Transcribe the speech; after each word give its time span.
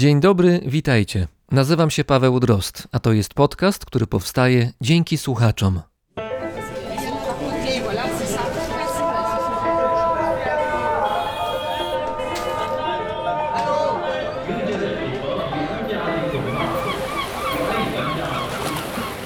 Dzień 0.00 0.20
dobry, 0.20 0.60
witajcie. 0.66 1.28
Nazywam 1.50 1.90
się 1.90 2.04
Paweł 2.04 2.40
Drost, 2.40 2.88
a 2.92 2.98
to 2.98 3.12
jest 3.12 3.34
podcast, 3.34 3.84
który 3.84 4.06
powstaje 4.06 4.72
dzięki 4.80 5.18
słuchaczom. 5.18 5.80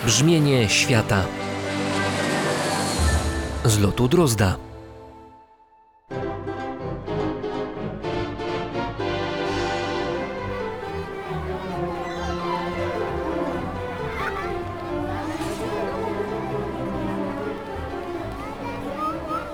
Brzmienie 0.07 0.69
świata 0.69 1.25
z 3.65 3.79
lotu 3.79 4.09
Drozda. 4.09 4.74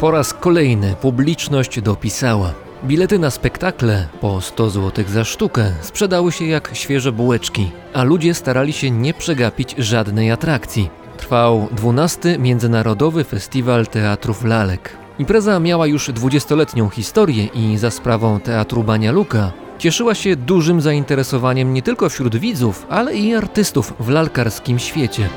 Po 0.00 0.10
raz 0.10 0.34
kolejny 0.34 0.94
publiczność 1.00 1.80
dopisała. 1.80 2.54
Bilety 2.84 3.18
na 3.18 3.30
spektakle 3.30 4.08
po 4.20 4.40
100 4.40 4.70
zł 4.70 5.04
za 5.08 5.24
sztukę 5.24 5.72
sprzedały 5.80 6.32
się 6.32 6.44
jak 6.44 6.70
świeże 6.72 7.12
bułeczki, 7.12 7.70
a 7.94 8.02
ludzie 8.02 8.34
starali 8.34 8.72
się 8.72 8.90
nie 8.90 9.14
przegapić 9.14 9.74
żadnej 9.78 10.30
atrakcji. 10.30 10.90
Trwał 11.16 11.68
12. 11.72 12.38
Międzynarodowy 12.38 13.24
Festiwal 13.24 13.86
Teatrów 13.86 14.44
Lalek. 14.44 14.96
Impreza 15.18 15.60
miała 15.60 15.86
już 15.86 16.10
20-letnią 16.10 16.90
historię 16.90 17.44
i 17.44 17.78
za 17.78 17.90
sprawą 17.90 18.40
Teatru 18.40 18.82
Bania 18.82 19.12
Luka 19.12 19.52
cieszyła 19.78 20.14
się 20.14 20.36
dużym 20.36 20.80
zainteresowaniem 20.80 21.74
nie 21.74 21.82
tylko 21.82 22.08
wśród 22.08 22.36
widzów, 22.36 22.86
ale 22.88 23.14
i 23.14 23.34
artystów 23.34 23.94
w 24.00 24.08
lalkarskim 24.08 24.78
świecie. 24.78 25.28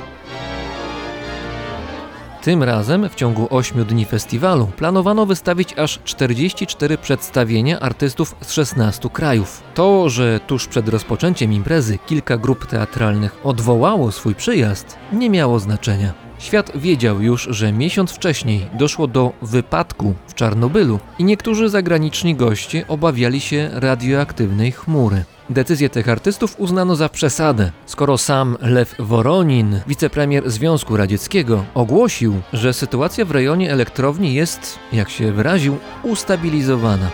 Tym 2.44 2.63
razem 2.63 3.09
w 3.09 3.16
ciągu 3.16 3.47
8 3.49 3.86
dni 3.86 4.05
festiwalu 4.05 4.67
planowano 4.67 5.25
wystawić 5.25 5.80
aż 5.80 5.99
44 6.03 6.97
przedstawienia 6.97 7.80
artystów 7.80 8.35
z 8.41 8.52
16 8.52 9.09
krajów. 9.09 9.63
To, 9.73 10.09
że 10.09 10.39
tuż 10.47 10.67
przed 10.67 10.89
rozpoczęciem 10.89 11.53
imprezy 11.53 11.97
kilka 11.97 12.38
grup 12.38 12.66
teatralnych 12.66 13.35
odwołało 13.44 14.11
swój 14.11 14.35
przyjazd, 14.35 14.97
nie 15.11 15.30
miało 15.30 15.59
znaczenia. 15.59 16.22
Świat 16.44 16.72
wiedział 16.77 17.22
już, 17.22 17.47
że 17.52 17.72
miesiąc 17.72 18.11
wcześniej 18.11 18.66
doszło 18.73 19.08
do 19.08 19.31
wypadku 19.41 20.13
w 20.27 20.33
Czarnobylu 20.33 21.00
i 21.19 21.23
niektórzy 21.23 21.69
zagraniczni 21.69 22.35
goście 22.35 22.88
obawiali 22.88 23.41
się 23.41 23.69
radioaktywnej 23.73 24.72
chmury. 24.72 25.23
Decyzję 25.50 25.89
tych 25.89 26.09
artystów 26.09 26.59
uznano 26.59 26.95
za 26.95 27.09
przesadę, 27.09 27.72
skoro 27.85 28.17
sam 28.17 28.58
Lew 28.61 28.95
Woronin, 29.00 29.80
wicepremier 29.88 30.52
Związku 30.52 30.97
Radzieckiego, 30.97 31.66
ogłosił, 31.73 32.41
że 32.53 32.73
sytuacja 32.73 33.25
w 33.25 33.31
rejonie 33.31 33.72
elektrowni 33.72 34.33
jest, 34.33 34.80
jak 34.94 35.09
się 35.09 35.31
wyraził, 35.31 35.78
ustabilizowana. 36.03 37.09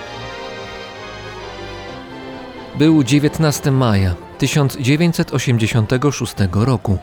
Był 2.79 3.03
19 3.03 3.71
maja 3.71 4.15
1986 4.37 6.33
roku. 6.51 6.97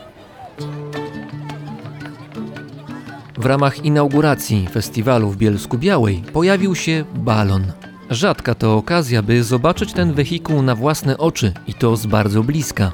W 3.38 3.46
ramach 3.46 3.84
inauguracji 3.84 4.68
festiwalu 4.72 5.30
w 5.30 5.36
Bielsku 5.36 5.78
Białej 5.78 6.22
pojawił 6.32 6.74
się 6.74 7.04
balon. 7.14 7.72
Rzadka 8.10 8.54
to 8.54 8.76
okazja, 8.76 9.22
by 9.22 9.44
zobaczyć 9.44 9.92
ten 9.92 10.12
wehikuł 10.12 10.62
na 10.62 10.74
własne 10.74 11.18
oczy 11.18 11.52
i 11.66 11.74
to 11.74 11.96
z 11.96 12.06
bardzo 12.06 12.42
bliska. 12.42 12.92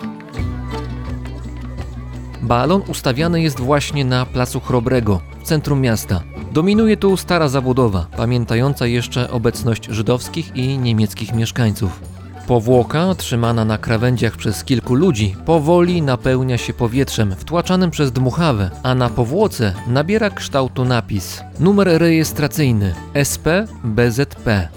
Balon 2.42 2.82
ustawiany 2.88 3.42
jest 3.42 3.60
właśnie 3.60 4.04
na 4.04 4.26
placu 4.26 4.60
Chrobrego, 4.60 5.20
w 5.42 5.46
centrum 5.46 5.80
miasta. 5.80 6.22
Dominuje 6.52 6.96
tu 6.96 7.17
stara 7.17 7.48
zabudowa, 7.48 8.06
pamiętająca 8.17 8.86
jeszcze 8.86 9.30
obecność 9.30 9.86
żydowskich 9.90 10.56
i 10.56 10.78
niemieckich 10.78 11.34
mieszkańców. 11.34 12.11
Powłoka, 12.52 13.14
trzymana 13.14 13.64
na 13.64 13.79
krawędziach 13.79 14.36
przez 14.36 14.64
kilku 14.64 14.95
ludzi, 14.95 15.36
powoli 15.45 16.02
napełnia 16.02 16.58
się 16.58 16.73
powietrzem 16.73 17.35
wtłaczanym 17.36 17.90
przez 17.90 18.13
dmuchawę, 18.13 18.70
a 18.83 18.95
na 18.95 19.08
powłoce 19.08 19.74
nabiera 19.86 20.30
kształtu 20.30 20.85
napis 20.85 21.41
numer 21.61 21.89
rejestracyjny 21.89 22.95
SP 23.30 23.46
BZP. 23.85 24.68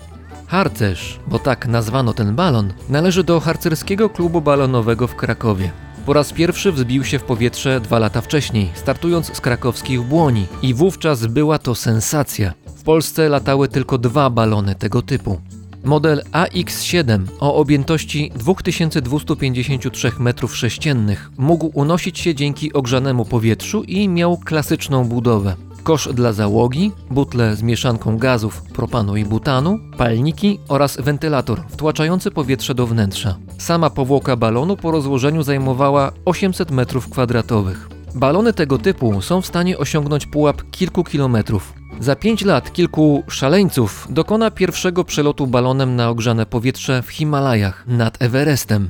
Harcerz, 0.48 1.20
bo 1.28 1.40
tak 1.40 1.68
nazwano 1.68 2.14
ten 2.14 2.36
balon, 2.36 2.74
należy 2.90 3.24
do 3.24 3.40
harcerskiego 3.40 4.10
klubu 4.10 4.42
balonowego 4.42 5.08
w 5.08 5.16
Krakowie. 5.16 5.72
Po 6.06 6.14
raz 6.14 6.34
pierwszy 6.34 6.72
wzbił 6.72 7.04
się 7.04 7.20
w 7.20 7.24
powietrze 7.24 7.82
dwa 7.82 8.00
lata 8.00 8.22
wcześniej, 8.22 8.72
startując 8.76 9.38
z 9.38 9.42
krakowskich 9.42 10.02
Błoni 10.02 10.46
i 10.62 10.74
wówczas 10.74 11.26
była 11.26 11.60
to 11.60 11.76
sensacja. 11.76 12.54
W 12.76 12.84
Polsce 12.84 13.30
latały 13.30 13.68
tylko 13.68 13.98
dwa 13.98 14.30
balony 14.30 14.76
tego 14.76 15.02
typu. 15.02 15.42
Model 15.86 16.22
AX-7 16.32 17.26
o 17.40 17.56
objętości 17.56 18.32
2253 18.36 20.10
m3 20.10 21.16
mógł 21.38 21.72
unosić 21.74 22.20
się 22.20 22.36
dzięki 22.36 22.74
ogrzanemu 22.74 23.26
powietrzu 23.26 23.84
i 23.84 24.10
miał 24.10 24.38
klasyczną 24.38 25.06
budowę. 25.06 25.56
Kosz 25.84 26.10
dla 26.14 26.34
załogi, 26.34 26.92
butle 27.12 27.56
z 27.56 27.64
mieszanką 27.64 28.18
gazów 28.18 28.62
propanu 28.62 29.18
i 29.18 29.26
butanu, 29.26 29.80
palniki 29.98 30.60
oraz 30.68 30.98
wentylator 31.02 31.64
wtłaczający 31.70 32.32
powietrze 32.32 32.76
do 32.76 32.88
wnętrza. 32.88 33.38
Sama 33.58 33.90
powłoka 33.90 34.36
balonu 34.36 34.78
po 34.78 34.92
rozłożeniu 34.92 35.44
zajmowała 35.44 36.12
800 36.26 36.72
m2. 36.72 37.95
Balony 38.16 38.54
tego 38.54 38.78
typu 38.78 39.22
są 39.22 39.42
w 39.42 39.46
stanie 39.46 39.78
osiągnąć 39.78 40.26
pułap 40.26 40.62
kilku 40.72 41.04
kilometrów. 41.04 41.74
Za 42.00 42.16
5 42.16 42.46
lat 42.46 42.74
kilku 42.74 43.24
szaleńców 43.28 44.08
dokona 44.10 44.52
pierwszego 44.52 45.04
przelotu 45.04 45.48
balonem 45.48 45.96
na 45.96 46.10
ogrzane 46.10 46.46
powietrze 46.46 47.02
w 47.02 47.10
Himalajach 47.10 47.84
nad 47.88 48.22
Everestem. 48.22 48.90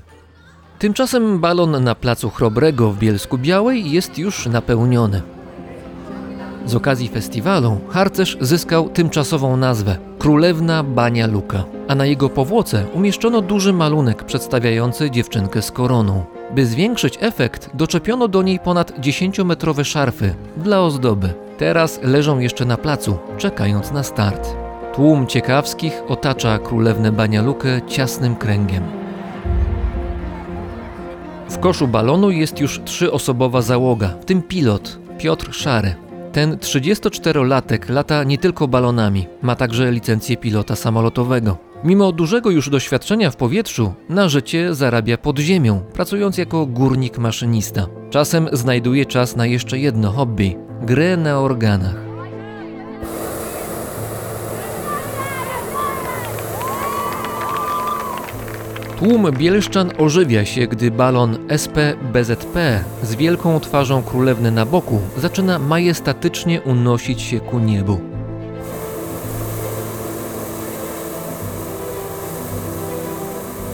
Tymczasem 0.80 1.40
balon 1.40 1.84
na 1.84 1.96
placu 1.96 2.30
Chrobrego 2.30 2.91
w 2.91 3.00
Bielsku 3.00 3.38
Białej 3.38 3.91
jest 3.91 4.18
już 4.18 4.46
napełniony. 4.46 5.22
Z 6.66 6.75
okazji 6.75 7.09
festiwalu 7.09 7.80
harcerz 7.90 8.38
zyskał 8.42 8.90
tymczasową 8.90 9.57
nazwę 9.57 9.97
Królewna 10.19 10.84
Bania 10.84 11.28
Luka, 11.28 11.63
a 11.88 11.96
na 11.96 12.06
jego 12.06 12.30
powłoce 12.30 12.86
umieszczono 12.94 13.42
duży 13.42 13.74
malunek 13.74 14.24
przedstawiający 14.24 15.12
dziewczynkę 15.12 15.62
z 15.62 15.72
koroną. 15.72 16.25
By 16.55 16.66
zwiększyć 16.66 17.17
efekt, 17.21 17.69
doczepiono 17.73 18.27
do 18.27 18.41
niej 18.41 18.59
ponad 18.59 18.99
10-metrowe 18.99 19.83
szarfy 19.83 20.35
dla 20.57 20.81
ozdoby. 20.81 21.33
Teraz 21.57 21.99
leżą 22.03 22.39
jeszcze 22.39 22.66
na 22.66 22.77
placu, 22.77 23.17
czekając 23.38 23.91
na 23.91 24.03
start. 24.03 24.55
Tłum 24.94 25.27
ciekawskich 25.27 26.01
otacza 26.07 26.59
królewnę 26.59 27.11
Bania 27.11 27.41
Lukę 27.41 27.81
ciasnym 27.88 28.35
kręgiem. 28.35 28.83
W 31.49 31.59
koszu 31.59 31.88
balonu 31.88 32.31
jest 32.31 32.59
już 32.59 32.81
trzyosobowa 32.85 33.61
załoga, 33.61 34.07
w 34.21 34.25
tym 34.25 34.41
pilot 34.41 34.99
Piotr 35.17 35.53
Szary. 35.53 35.95
Ten 36.31 36.55
34-latek 36.55 37.89
lata 37.89 38.23
nie 38.23 38.38
tylko 38.38 38.67
balonami, 38.67 39.27
ma 39.41 39.55
także 39.55 39.91
licencję 39.91 40.38
pilota 40.38 40.75
samolotowego. 40.75 41.57
Mimo 41.85 42.12
dużego 42.12 42.51
już 42.51 42.69
doświadczenia 42.69 43.31
w 43.31 43.35
powietrzu, 43.35 43.94
na 44.09 44.29
życie 44.29 44.75
zarabia 44.75 45.18
pod 45.18 45.40
ziemią, 45.40 45.81
pracując 45.94 46.38
jako 46.38 46.66
górnik 46.66 47.18
maszynista. 47.18 47.88
Czasem 48.09 48.50
znajduje 48.51 49.06
czas 49.06 49.35
na 49.35 49.46
jeszcze 49.46 49.79
jedno 49.79 50.12
hobby 50.12 50.56
grę 50.81 51.18
na 51.18 51.40
organach. 51.40 51.95
Tłum 59.00 59.31
bielszczan 59.31 59.91
ożywia 59.97 60.45
się, 60.45 60.68
gdy 60.68 60.91
balon 60.91 61.38
SP-BZP 61.48 62.80
z 63.04 63.15
wielką 63.15 63.59
twarzą 63.59 64.04
królewny 64.04 64.51
na 64.51 64.65
boku 64.65 65.00
zaczyna 65.18 65.59
majestatycznie 65.59 66.62
unosić 66.62 67.21
się 67.21 67.39
ku 67.39 67.59
niebu. 67.59 68.14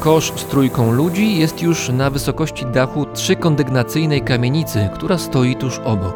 Kosz 0.01 0.33
z 0.36 0.45
trójką 0.45 0.92
ludzi 0.92 1.38
jest 1.38 1.62
już 1.62 1.89
na 1.89 2.09
wysokości 2.09 2.65
dachu 2.65 3.06
trzykondygnacyjnej 3.13 4.21
kamienicy, 4.21 4.89
która 4.94 5.18
stoi 5.18 5.56
tuż 5.56 5.80
obok. 5.80 6.15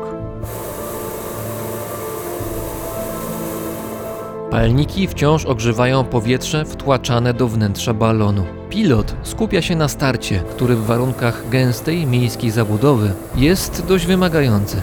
Palniki 4.52 5.08
wciąż 5.08 5.46
ogrzewają 5.46 6.04
powietrze 6.04 6.66
wtłaczane 6.66 7.34
do 7.34 7.48
wnętrza 7.48 7.94
balonu. 7.94 8.46
Pilot 8.70 9.16
skupia 9.24 9.62
się 9.62 9.76
na 9.76 9.88
starcie, 9.88 10.44
który 10.50 10.76
w 10.76 10.86
warunkach 10.86 11.50
gęstej 11.50 12.06
miejskiej 12.06 12.52
zabudowy 12.52 13.12
jest 13.36 13.86
dość 13.88 14.06
wymagający. 14.06 14.82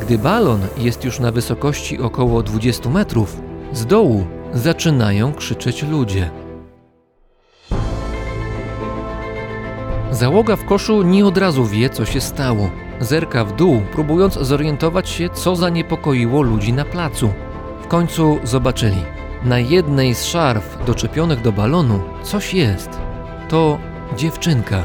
Gdy 0.00 0.18
balon 0.18 0.60
jest 0.78 1.04
już 1.04 1.20
na 1.20 1.32
wysokości 1.32 2.00
około 2.00 2.42
20 2.42 2.88
metrów, 2.90 3.36
z 3.72 3.86
dołu 3.86 4.26
zaczynają 4.54 5.32
krzyczeć 5.32 5.82
ludzie. 5.82 6.41
Załoga 10.12 10.56
w 10.56 10.64
koszu 10.64 11.02
nie 11.02 11.26
od 11.26 11.38
razu 11.38 11.64
wie, 11.64 11.90
co 11.90 12.04
się 12.04 12.20
stało. 12.20 12.70
Zerka 13.00 13.44
w 13.44 13.56
dół, 13.56 13.82
próbując 13.92 14.34
zorientować 14.34 15.08
się, 15.08 15.28
co 15.28 15.56
zaniepokoiło 15.56 16.42
ludzi 16.42 16.72
na 16.72 16.84
placu. 16.84 17.32
W 17.82 17.86
końcu 17.86 18.38
zobaczyli. 18.44 19.02
Na 19.44 19.58
jednej 19.58 20.14
z 20.14 20.24
szarf 20.24 20.78
doczepionych 20.86 21.40
do 21.40 21.52
balonu 21.52 22.00
coś 22.22 22.54
jest. 22.54 22.90
To 23.48 23.78
dziewczynka. 24.16 24.84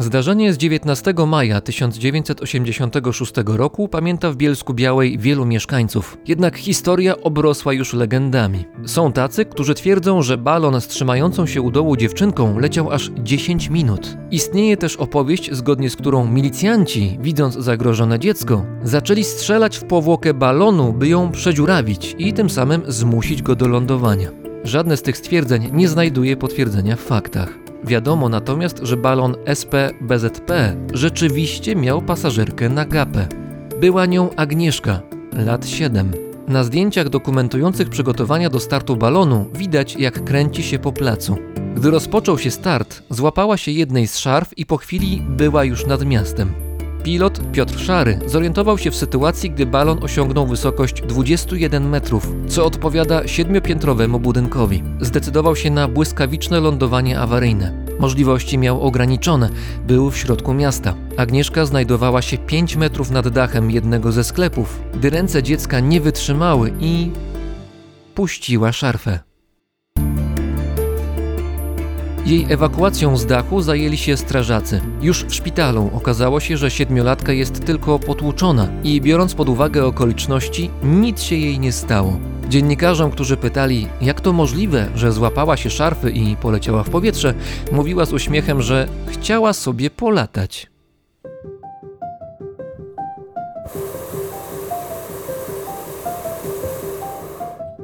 Zdarzenie 0.00 0.52
z 0.52 0.58
19 0.58 1.14
maja 1.26 1.60
1986 1.60 3.32
roku 3.46 3.88
pamięta 3.88 4.30
w 4.30 4.36
Bielsku 4.36 4.74
Białej 4.74 5.18
wielu 5.18 5.44
mieszkańców. 5.44 6.18
Jednak 6.26 6.56
historia 6.56 7.16
obrosła 7.16 7.72
już 7.72 7.92
legendami. 7.92 8.64
Są 8.86 9.12
tacy, 9.12 9.44
którzy 9.44 9.74
twierdzą, 9.74 10.22
że 10.22 10.38
balon 10.38 10.80
z 10.80 10.88
trzymającą 10.88 11.46
się 11.46 11.62
u 11.62 11.70
dołu 11.70 11.96
dziewczynką 11.96 12.58
leciał 12.58 12.90
aż 12.90 13.10
10 13.22 13.70
minut. 13.70 14.16
Istnieje 14.30 14.76
też 14.76 14.96
opowieść, 14.96 15.52
zgodnie 15.52 15.90
z 15.90 15.96
którą 15.96 16.30
milicjanci, 16.30 17.18
widząc 17.20 17.54
zagrożone 17.54 18.18
dziecko, 18.18 18.66
zaczęli 18.82 19.24
strzelać 19.24 19.78
w 19.78 19.84
powłokę 19.84 20.34
balonu, 20.34 20.92
by 20.92 21.08
ją 21.08 21.32
przedziurawić 21.32 22.16
i 22.18 22.32
tym 22.32 22.50
samym 22.50 22.82
zmusić 22.86 23.42
go 23.42 23.56
do 23.56 23.68
lądowania. 23.68 24.30
Żadne 24.64 24.96
z 24.96 25.02
tych 25.02 25.16
stwierdzeń 25.16 25.70
nie 25.72 25.88
znajduje 25.88 26.36
potwierdzenia 26.36 26.96
w 26.96 27.00
faktach. 27.00 27.67
Wiadomo 27.84 28.28
natomiast, 28.28 28.80
że 28.82 28.96
balon 28.96 29.36
SP-BZP 29.46 30.76
rzeczywiście 30.94 31.76
miał 31.76 32.02
pasażerkę 32.02 32.68
na 32.68 32.84
gapę. 32.84 33.28
Była 33.80 34.06
nią 34.06 34.34
Agnieszka, 34.36 35.00
lat 35.32 35.66
7. 35.66 36.12
Na 36.48 36.64
zdjęciach 36.64 37.08
dokumentujących 37.08 37.88
przygotowania 37.88 38.50
do 38.50 38.60
startu 38.60 38.96
balonu 38.96 39.46
widać, 39.54 39.96
jak 39.96 40.24
kręci 40.24 40.62
się 40.62 40.78
po 40.78 40.92
placu. 40.92 41.36
Gdy 41.76 41.90
rozpoczął 41.90 42.38
się 42.38 42.50
start, 42.50 43.02
złapała 43.10 43.56
się 43.56 43.70
jednej 43.70 44.06
z 44.06 44.18
szarf 44.18 44.58
i 44.58 44.66
po 44.66 44.76
chwili 44.76 45.22
była 45.28 45.64
już 45.64 45.86
nad 45.86 46.04
miastem. 46.04 46.67
Pilot 47.08 47.40
Piotr 47.52 47.78
Szary 47.78 48.18
zorientował 48.26 48.78
się 48.78 48.90
w 48.90 48.96
sytuacji, 48.96 49.50
gdy 49.50 49.66
balon 49.66 50.04
osiągnął 50.04 50.46
wysokość 50.46 51.02
21 51.02 51.88
metrów, 51.88 52.32
co 52.48 52.66
odpowiada 52.66 53.28
siedmiopiętrowemu 53.28 54.20
budynkowi. 54.20 54.82
Zdecydował 55.00 55.56
się 55.56 55.70
na 55.70 55.88
błyskawiczne 55.88 56.60
lądowanie 56.60 57.20
awaryjne. 57.20 57.86
Możliwości 57.98 58.58
miał 58.58 58.82
ograniczone, 58.82 59.50
był 59.86 60.10
w 60.10 60.16
środku 60.16 60.54
miasta. 60.54 60.94
Agnieszka 61.16 61.66
znajdowała 61.66 62.22
się 62.22 62.38
5 62.38 62.76
metrów 62.76 63.10
nad 63.10 63.28
dachem 63.28 63.70
jednego 63.70 64.12
ze 64.12 64.24
sklepów, 64.24 64.80
gdy 64.94 65.10
ręce 65.10 65.42
dziecka 65.42 65.80
nie 65.80 66.00
wytrzymały 66.00 66.72
i 66.80 67.10
puściła 68.14 68.72
szarfę. 68.72 69.27
Jej 72.26 72.46
ewakuacją 72.48 73.16
z 73.16 73.26
dachu 73.26 73.60
zajęli 73.60 73.96
się 73.96 74.16
strażacy. 74.16 74.80
Już 75.02 75.24
w 75.24 75.34
szpitalu 75.34 75.90
okazało 75.94 76.40
się, 76.40 76.56
że 76.56 76.70
siedmiolatka 76.70 77.32
jest 77.32 77.64
tylko 77.64 77.98
potłuczona 77.98 78.68
i 78.84 79.00
biorąc 79.00 79.34
pod 79.34 79.48
uwagę 79.48 79.86
okoliczności, 79.86 80.70
nic 80.82 81.22
się 81.22 81.36
jej 81.36 81.58
nie 81.60 81.72
stało. 81.72 82.18
Dziennikarzom, 82.48 83.10
którzy 83.10 83.36
pytali, 83.36 83.88
jak 84.00 84.20
to 84.20 84.32
możliwe, 84.32 84.88
że 84.94 85.12
złapała 85.12 85.56
się 85.56 85.70
szarfy 85.70 86.10
i 86.10 86.36
poleciała 86.36 86.82
w 86.82 86.90
powietrze, 86.90 87.34
mówiła 87.72 88.04
z 88.04 88.12
uśmiechem, 88.12 88.62
że 88.62 88.88
chciała 89.06 89.52
sobie 89.52 89.90
polatać. 89.90 90.77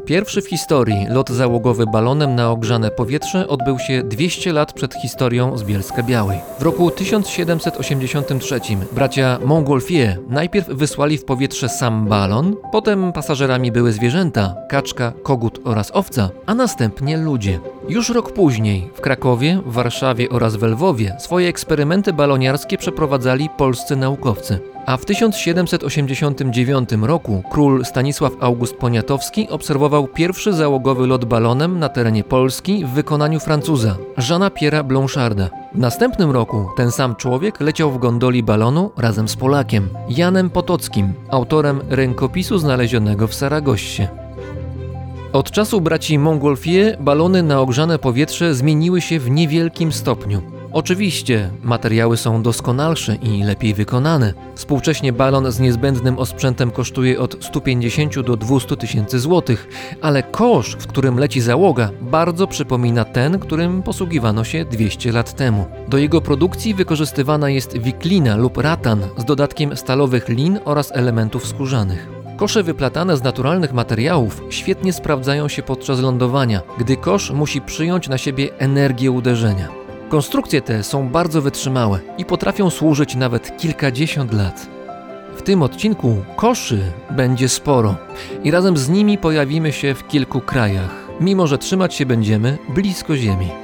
Pierwszy 0.06 0.42
w 0.42 0.48
historii 0.48 1.06
lot 1.08 1.30
załogowy 1.30 1.86
balonem 1.86 2.34
na 2.34 2.50
ogrzane 2.50 2.90
powietrze 2.90 3.48
odbył 3.48 3.78
się 3.78 4.02
200 4.02 4.52
lat 4.52 4.72
przed 4.72 4.94
historią 4.94 5.58
z 5.58 5.62
Bielska 5.62 6.02
Białej. 6.02 6.38
W 6.58 6.62
roku 6.62 6.90
1783 6.90 8.60
bracia 8.92 9.38
Montgolfier 9.44 10.18
najpierw 10.28 10.68
wysłali 10.68 11.18
w 11.18 11.24
powietrze 11.24 11.68
sam 11.68 12.08
balon, 12.08 12.56
potem 12.72 13.12
pasażerami 13.12 13.72
były 13.72 13.92
zwierzęta, 13.92 14.54
kaczka, 14.68 15.12
kogut 15.22 15.60
oraz 15.64 15.90
owca, 15.94 16.30
a 16.46 16.54
następnie 16.54 17.16
ludzie. 17.16 17.60
Już 17.88 18.08
rok 18.08 18.32
później 18.32 18.90
w 18.94 19.00
Krakowie, 19.00 19.60
Warszawie 19.66 20.30
oraz 20.30 20.56
w 20.56 20.62
Lwowie 20.62 21.16
swoje 21.18 21.48
eksperymenty 21.48 22.12
baloniarskie 22.12 22.78
przeprowadzali 22.78 23.48
polscy 23.56 23.96
naukowcy. 23.96 24.74
A 24.86 24.96
w 24.96 25.04
1789 25.04 26.88
roku 27.02 27.42
król 27.50 27.84
Stanisław 27.84 28.32
August 28.40 28.76
Poniatowski 28.76 29.48
obserwował 29.48 30.08
pierwszy 30.08 30.52
załogowy 30.52 31.06
lot 31.06 31.25
balonem 31.25 31.78
na 31.78 31.88
terenie 31.88 32.25
Polski 32.25 32.84
w 32.84 32.88
wykonaniu 32.88 33.40
Francuza, 33.40 33.96
Jeana 34.31 34.48
Pierre'a 34.50 34.84
Blancharda. 34.84 35.50
W 35.75 35.78
następnym 35.78 36.31
roku 36.31 36.69
ten 36.76 36.90
sam 36.90 37.16
człowiek 37.16 37.60
leciał 37.60 37.90
w 37.90 37.98
gondoli 37.98 38.42
balonu 38.42 38.90
razem 38.96 39.28
z 39.28 39.36
Polakiem, 39.36 39.88
Janem 40.08 40.50
Potockim, 40.50 41.12
autorem 41.30 41.80
rękopisu 41.88 42.58
znalezionego 42.58 43.26
w 43.26 43.34
Saragossie. 43.34 44.08
Od 45.32 45.50
czasu 45.50 45.80
braci 45.80 46.19
Montgolfier 46.19 46.98
balony 47.00 47.42
na 47.42 47.60
ogrzane 47.60 47.98
powietrze 47.98 48.54
zmieniły 48.54 49.00
się 49.00 49.19
w 49.20 49.30
niewielkim 49.30 49.92
stopniu. 49.92 50.53
Oczywiście 50.75 51.50
materiały 51.62 52.17
są 52.17 52.43
doskonalsze 52.43 53.15
i 53.15 53.43
lepiej 53.43 53.75
wykonane. 53.75 54.35
Współcześnie 54.55 55.12
balon 55.12 55.53
z 55.53 55.61
niezbędnym 55.61 56.19
osprzętem 56.19 56.71
kosztuje 56.71 57.21
od 57.21 57.44
150 57.44 58.21
do 58.21 58.37
200 58.37 58.76
tysięcy 58.76 59.21
złotych, 59.21 59.69
ale 60.03 60.23
kosz, 60.23 60.76
w 60.79 60.87
którym 60.87 61.19
leci 61.19 61.41
załoga, 61.41 61.91
bardzo 62.00 62.47
przypomina 62.47 63.05
ten, 63.05 63.38
którym 63.38 63.82
posługiwano 63.82 64.44
się 64.44 64.65
200 64.65 65.12
lat 65.12 65.37
temu. 65.37 65.67
Do 65.88 65.99
jego 65.99 66.21
produkcji 66.21 66.75
wykorzystywana 66.75 67.50
jest 67.50 67.79
wiklina 67.79 68.37
lub 68.37 68.59
ratan 68.59 69.03
z 69.17 69.25
dodatkiem 69.25 69.76
stalowych 69.76 70.29
lin 70.29 70.59
oraz 70.65 70.93
elementów 70.93 71.47
skórzanych. 71.47 72.09
Kosze 72.37 72.62
wyplatane 72.62 73.17
z 73.17 73.23
naturalnych 73.23 73.73
materiałów 73.73 74.43
świetnie 74.50 74.93
sprawdzają 74.93 75.49
się 75.49 75.62
podczas 75.62 76.00
lądowania, 76.00 76.61
gdy 76.79 76.97
kosz 76.97 77.31
musi 77.31 77.61
przyjąć 77.61 78.09
na 78.09 78.19
siebie 78.19 78.59
energię 78.59 79.11
uderzenia. 79.11 79.83
Konstrukcje 80.08 80.62
te 80.62 80.82
są 80.82 81.08
bardzo 81.08 81.42
wytrzymałe 81.42 82.00
i 82.18 82.24
potrafią 82.24 82.70
służyć 82.70 83.14
nawet 83.14 83.56
kilkadziesiąt 83.56 84.32
lat. 84.32 84.66
W 85.36 85.42
tym 85.42 85.62
odcinku 85.62 86.16
koszy 86.36 86.80
będzie 87.10 87.48
sporo 87.48 87.96
i 88.44 88.50
razem 88.50 88.76
z 88.76 88.88
nimi 88.88 89.18
pojawimy 89.18 89.72
się 89.72 89.94
w 89.94 90.08
kilku 90.08 90.40
krajach, 90.40 90.90
mimo 91.20 91.46
że 91.46 91.58
trzymać 91.58 91.94
się 91.94 92.06
będziemy 92.06 92.58
blisko 92.68 93.16
Ziemi. 93.16 93.63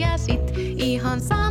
ja 0.00 0.18
sit 0.18 0.40
ihan 0.78 1.20
sama. 1.20 1.49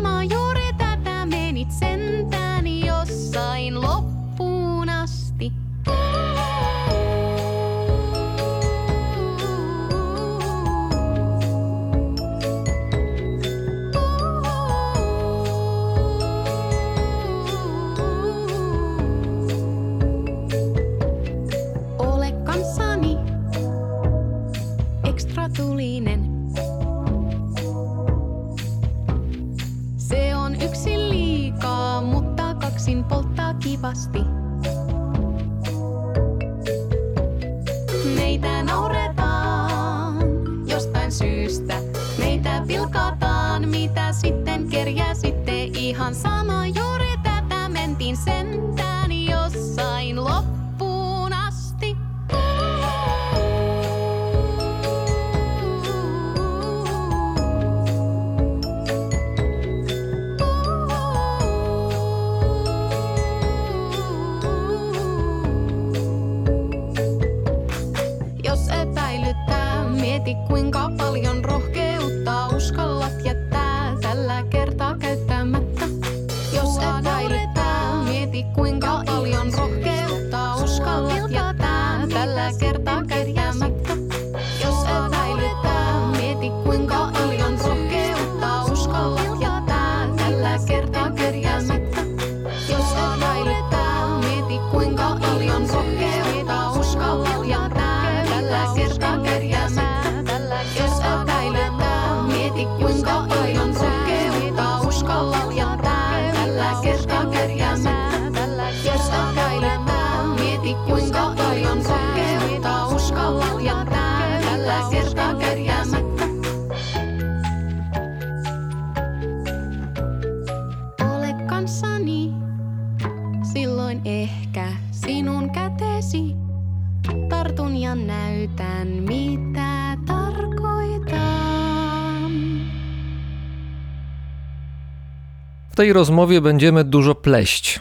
W 135.89 135.91
tej 135.91 135.93
rozmowie 135.93 136.41
będziemy 136.41 136.84
dużo 136.84 137.15
pleść. 137.15 137.79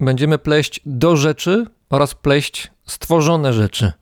Będziemy 0.00 0.38
pleść 0.38 0.80
do 0.86 1.16
rzeczy 1.16 1.66
oraz 1.90 2.14
pleść 2.14 2.70
stworzone 2.86 3.52
rzeczy. 3.52 3.92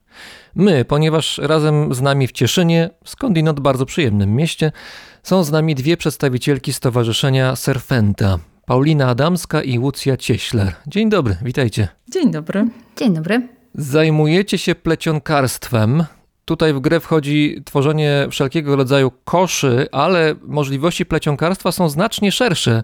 My, 0.55 0.85
ponieważ 0.85 1.39
razem 1.39 1.95
z 1.95 2.01
nami 2.01 2.27
w 2.27 2.33
Cieszynie, 2.33 2.91
skądinąd 3.05 3.61
bardzo 3.61 3.87
przyjemnym 3.87 4.35
mieście, 4.35 4.73
są 5.23 5.45
z 5.45 5.51
nami 5.51 5.75
dwie 5.75 5.97
przedstawicielki 5.97 6.73
Stowarzyszenia 6.73 7.57
Serfenta. 7.57 8.39
Paulina 8.65 9.09
Adamska 9.09 9.63
i 9.63 9.79
Łucja 9.79 10.17
Cieśler. 10.17 10.73
Dzień 10.87 11.11
dobry, 11.11 11.37
witajcie. 11.43 11.89
Dzień 12.09 12.31
dobry. 12.31 12.69
Dzień 12.97 13.15
dobry. 13.15 13.49
Zajmujecie 13.75 14.59
się 14.59 14.75
plecionkarstwem. 14.75 16.05
Tutaj 16.45 16.75
w 16.75 16.81
grę 16.81 17.01
wchodzi 17.01 17.63
tworzenie 17.65 18.27
wszelkiego 18.31 18.77
rodzaju 18.77 19.13
koszy, 19.25 19.87
ale 19.93 20.35
możliwości 20.43 21.07
plecionkarstwa 21.07 21.73
są 21.73 21.89
znacznie 21.89 22.33
szersze. 22.33 22.83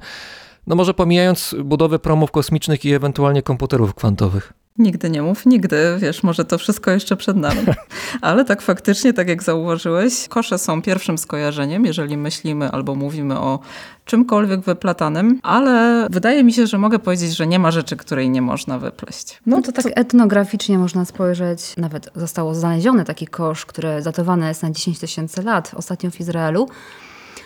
No 0.66 0.76
może 0.76 0.94
pomijając 0.94 1.54
budowę 1.64 1.98
promów 1.98 2.30
kosmicznych 2.30 2.84
i 2.84 2.92
ewentualnie 2.92 3.42
komputerów 3.42 3.94
kwantowych. 3.94 4.52
Nigdy 4.78 5.10
nie 5.10 5.22
mów, 5.22 5.46
nigdy, 5.46 5.76
wiesz, 5.98 6.22
może 6.22 6.44
to 6.44 6.58
wszystko 6.58 6.90
jeszcze 6.90 7.16
przed 7.16 7.36
nami. 7.36 7.60
Ale 8.20 8.44
tak 8.44 8.62
faktycznie, 8.62 9.12
tak 9.12 9.28
jak 9.28 9.42
zauważyłeś, 9.42 10.28
kosze 10.28 10.58
są 10.58 10.82
pierwszym 10.82 11.18
skojarzeniem, 11.18 11.84
jeżeli 11.84 12.16
myślimy 12.16 12.70
albo 12.70 12.94
mówimy 12.94 13.38
o 13.38 13.58
czymkolwiek 14.04 14.60
wyplatanym, 14.60 15.40
ale 15.42 16.06
wydaje 16.10 16.44
mi 16.44 16.52
się, 16.52 16.66
że 16.66 16.78
mogę 16.78 16.98
powiedzieć, 16.98 17.36
że 17.36 17.46
nie 17.46 17.58
ma 17.58 17.70
rzeczy, 17.70 17.96
której 17.96 18.30
nie 18.30 18.42
można 18.42 18.78
wypleść. 18.78 19.40
No 19.46 19.62
to 19.62 19.72
tak 19.72 19.86
etnograficznie 19.94 20.78
można 20.78 21.04
spojrzeć. 21.04 21.74
Nawet 21.76 22.10
zostało 22.14 22.54
znaleziony 22.54 23.04
taki 23.04 23.26
kosz, 23.26 23.66
który 23.66 24.02
datowany 24.02 24.48
jest 24.48 24.62
na 24.62 24.70
10 24.70 24.98
tysięcy 24.98 25.42
lat, 25.42 25.72
ostatnio 25.76 26.10
w 26.10 26.20
Izraelu. 26.20 26.68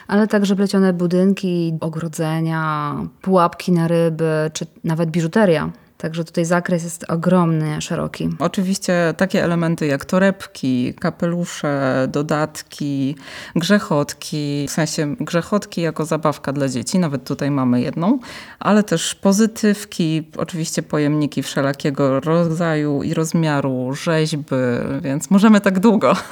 Ale 0.08 0.26
także 0.28 0.56
plecione 0.56 0.92
budynki, 0.92 1.74
ogrodzenia, 1.80 2.94
pułapki 3.22 3.72
na 3.72 3.88
ryby, 3.88 4.50
czy 4.52 4.66
nawet 4.84 5.10
biżuteria. 5.10 5.70
Także 6.06 6.24
tutaj 6.24 6.44
zakres 6.44 6.84
jest 6.84 7.10
ogromny, 7.10 7.80
szeroki. 7.80 8.28
Oczywiście 8.38 9.14
takie 9.16 9.44
elementy 9.44 9.86
jak 9.86 10.04
torebki, 10.04 10.94
kapelusze, 10.94 12.08
dodatki, 12.12 13.16
grzechotki, 13.56 14.66
w 14.68 14.70
sensie 14.70 15.16
grzechotki 15.20 15.80
jako 15.80 16.04
zabawka 16.04 16.52
dla 16.52 16.68
dzieci, 16.68 16.98
nawet 16.98 17.24
tutaj 17.24 17.50
mamy 17.50 17.80
jedną, 17.80 18.18
ale 18.58 18.82
też 18.82 19.14
pozytywki, 19.14 20.22
oczywiście 20.36 20.82
pojemniki 20.82 21.42
wszelakiego 21.42 22.20
rodzaju 22.20 23.02
i 23.02 23.14
rozmiaru, 23.14 23.94
rzeźby, 23.94 24.44
więc 25.00 25.30
możemy 25.30 25.60
tak 25.60 25.78
długo. 25.78 26.16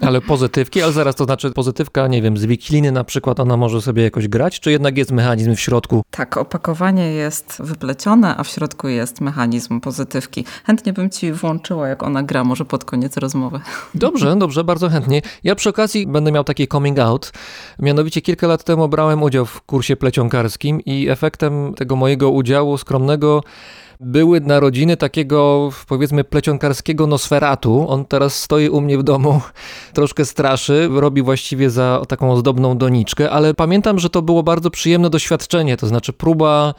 Ale 0.00 0.20
pozytywki, 0.20 0.82
ale 0.82 0.92
zaraz 0.92 1.14
to 1.14 1.24
znaczy 1.24 1.50
pozytywka, 1.50 2.06
nie 2.06 2.22
wiem, 2.22 2.36
z 2.36 2.44
wikiliny 2.44 2.92
na 2.92 3.04
przykład, 3.04 3.40
ona 3.40 3.56
może 3.56 3.82
sobie 3.82 4.02
jakoś 4.02 4.28
grać, 4.28 4.60
czy 4.60 4.70
jednak 4.70 4.98
jest 4.98 5.12
mechanizm 5.12 5.54
w 5.54 5.60
środku? 5.60 6.04
Tak, 6.10 6.36
opakowanie 6.36 7.12
jest 7.12 7.56
wyplecione, 7.60 8.36
a 8.36 8.44
w 8.44 8.48
środku 8.48 8.88
jest 8.88 9.15
mechanizm 9.20 9.80
pozytywki. 9.80 10.44
Chętnie 10.64 10.92
bym 10.92 11.10
ci 11.10 11.32
włączyła, 11.32 11.88
jak 11.88 12.02
ona 12.02 12.22
gra, 12.22 12.44
może 12.44 12.64
pod 12.64 12.84
koniec 12.84 13.16
rozmowy. 13.16 13.60
Dobrze, 13.94 14.36
dobrze, 14.36 14.64
bardzo 14.64 14.88
chętnie. 14.88 15.22
Ja 15.44 15.54
przy 15.54 15.68
okazji 15.68 16.06
będę 16.06 16.32
miał 16.32 16.44
taki 16.44 16.68
coming 16.68 16.98
out. 16.98 17.32
Mianowicie 17.78 18.22
kilka 18.22 18.46
lat 18.46 18.64
temu 18.64 18.88
brałem 18.88 19.22
udział 19.22 19.46
w 19.46 19.62
kursie 19.62 19.96
plecionkarskim 19.96 20.80
i 20.80 21.08
efektem 21.08 21.74
tego 21.74 21.96
mojego 21.96 22.30
udziału 22.30 22.78
skromnego 22.78 23.42
były 24.00 24.40
narodziny 24.40 24.96
takiego, 24.96 25.70
powiedzmy, 25.88 26.24
plecionkarskiego 26.24 27.06
nosferatu. 27.06 27.88
On 27.88 28.04
teraz 28.04 28.42
stoi 28.42 28.68
u 28.68 28.80
mnie 28.80 28.98
w 28.98 29.02
domu, 29.02 29.40
troszkę 29.92 30.24
straszy, 30.24 30.88
robi 30.92 31.22
właściwie 31.22 31.70
za 31.70 32.02
taką 32.08 32.32
ozdobną 32.32 32.78
doniczkę, 32.78 33.30
ale 33.30 33.54
pamiętam, 33.54 33.98
że 33.98 34.10
to 34.10 34.22
było 34.22 34.42
bardzo 34.42 34.70
przyjemne 34.70 35.10
doświadczenie, 35.10 35.76
to 35.76 35.86
znaczy 35.86 36.12
próba 36.12 36.74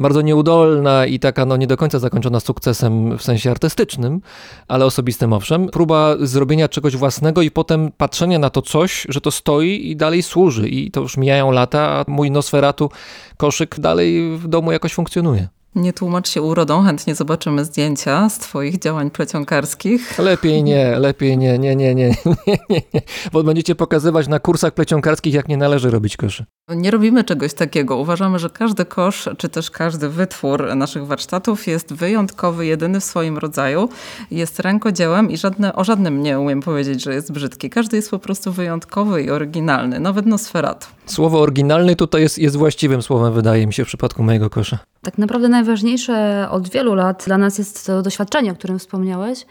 bardzo 0.00 0.22
nieudolna 0.22 1.06
i 1.06 1.18
taka 1.18 1.46
no 1.46 1.56
nie 1.56 1.66
do 1.66 1.76
końca 1.76 1.98
zakończona 1.98 2.40
sukcesem 2.40 3.18
w 3.18 3.22
sensie 3.22 3.50
artystycznym, 3.50 4.20
ale 4.68 4.84
osobistym 4.84 5.32
owszem. 5.32 5.68
Próba 5.68 6.16
zrobienia 6.20 6.68
czegoś 6.68 6.96
własnego 6.96 7.42
i 7.42 7.50
potem 7.50 7.92
patrzenia 7.96 8.38
na 8.38 8.50
to 8.50 8.62
coś, 8.62 9.06
że 9.08 9.20
to 9.20 9.30
stoi 9.30 9.90
i 9.90 9.96
dalej 9.96 10.22
służy. 10.22 10.68
I 10.68 10.90
to 10.90 11.00
już 11.00 11.16
mijają 11.16 11.50
lata, 11.50 11.88
a 11.88 12.04
mój 12.08 12.30
Nosferatu 12.30 12.90
koszyk 13.36 13.80
dalej 13.80 14.36
w 14.36 14.48
domu 14.48 14.72
jakoś 14.72 14.94
funkcjonuje. 14.94 15.48
Nie 15.74 15.92
tłumacz 15.92 16.28
się 16.28 16.42
urodą, 16.42 16.82
chętnie 16.82 17.14
zobaczymy 17.14 17.64
zdjęcia 17.64 18.28
z 18.28 18.38
twoich 18.38 18.78
działań 18.78 19.10
plecionkarskich. 19.10 20.18
Lepiej 20.18 20.64
nie, 20.64 20.98
lepiej 20.98 21.38
nie, 21.38 21.58
nie, 21.58 21.76
nie, 21.76 21.94
nie, 21.94 22.08
nie, 22.46 22.58
nie, 22.70 22.82
nie, 22.94 23.02
bo 23.32 23.42
będziecie 23.42 23.74
pokazywać 23.74 24.28
na 24.28 24.38
kursach 24.38 24.74
plecionkarskich, 24.74 25.34
jak 25.34 25.48
nie 25.48 25.56
należy 25.56 25.90
robić 25.90 26.16
koszy. 26.16 26.44
Nie 26.68 26.90
robimy 26.90 27.24
czegoś 27.24 27.54
takiego. 27.54 27.96
Uważamy, 27.96 28.38
że 28.38 28.50
każdy 28.50 28.84
kosz, 28.84 29.28
czy 29.38 29.48
też 29.48 29.70
każdy 29.70 30.08
wytwór 30.08 30.76
naszych 30.76 31.06
warsztatów 31.06 31.66
jest 31.66 31.92
wyjątkowy, 31.94 32.66
jedyny 32.66 33.00
w 33.00 33.04
swoim 33.04 33.38
rodzaju, 33.38 33.88
jest 34.30 34.60
rękodziełem 34.60 35.30
i 35.30 35.36
żadne, 35.36 35.74
o 35.74 35.84
żadnym 35.84 36.22
nie 36.22 36.40
umiem 36.40 36.62
powiedzieć, 36.62 37.02
że 37.02 37.14
jest 37.14 37.32
brzydki. 37.32 37.70
Każdy 37.70 37.96
jest 37.96 38.10
po 38.10 38.18
prostu 38.18 38.52
wyjątkowy 38.52 39.22
i 39.22 39.30
oryginalny, 39.30 40.00
nawet 40.00 40.26
Nosferatu. 40.26 40.86
Słowo 41.10 41.40
oryginalny 41.40 41.96
tutaj 41.96 42.22
jest, 42.22 42.38
jest 42.38 42.56
właściwym 42.56 43.02
słowem, 43.02 43.32
wydaje 43.32 43.66
mi 43.66 43.72
się, 43.72 43.84
w 43.84 43.86
przypadku 43.86 44.22
mojego 44.22 44.50
kosza. 44.50 44.78
Tak 45.02 45.18
naprawdę 45.18 45.48
najważniejsze 45.48 46.46
od 46.50 46.68
wielu 46.68 46.94
lat 46.94 47.24
dla 47.26 47.38
nas 47.38 47.58
jest 47.58 47.86
to 47.86 48.02
doświadczenie, 48.02 48.52
o 48.52 48.54
którym 48.54 48.78
wspomniałeś. 48.78 49.46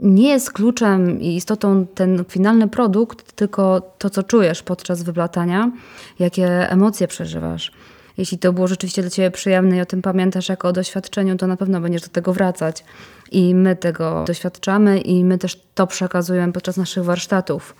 Nie 0.00 0.28
jest 0.28 0.52
kluczem 0.52 1.20
i 1.20 1.36
istotą 1.36 1.86
ten 1.94 2.24
finalny 2.28 2.68
produkt, 2.68 3.32
tylko 3.32 3.80
to, 3.98 4.10
co 4.10 4.22
czujesz 4.22 4.62
podczas 4.62 5.02
wyplatania, 5.02 5.70
jakie 6.18 6.70
emocje 6.70 7.08
przeżywasz. 7.08 7.72
Jeśli 8.18 8.38
to 8.38 8.52
było 8.52 8.68
rzeczywiście 8.68 9.02
dla 9.02 9.10
Ciebie 9.10 9.30
przyjemne 9.30 9.76
i 9.76 9.80
o 9.80 9.86
tym 9.86 10.02
pamiętasz 10.02 10.48
jako 10.48 10.68
o 10.68 10.72
doświadczeniu, 10.72 11.36
to 11.36 11.46
na 11.46 11.56
pewno 11.56 11.80
będziesz 11.80 12.02
do 12.02 12.08
tego 12.08 12.32
wracać. 12.32 12.84
I 13.30 13.54
my 13.54 13.76
tego 13.76 14.24
doświadczamy 14.26 15.00
i 15.00 15.24
my 15.24 15.38
też 15.38 15.60
to 15.74 15.86
przekazujemy 15.86 16.52
podczas 16.52 16.76
naszych 16.76 17.04
warsztatów. 17.04 17.74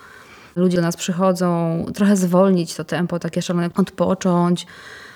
Ludzie 0.57 0.77
do 0.77 0.83
nas 0.83 0.97
przychodzą 0.97 1.85
trochę 1.95 2.17
zwolnić 2.17 2.75
to 2.75 2.85
tempo, 2.85 3.19
takie 3.19 3.43
szalone, 3.43 3.71
odpocząć, 3.77 4.67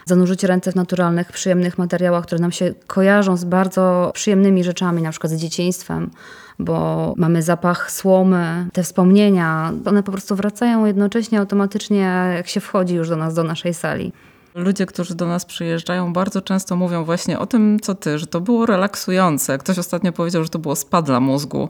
zanurzyć 0.04 0.44
ręce 0.44 0.72
w 0.72 0.76
naturalnych, 0.76 1.32
przyjemnych 1.32 1.78
materiałach, 1.78 2.24
które 2.24 2.40
nam 2.40 2.52
się 2.52 2.74
kojarzą 2.86 3.36
z 3.36 3.44
bardzo 3.44 4.10
przyjemnymi 4.14 4.64
rzeczami, 4.64 5.02
na 5.02 5.10
przykład 5.10 5.32
z 5.32 5.36
dzieciństwem, 5.36 6.10
bo 6.58 7.14
mamy 7.16 7.42
zapach 7.42 7.90
słomy, 7.90 8.66
te 8.72 8.82
wspomnienia, 8.82 9.72
one 9.86 10.02
po 10.02 10.12
prostu 10.12 10.36
wracają 10.36 10.86
jednocześnie 10.86 11.38
automatycznie, 11.38 12.32
jak 12.36 12.48
się 12.48 12.60
wchodzi 12.60 12.94
już 12.94 13.08
do 13.08 13.16
nas, 13.16 13.34
do 13.34 13.44
naszej 13.44 13.74
sali. 13.74 14.12
Ludzie, 14.56 14.86
którzy 14.86 15.14
do 15.14 15.26
nas 15.26 15.44
przyjeżdżają, 15.44 16.12
bardzo 16.12 16.42
często 16.42 16.76
mówią 16.76 17.04
właśnie 17.04 17.38
o 17.38 17.46
tym, 17.46 17.80
co 17.80 17.94
ty, 17.94 18.18
że 18.18 18.26
to 18.26 18.40
było 18.40 18.66
relaksujące. 18.66 19.58
Ktoś 19.58 19.78
ostatnio 19.78 20.12
powiedział, 20.12 20.42
że 20.42 20.48
to 20.48 20.58
było 20.58 20.76
spa 20.76 21.02
dla 21.02 21.20
mózgu. 21.20 21.68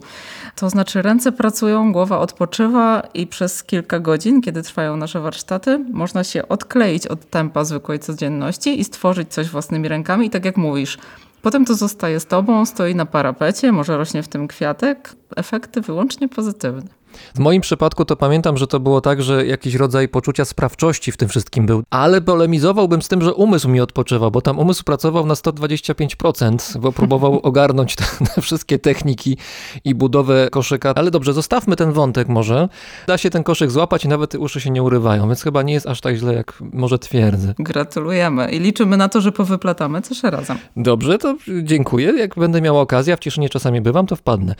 To 0.57 0.71
znaczy, 0.71 1.02
ręce 1.02 1.33
pracują, 1.33 1.93
głowa 1.93 2.19
odpoczywa 2.19 3.02
i 3.14 3.26
przez 3.26 3.62
kilka 3.62 4.00
godzin, 4.00 4.43
kiedy 4.43 4.62
trwają 4.62 4.97
nasze 4.97 5.21
warsztaty, 5.21 5.85
można 5.93 6.25
się 6.25 6.49
odkleić 6.49 7.07
od 7.07 7.31
tempa 7.31 7.64
zwykłej 7.64 7.99
codzienności 7.99 8.81
i 8.81 8.85
stworzyć 8.85 9.28
coś 9.33 9.49
własnymi 9.49 9.88
rękami. 9.88 10.26
I 10.26 10.31
tak 10.31 10.45
jak 10.45 10.57
mówisz, 10.57 10.99
Potem 11.43 11.64
to 11.64 11.75
zostaje 11.75 12.21
z 12.21 12.26
tobą, 12.26 12.66
stoi 12.66 12.95
na 12.95 13.07
parapecie, 13.07 13.73
może 13.73 13.97
rośnie 13.97 14.23
w 14.23 14.28
tym 14.28 14.49
kwiatek. 14.49 15.16
Efekty 15.37 15.81
wyłącznie 15.81 16.28
pozytywne. 16.28 16.96
W 17.35 17.38
moim 17.38 17.61
przypadku 17.61 18.04
to 18.04 18.16
pamiętam, 18.16 18.56
że 18.56 18.66
to 18.66 18.80
było 18.80 19.00
tak, 19.00 19.23
że 19.23 19.46
jakiś 19.46 19.75
rodzaj 19.75 20.08
poczucia 20.08 20.44
sprawczości 20.44 21.12
w 21.12 21.16
tym 21.16 21.28
wszystkim 21.28 21.66
był, 21.66 21.82
ale 21.90 22.20
polemizowałbym 22.20 23.02
z 23.02 23.08
tym, 23.08 23.23
że 23.23 23.35
umysł 23.35 23.68
mi 23.68 23.80
odpoczywał, 23.80 24.30
bo 24.30 24.40
tam 24.40 24.58
umysł 24.58 24.85
pracował 24.85 25.26
na 25.26 25.35
125%, 25.35 26.78
bo 26.78 26.92
próbował 26.92 27.40
ogarnąć 27.49 27.96
te, 27.96 28.04
te 28.35 28.42
wszystkie 28.42 28.78
techniki 28.78 29.37
i 29.85 29.94
budowę 29.94 30.49
koszyka. 30.50 30.92
Ale 30.96 31.11
dobrze, 31.11 31.32
zostawmy 31.32 31.76
ten 31.76 31.92
wątek 31.92 32.28
może. 32.28 32.68
Da 33.06 33.18
się 33.18 33.30
ten 33.30 33.42
koszyk 33.42 33.70
złapać 33.70 34.04
i 34.04 34.08
nawet 34.08 34.35
uszy 34.35 34.61
się 34.61 34.70
nie 34.70 34.82
urywają, 34.82 35.26
więc 35.26 35.42
chyba 35.42 35.62
nie 35.62 35.73
jest 35.73 35.87
aż 35.87 36.00
tak 36.00 36.16
źle, 36.16 36.35
jak 36.35 36.62
może 36.73 36.99
twierdzę. 36.99 37.54
Gratulujemy 37.58 38.50
i 38.50 38.58
liczymy 38.58 38.96
na 38.96 39.08
to, 39.08 39.20
że 39.20 39.32
powyplatamy 39.32 40.02
coś 40.02 40.23
razem. 40.23 40.58
Dobrze, 40.76 41.18
to 41.18 41.37
dziękuję. 41.62 42.12
Jak 42.18 42.35
będę 42.35 42.61
miał 42.61 42.78
okazję, 42.80 43.14
a 43.14 43.16
w 43.16 43.20
Cieszynie 43.20 43.49
czasami 43.49 43.80
bywam, 43.80 44.06
to 44.06 44.16
wpadnę. 44.16 44.54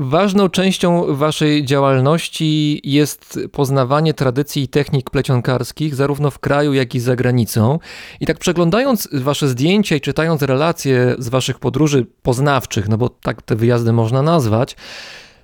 Ważną 0.00 0.48
częścią 0.48 1.16
Waszej 1.16 1.64
działalności 1.64 2.80
jest 2.84 3.38
poznawanie 3.52 4.14
tradycji 4.14 4.62
i 4.62 4.68
technik 4.68 5.10
plecionkarskich, 5.10 5.94
zarówno 5.94 6.30
w 6.30 6.38
kraju, 6.38 6.72
jak 6.72 6.94
i 6.94 7.00
za 7.00 7.16
granicą. 7.16 7.78
I 8.20 8.26
tak 8.26 8.38
przeglądając 8.38 9.08
Wasze 9.12 9.48
zdjęcia 9.48 9.96
i 9.96 10.00
czytając 10.00 10.42
relacje 10.42 11.14
z 11.18 11.28
Waszych 11.28 11.58
podróży 11.58 12.06
poznawczych, 12.22 12.88
no 12.88 12.98
bo 12.98 13.08
tak 13.08 13.42
te 13.42 13.56
wyjazdy 13.56 13.92
można 13.92 14.22
nazwać, 14.22 14.76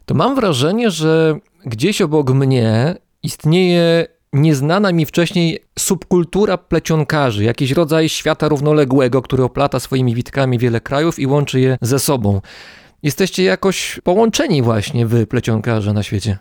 to 0.07 0.15
mam 0.15 0.35
wrażenie, 0.35 0.91
że 0.91 1.39
gdzieś 1.67 2.03
obok 2.03 2.31
mnie 2.31 2.97
istnieje 3.23 4.07
nieznana 4.33 4.93
mi 4.93 5.07
wcześniej 5.07 5.65
subkultura 5.79 6.59
plecionkarzy, 6.59 7.45
jakiś 7.45 7.71
rodzaj 7.71 8.09
świata 8.09 8.49
równoległego, 8.49 9.23
który 9.23 9.43
oplata 9.43 9.81
swoimi 9.81 10.15
witkami 10.15 10.59
wiele 10.59 10.81
krajów 10.81 11.19
i 11.19 11.27
łączy 11.27 11.61
je 11.61 11.79
ze 11.81 11.99
sobą. 11.99 12.41
Jesteście 13.05 13.43
jakoś 13.43 14.01
połączeni 14.05 14.63
właśnie 14.63 15.07
wy, 15.07 15.27
plecionkarze 15.27 15.93
na 15.93 16.03
świecie. 16.03 16.39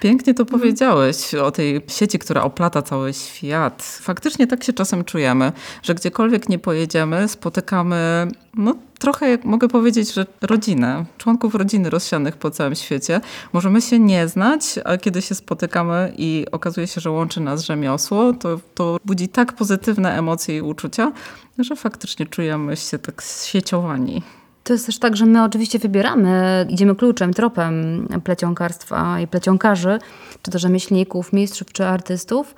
Pięknie 0.00 0.34
to 0.34 0.44
powiedziałeś 0.44 1.34
o 1.34 1.50
tej 1.50 1.80
sieci, 1.88 2.18
która 2.18 2.42
oplata 2.42 2.82
cały 2.82 3.14
świat. 3.14 3.98
Faktycznie 4.02 4.46
tak 4.46 4.64
się 4.64 4.72
czasem 4.72 5.04
czujemy, 5.04 5.52
że 5.82 5.94
gdziekolwiek 5.94 6.48
nie 6.48 6.58
pojedziemy, 6.58 7.28
spotykamy, 7.28 8.28
no 8.54 8.74
trochę 8.98 9.30
jak 9.30 9.44
mogę 9.44 9.68
powiedzieć, 9.68 10.14
że 10.14 10.26
rodzinę, 10.40 11.04
członków 11.18 11.54
rodziny 11.54 11.90
rozsianych 11.90 12.36
po 12.36 12.50
całym 12.50 12.74
świecie. 12.74 13.20
Możemy 13.52 13.82
się 13.82 13.98
nie 13.98 14.28
znać, 14.28 14.62
a 14.84 14.96
kiedy 14.96 15.22
się 15.22 15.34
spotykamy 15.34 16.12
i 16.16 16.46
okazuje 16.52 16.86
się, 16.86 17.00
że 17.00 17.10
łączy 17.10 17.40
nas 17.40 17.64
rzemiosło, 17.64 18.32
to, 18.32 18.60
to 18.74 18.98
budzi 19.04 19.28
tak 19.28 19.52
pozytywne 19.52 20.18
emocje 20.18 20.56
i 20.56 20.60
uczucia, 20.62 21.12
że 21.58 21.76
faktycznie 21.76 22.26
czujemy 22.26 22.76
się 22.76 22.98
tak 22.98 23.22
sieciowani. 23.22 24.22
To 24.64 24.72
jest 24.72 24.86
też 24.86 24.98
tak, 24.98 25.16
że 25.16 25.26
my 25.26 25.44
oczywiście 25.44 25.78
wybieramy, 25.78 26.66
idziemy 26.68 26.94
kluczem, 26.94 27.34
tropem 27.34 28.06
plecionkarstwa 28.24 29.20
i 29.20 29.26
plecionkarzy, 29.26 29.98
czy 30.42 30.50
to 30.50 30.58
rzemieślników, 30.58 31.32
mistrzów, 31.32 31.72
czy 31.72 31.86
artystów. 31.86 32.54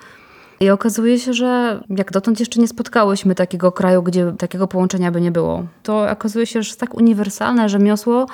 I 0.61 0.71
okazuje 0.71 1.19
się, 1.19 1.33
że 1.33 1.81
jak 1.91 2.13
dotąd 2.13 2.41
jeszcze 2.41 2.61
nie 2.61 2.69
spotkałyśmy 2.69 3.35
takiego 3.35 3.73
kraju, 3.73 4.03
gdzie 4.03 4.33
takiego 4.39 4.69
połączenia 4.69 5.11
by 5.11 5.21
nie 5.21 5.31
było. 5.31 5.67
To 5.83 6.11
okazuje 6.11 6.47
się, 6.47 6.63
że 6.63 6.69
jest 6.69 6.81
tak 6.81 6.95
uniwersalne 6.95 7.69
rzemiosło, 7.69 8.27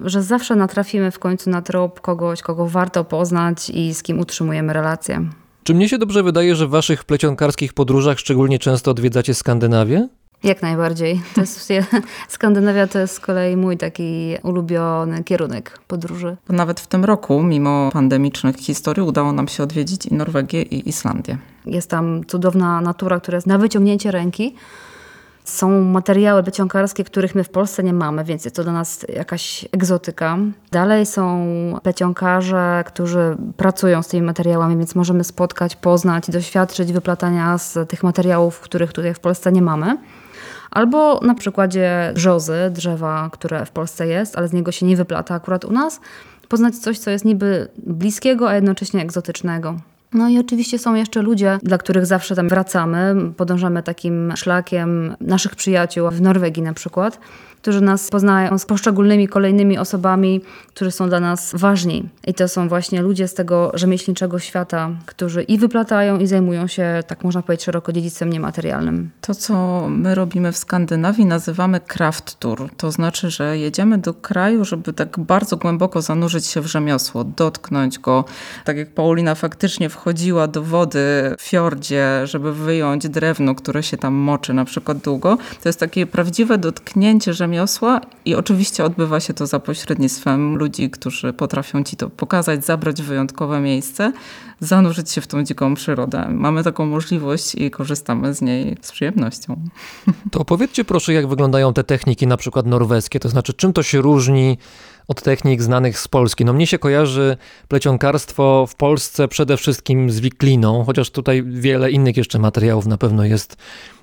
że 0.00 0.22
zawsze 0.22 0.56
natrafimy 0.56 1.10
w 1.10 1.18
końcu 1.18 1.50
na 1.50 1.62
trop 1.62 2.00
kogoś, 2.00 2.42
kogo 2.42 2.66
warto 2.66 3.04
poznać 3.04 3.70
i 3.70 3.94
z 3.94 4.02
kim 4.02 4.20
utrzymujemy 4.20 4.72
relacje. 4.72 5.28
Czy 5.64 5.74
mnie 5.74 5.88
się 5.88 5.98
dobrze 5.98 6.22
wydaje, 6.22 6.56
że 6.56 6.66
w 6.66 6.70
waszych 6.70 7.04
plecionkarskich 7.04 7.72
podróżach 7.72 8.18
szczególnie 8.18 8.58
często 8.58 8.90
odwiedzacie 8.90 9.34
Skandynawię? 9.34 10.08
Jak 10.42 10.62
najbardziej. 10.62 11.22
To 11.34 11.40
jest, 11.40 11.68
Skandynawia 12.28 12.86
to 12.86 12.98
jest 12.98 13.14
z 13.14 13.20
kolei 13.20 13.56
mój 13.56 13.76
taki 13.76 14.36
ulubiony 14.42 15.24
kierunek 15.24 15.78
podróży. 15.88 16.36
Nawet 16.48 16.80
w 16.80 16.86
tym 16.86 17.04
roku, 17.04 17.42
mimo 17.42 17.90
pandemicznych 17.92 18.56
historii, 18.56 19.02
udało 19.02 19.32
nam 19.32 19.48
się 19.48 19.62
odwiedzić 19.62 20.06
i 20.06 20.14
Norwegię, 20.14 20.62
i 20.62 20.88
Islandię. 20.88 21.38
Jest 21.66 21.90
tam 21.90 22.24
cudowna 22.26 22.80
natura, 22.80 23.20
która 23.20 23.36
jest 23.36 23.46
na 23.46 23.58
wyciągnięcie 23.58 24.10
ręki. 24.10 24.54
Są 25.44 25.84
materiały 25.84 26.42
pleciąkarskie, 26.42 27.04
których 27.04 27.34
my 27.34 27.44
w 27.44 27.48
Polsce 27.48 27.82
nie 27.82 27.92
mamy, 27.92 28.24
więc 28.24 28.44
jest 28.44 28.56
to 28.56 28.62
dla 28.64 28.72
nas 28.72 29.06
jakaś 29.08 29.64
egzotyka. 29.72 30.38
Dalej 30.70 31.06
są 31.06 31.46
plecionkarze, 31.82 32.84
którzy 32.86 33.36
pracują 33.56 34.02
z 34.02 34.08
tymi 34.08 34.26
materiałami, 34.26 34.76
więc 34.76 34.94
możemy 34.94 35.24
spotkać, 35.24 35.76
poznać, 35.76 36.30
doświadczyć 36.30 36.92
wyplatania 36.92 37.58
z 37.58 37.88
tych 37.88 38.02
materiałów, 38.02 38.60
których 38.60 38.92
tutaj 38.92 39.14
w 39.14 39.20
Polsce 39.20 39.52
nie 39.52 39.62
mamy. 39.62 39.96
Albo 40.70 41.20
na 41.20 41.34
przykładzie 41.34 42.12
brzozy, 42.14 42.70
drzewa, 42.70 43.30
które 43.32 43.66
w 43.66 43.70
Polsce 43.70 44.06
jest, 44.06 44.38
ale 44.38 44.48
z 44.48 44.52
niego 44.52 44.72
się 44.72 44.86
nie 44.86 44.96
wyplata 44.96 45.34
akurat 45.34 45.64
u 45.64 45.72
nas, 45.72 46.00
poznać 46.48 46.76
coś, 46.76 46.98
co 46.98 47.10
jest 47.10 47.24
niby 47.24 47.68
bliskiego, 47.86 48.48
a 48.48 48.54
jednocześnie 48.54 49.02
egzotycznego. 49.02 49.76
No 50.12 50.28
i 50.28 50.38
oczywiście 50.38 50.78
są 50.78 50.94
jeszcze 50.94 51.22
ludzie, 51.22 51.58
dla 51.62 51.78
których 51.78 52.06
zawsze 52.06 52.34
tam 52.36 52.48
wracamy, 52.48 53.14
podążamy 53.36 53.82
takim 53.82 54.32
szlakiem 54.36 55.16
naszych 55.20 55.56
przyjaciół 55.56 56.10
w 56.10 56.20
Norwegii 56.20 56.62
na 56.62 56.72
przykład 56.72 57.18
którzy 57.66 57.80
nas 57.80 58.10
poznają 58.10 58.58
z 58.58 58.66
poszczególnymi 58.66 59.28
kolejnymi 59.28 59.78
osobami, 59.78 60.40
którzy 60.68 60.90
są 60.90 61.08
dla 61.08 61.20
nas 61.20 61.52
ważni. 61.54 62.08
I 62.26 62.34
to 62.34 62.48
są 62.48 62.68
właśnie 62.68 63.02
ludzie 63.02 63.28
z 63.28 63.34
tego 63.34 63.70
rzemieślniczego 63.74 64.38
świata, 64.38 64.90
którzy 65.06 65.42
i 65.42 65.58
wyplatają, 65.58 66.18
i 66.18 66.26
zajmują 66.26 66.66
się, 66.66 67.02
tak 67.06 67.24
można 67.24 67.42
powiedzieć, 67.42 67.64
szeroko 67.64 67.92
dziedzictwem 67.92 68.30
niematerialnym. 68.30 69.10
To, 69.20 69.34
co 69.34 69.86
my 69.88 70.14
robimy 70.14 70.52
w 70.52 70.56
Skandynawii, 70.56 71.26
nazywamy 71.26 71.80
craft 71.80 72.38
tour. 72.38 72.68
To 72.76 72.90
znaczy, 72.90 73.30
że 73.30 73.58
jedziemy 73.58 73.98
do 73.98 74.14
kraju, 74.14 74.64
żeby 74.64 74.92
tak 74.92 75.18
bardzo 75.18 75.56
głęboko 75.56 76.02
zanurzyć 76.02 76.46
się 76.46 76.60
w 76.60 76.66
rzemiosło, 76.66 77.24
dotknąć 77.24 77.98
go. 77.98 78.24
Tak 78.64 78.76
jak 78.76 78.90
Paulina 78.90 79.34
faktycznie 79.34 79.88
wchodziła 79.88 80.48
do 80.48 80.62
wody 80.62 81.34
w 81.38 81.42
fiordzie, 81.42 82.06
żeby 82.24 82.52
wyjąć 82.52 83.08
drewno, 83.08 83.54
które 83.54 83.82
się 83.82 83.96
tam 83.96 84.14
moczy 84.14 84.54
na 84.54 84.64
przykład 84.64 84.98
długo. 84.98 85.38
To 85.62 85.68
jest 85.68 85.80
takie 85.80 86.06
prawdziwe 86.06 86.58
dotknięcie 86.58 87.32
rzemiosła 87.34 87.55
i 88.24 88.34
oczywiście 88.34 88.84
odbywa 88.84 89.20
się 89.20 89.34
to 89.34 89.46
za 89.46 89.60
pośrednictwem 89.60 90.56
ludzi, 90.56 90.90
którzy 90.90 91.32
potrafią 91.32 91.84
ci 91.84 91.96
to 91.96 92.10
pokazać, 92.10 92.64
zabrać 92.64 93.02
wyjątkowe 93.02 93.60
miejsce, 93.60 94.12
zanurzyć 94.60 95.10
się 95.10 95.20
w 95.20 95.26
tą 95.26 95.44
dziką 95.44 95.74
przyrodę. 95.74 96.28
Mamy 96.30 96.64
taką 96.64 96.86
możliwość 96.86 97.54
i 97.54 97.70
korzystamy 97.70 98.34
z 98.34 98.42
niej 98.42 98.76
z 98.80 98.92
przyjemnością. 98.92 99.60
To 100.30 100.40
opowiedzcie 100.40 100.84
proszę, 100.84 101.12
jak 101.12 101.26
wyglądają 101.26 101.72
te 101.72 101.84
techniki 101.84 102.26
na 102.26 102.36
przykład 102.36 102.66
norweskie, 102.66 103.20
to 103.20 103.28
znaczy 103.28 103.54
czym 103.54 103.72
to 103.72 103.82
się 103.82 104.00
różni 104.00 104.58
od 105.08 105.22
technik 105.22 105.62
znanych 105.62 105.98
z 105.98 106.08
Polski. 106.08 106.44
No 106.44 106.52
mnie 106.52 106.66
się 106.66 106.78
kojarzy 106.78 107.36
plecionkarstwo 107.68 108.66
w 108.66 108.74
Polsce 108.74 109.28
przede 109.28 109.56
wszystkim 109.56 110.10
z 110.10 110.20
wikliną, 110.20 110.84
chociaż 110.84 111.10
tutaj 111.10 111.42
wiele 111.46 111.90
innych 111.90 112.16
jeszcze 112.16 112.38
materiałów 112.38 112.86
na 112.86 112.98
pewno 112.98 113.24
jest 113.24 113.56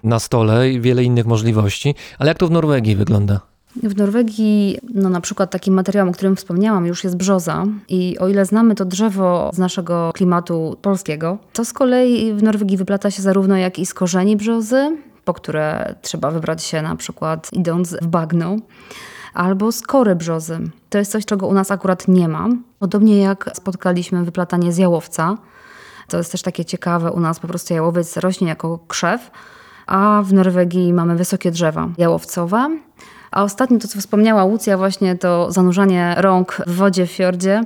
na 0.04 0.20
stole 0.20 0.70
i 0.70 0.82
wiele 0.82 1.04
innych 1.04 1.26
możliwości. 1.26 1.96
Ale 2.20 2.28
jak 2.28 2.38
to 2.38 2.48
w 2.48 2.52
Norwegii 2.52 2.96
wygląda? 2.96 3.39
W 3.84 3.98
Norwegii, 3.98 4.78
no 4.94 5.10
na 5.10 5.22
przykład 5.22 5.52
takim 5.52 5.74
materiałem, 5.74 6.10
o 6.10 6.12
którym 6.12 6.36
wspomniałam, 6.36 6.86
już 6.86 7.04
jest 7.04 7.18
brzoza. 7.18 7.66
I 7.89 8.18
o 8.20 8.28
ile 8.28 8.46
znamy 8.46 8.76
to 8.76 8.86
drzewo 8.86 9.52
z 9.54 9.58
naszego 9.58 10.12
klimatu 10.13 10.78
polskiego, 10.82 11.38
to 11.54 11.66
z 11.66 11.74
kolei 11.74 12.34
w 12.34 12.44
Norwegii 12.44 12.78
wyplata 12.78 13.12
się 13.12 13.22
zarówno 13.22 13.58
jak 13.58 13.80
i 13.80 13.86
z 13.86 13.94
korzeni 13.94 14.38
brzozy, 14.38 14.98
po 15.26 15.34
które 15.34 15.96
trzeba 16.02 16.32
wybrać 16.32 16.63
się 16.63 16.82
na 16.82 16.96
przykład 16.96 17.50
idąc 17.54 17.96
w 18.02 18.08
bagno, 18.08 18.58
albo 19.34 19.72
z 19.72 19.82
kory 19.82 20.15
brzozy. 20.15 20.60
To 20.89 20.98
jest 20.98 21.12
coś, 21.12 21.26
czego 21.26 21.48
u 21.48 21.54
nas 21.54 21.72
akurat 21.72 22.08
nie 22.08 22.28
ma. 22.28 22.48
Podobnie 22.80 23.22
jak 23.22 23.50
spotkaliśmy 23.54 24.24
wyplatanie 24.24 24.72
z 24.74 24.78
jałowca. 24.78 25.38
To 26.08 26.17
jest 26.17 26.32
też 26.32 26.41
takie 26.41 26.65
ciekawe, 26.65 27.12
u 27.12 27.19
nas 27.19 27.39
po 27.39 27.48
prostu 27.48 27.74
jałowiec 27.74 28.17
rośnie 28.17 28.48
jako 28.48 28.80
krzew, 28.88 29.32
a 29.88 30.22
w 30.26 30.34
Norwegii 30.34 30.93
mamy 30.93 31.15
wysokie 31.15 31.52
drzewa 31.52 31.89
jałowcowe. 31.98 32.78
A 33.32 33.43
ostatnio 33.43 33.80
to, 33.80 33.88
co 33.88 34.00
wspomniała 34.00 34.43
Łucja, 34.43 34.78
właśnie 34.78 35.15
to 35.15 35.52
zanurzanie 35.52 36.15
rąk 36.17 36.62
w 36.67 36.76
wodzie 36.76 37.08
w 37.08 37.12
fiordzie. 37.12 37.63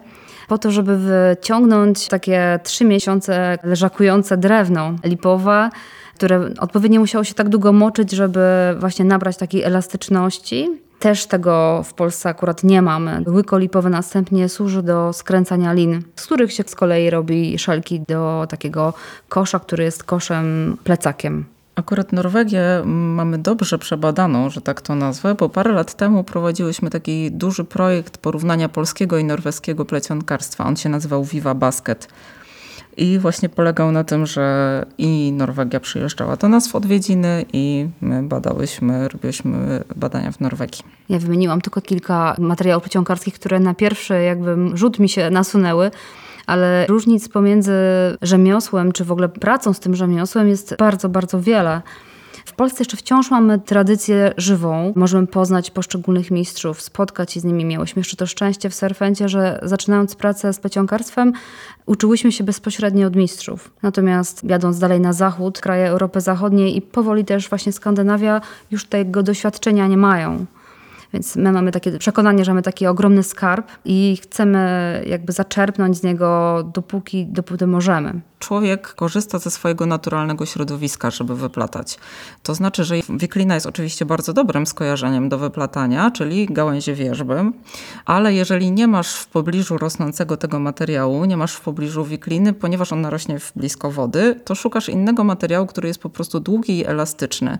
po 0.48 0.58
to, 0.58 0.72
żeby 0.72 0.98
wyciągnąć 0.98 2.08
takie 2.08 2.60
trzy 2.64 2.86
miesiące 2.86 3.58
leżakujące 3.64 4.38
drewno 4.38 4.94
lipowe, 5.04 5.70
które 6.16 6.50
odpowiednio 6.60 7.00
musiało 7.00 7.24
się 7.24 7.34
tak 7.34 7.50
długo 7.50 7.74
moczyć, 7.74 8.12
żeby 8.12 8.42
właśnie 8.80 9.06
nabrać 9.06 9.38
takiej 9.38 9.64
elastyczności. 9.64 10.87
Też 11.00 11.26
tego 11.26 11.84
w 11.84 11.94
Polsce 11.94 12.30
akurat 12.30 12.64
nie 12.64 12.82
mamy. 12.82 13.24
Łyko 13.28 13.58
lipowe 13.58 13.90
następnie 13.90 14.50
służy 14.50 14.84
do 14.84 15.14
skręcania 15.14 15.74
lin, 15.74 16.02
z 16.16 16.26
których 16.26 16.54
się 16.54 16.64
z 16.68 16.76
kolei 16.76 17.10
robi 17.10 17.60
szelki 17.60 18.00
do 18.00 18.48
takiego 18.50 18.94
kosza, 19.30 19.60
który 19.60 19.84
jest 19.84 20.04
koszem 20.04 20.78
plecakiem. 20.84 21.46
Akurat 21.76 22.14
Norwegię 22.14 22.64
mamy 22.86 23.38
dobrze 23.38 23.78
przebadaną, 23.78 24.50
że 24.50 24.62
tak 24.62 24.82
to 24.82 24.96
nazwę, 24.96 25.36
bo 25.36 25.50
parę 25.50 25.72
lat 25.72 25.94
temu 25.94 26.24
prowadziłyśmy 26.24 26.90
taki 26.90 27.32
duży 27.32 27.64
projekt 27.64 28.18
porównania 28.18 28.70
polskiego 28.70 29.18
i 29.18 29.24
norweskiego 29.24 29.86
plecionkarstwa. 29.86 30.66
On 30.66 30.76
się 30.76 30.90
nazywał 30.90 31.24
Viva 31.24 31.54
Basket. 31.54 32.08
I 32.98 33.20
właśnie 33.20 33.50
polegał 33.50 33.92
na 33.92 34.04
tym, 34.04 34.26
że 34.26 34.86
i 34.98 35.32
Norwegia 35.32 35.80
przyjeżdżała 35.80 36.36
do 36.36 36.50
nas 36.50 36.68
w 36.68 36.76
odwiedziny 36.76 37.46
i 37.54 37.88
my 38.02 38.24
badałyśmy, 38.24 39.08
robiłyśmy 39.08 39.84
badania 39.96 40.32
w 40.32 40.40
Norwegii. 40.40 40.84
Ja 41.10 41.20
wymieniłam 41.20 41.62
tylko 41.62 41.82
kilka 41.82 42.36
materiałów 42.40 42.84
pleciąkarskich, 42.84 43.34
które 43.34 43.60
na 43.60 43.74
pierwszy 43.74 44.22
jakby 44.22 44.56
rzut 44.74 45.00
mi 45.00 45.10
się 45.10 45.30
nasunęły, 45.30 45.92
ale 46.48 46.86
różnic 46.88 47.30
pomiędzy 47.30 47.74
rzemiosłem, 48.22 48.92
czy 48.92 49.06
w 49.06 49.12
ogóle 49.12 49.30
pracą 49.30 49.74
z 49.74 49.80
tym 49.80 49.96
rzemiosłem 49.96 50.48
jest 50.48 50.76
bardzo, 50.80 51.10
bardzo 51.10 51.42
wiele. 51.42 51.82
W 52.46 52.54
Polsce 52.54 52.78
jeszcze 52.82 52.98
wciąż 52.98 53.32
mamy 53.32 53.60
tradycję 53.60 54.34
żywą. 54.38 54.94
Możemy 54.96 55.28
poznać 55.28 55.72
poszczególnych 55.72 56.32
mistrzów, 56.32 56.82
spotkać 56.82 57.32
się 57.32 57.40
z 57.40 57.44
nimi. 57.44 57.66
Miałyśmy 57.66 58.00
jeszcze 58.00 58.18
to 58.18 58.26
szczęście 58.26 58.70
w 58.70 58.76
Serfencie, 58.76 59.30
że 59.30 59.60
zaczynając 59.64 60.16
pracę 60.16 60.54
z 60.54 60.60
plecionkarstwem, 60.60 61.34
uczyłyśmy 61.86 62.32
się 62.32 62.44
bezpośrednio 62.44 63.08
od 63.08 63.16
mistrzów. 63.16 63.72
Natomiast 63.82 64.44
jadąc 64.44 64.80
dalej 64.80 65.00
na 65.00 65.14
zachód, 65.14 65.60
kraje 65.62 65.88
Europy 65.88 66.22
Zachodniej 66.22 66.78
i 66.78 66.82
powoli 66.82 67.26
też 67.26 67.50
właśnie 67.50 67.72
Skandynawia 67.72 68.42
już 68.72 68.86
tego 68.86 69.24
doświadczenia 69.24 69.88
nie 69.88 69.98
mają. 69.98 70.46
Więc 71.18 71.36
my 71.36 71.52
mamy 71.52 71.72
takie 71.72 71.98
przekonanie, 72.00 72.46
że 72.46 72.52
mamy 72.52 72.62
taki 72.62 72.88
ogromny 72.88 73.24
skarb 73.24 73.68
i 73.86 74.18
chcemy 74.22 75.04
jakby 75.08 75.34
zaczerpnąć 75.34 75.98
z 75.98 76.04
niego 76.04 76.64
dopóki, 76.74 77.26
dopóty 77.26 77.68
możemy. 77.68 78.22
Człowiek 78.40 78.88
korzysta 78.88 79.40
ze 79.40 79.52
swojego 79.52 79.86
naturalnego 79.86 80.46
środowiska, 80.46 81.12
żeby 81.12 81.36
wyplatać. 81.36 82.00
To 82.44 82.56
znaczy, 82.56 82.84
że 82.84 82.96
wiklina 83.10 83.56
jest 83.56 83.66
oczywiście 83.66 84.06
bardzo 84.06 84.34
dobrym 84.34 84.66
skojarzeniem 84.66 85.30
do 85.30 85.38
wyplatania, 85.38 86.12
czyli 86.12 86.46
gałęzie 86.46 86.94
wierzby, 86.94 87.52
ale 88.06 88.34
jeżeli 88.34 88.72
nie 88.72 88.88
masz 88.88 89.16
w 89.16 89.28
pobliżu 89.28 89.78
rosnącego 89.78 90.38
tego 90.38 90.60
materiału, 90.60 91.26
nie 91.26 91.38
masz 91.38 91.54
w 91.54 91.62
pobliżu 91.62 92.06
wikliny, 92.06 92.54
ponieważ 92.54 92.94
ona 92.94 93.10
rośnie 93.10 93.40
w 93.40 93.52
blisko 93.56 93.92
wody, 93.92 94.40
to 94.46 94.56
szukasz 94.56 94.90
innego 94.90 95.24
materiału, 95.24 95.68
który 95.68 95.88
jest 95.88 96.00
po 96.00 96.10
prostu 96.10 96.40
długi 96.40 96.78
i 96.80 96.86
elastyczny. 96.86 97.58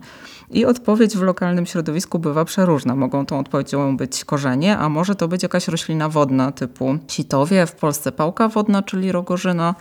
I 0.50 0.64
odpowiedź 0.64 1.16
w 1.16 1.22
lokalnym 1.22 1.66
środowisku 1.66 2.18
bywa 2.18 2.44
przeróżna. 2.44 2.96
Mogą 2.96 3.26
tą 3.26 3.38
odpowiedzią 3.48 3.96
być 3.96 4.24
korzenie, 4.24 4.78
a 4.78 4.88
może 4.88 5.14
to 5.14 5.28
być 5.28 5.42
jakaś 5.42 5.68
roślina 5.68 6.08
wodna 6.08 6.52
typu 6.52 6.98
sitowie, 7.08 7.66
w 7.66 7.72
Polsce 7.72 8.12
pałka 8.12 8.48
wodna, 8.48 8.82
czyli 8.82 9.12
rogorzyna. 9.12 9.74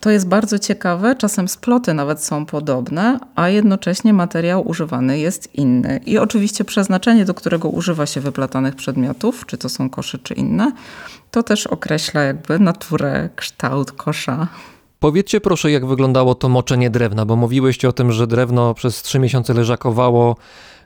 To 0.00 0.10
jest 0.10 0.28
bardzo 0.28 0.58
ciekawe, 0.58 1.16
czasem 1.16 1.48
sploty 1.48 1.94
nawet 1.94 2.24
są 2.24 2.46
podobne, 2.46 3.18
a 3.34 3.48
jednocześnie 3.48 4.12
materiał 4.12 4.68
używany 4.68 5.18
jest 5.18 5.54
inny. 5.54 6.00
I 6.06 6.18
oczywiście 6.18 6.64
przeznaczenie, 6.64 7.24
do 7.24 7.34
którego 7.34 7.68
używa 7.68 8.06
się 8.06 8.20
wyplatanych 8.20 8.74
przedmiotów, 8.74 9.46
czy 9.46 9.58
to 9.58 9.68
są 9.68 9.90
kosze, 9.90 10.18
czy 10.18 10.34
inne, 10.34 10.72
to 11.30 11.42
też 11.42 11.66
określa 11.66 12.22
jakby 12.22 12.58
naturę, 12.58 13.28
kształt 13.36 13.92
kosza. 13.92 14.48
Powiedzcie 14.98 15.40
proszę, 15.40 15.70
jak 15.70 15.86
wyglądało 15.86 16.34
to 16.34 16.48
moczenie 16.48 16.90
drewna, 16.90 17.26
bo 17.26 17.36
mówiłyście 17.36 17.88
o 17.88 17.92
tym, 17.92 18.12
że 18.12 18.26
drewno 18.26 18.74
przez 18.74 19.02
trzy 19.02 19.18
miesiące 19.18 19.54
leżakowało, 19.54 20.36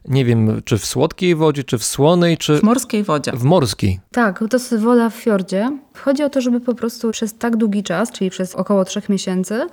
nie 0.08 0.24
wiem, 0.24 0.62
czy 0.64 0.78
w 0.78 0.86
słodkiej 0.86 1.34
wodzie, 1.34 1.64
czy 1.64 1.78
w 1.78 1.84
słonej, 1.84 2.38
czy 2.38 2.58
W 2.58 2.62
morskiej 2.62 3.04
wodzie. 3.04 3.32
w 3.32 3.44
morskiej. 3.44 4.00
Tak, 4.12 4.38
to 4.50 4.56
jest 4.56 4.76
woda 4.76 5.10
w 5.10 5.14
fiordzie. 5.14 5.78
Chodzi 6.04 6.22
o 6.22 6.30
to, 6.30 6.40
żeby 6.40 6.60
po 6.60 6.74
prostu 6.74 7.10
przez 7.10 7.34
tak 7.38 7.56
długi 7.56 7.82
czas, 7.82 8.12
czyli 8.12 8.30
przez 8.30 8.54
około 8.54 8.84
trzech 8.84 9.08
miesięcy, 9.08 9.66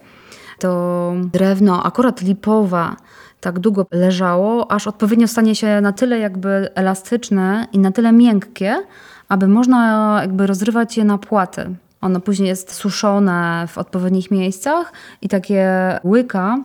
to 0.59 1.13
drewno, 1.33 1.83
akurat 1.83 2.21
lipowa, 2.21 2.95
tak 3.39 3.59
długo 3.59 3.85
leżało, 3.91 4.71
aż 4.71 4.87
odpowiednio 4.87 5.27
stanie 5.27 5.55
się 5.55 5.81
na 5.81 5.91
tyle 5.91 6.19
jakby 6.19 6.69
elastyczne 6.75 7.67
i 7.73 7.79
na 7.79 7.91
tyle 7.91 8.11
miękkie, 8.11 8.83
aby 9.29 9.47
można 9.47 10.17
jakby 10.21 10.47
rozrywać 10.47 10.97
je 10.97 11.03
na 11.03 11.17
płaty. 11.17 11.75
Ono 12.01 12.19
później 12.19 12.49
jest 12.49 12.73
suszone 12.73 13.67
w 13.67 13.77
odpowiednich 13.77 14.31
miejscach 14.31 14.93
i 15.21 15.29
takie 15.29 15.69
łyka 16.03 16.57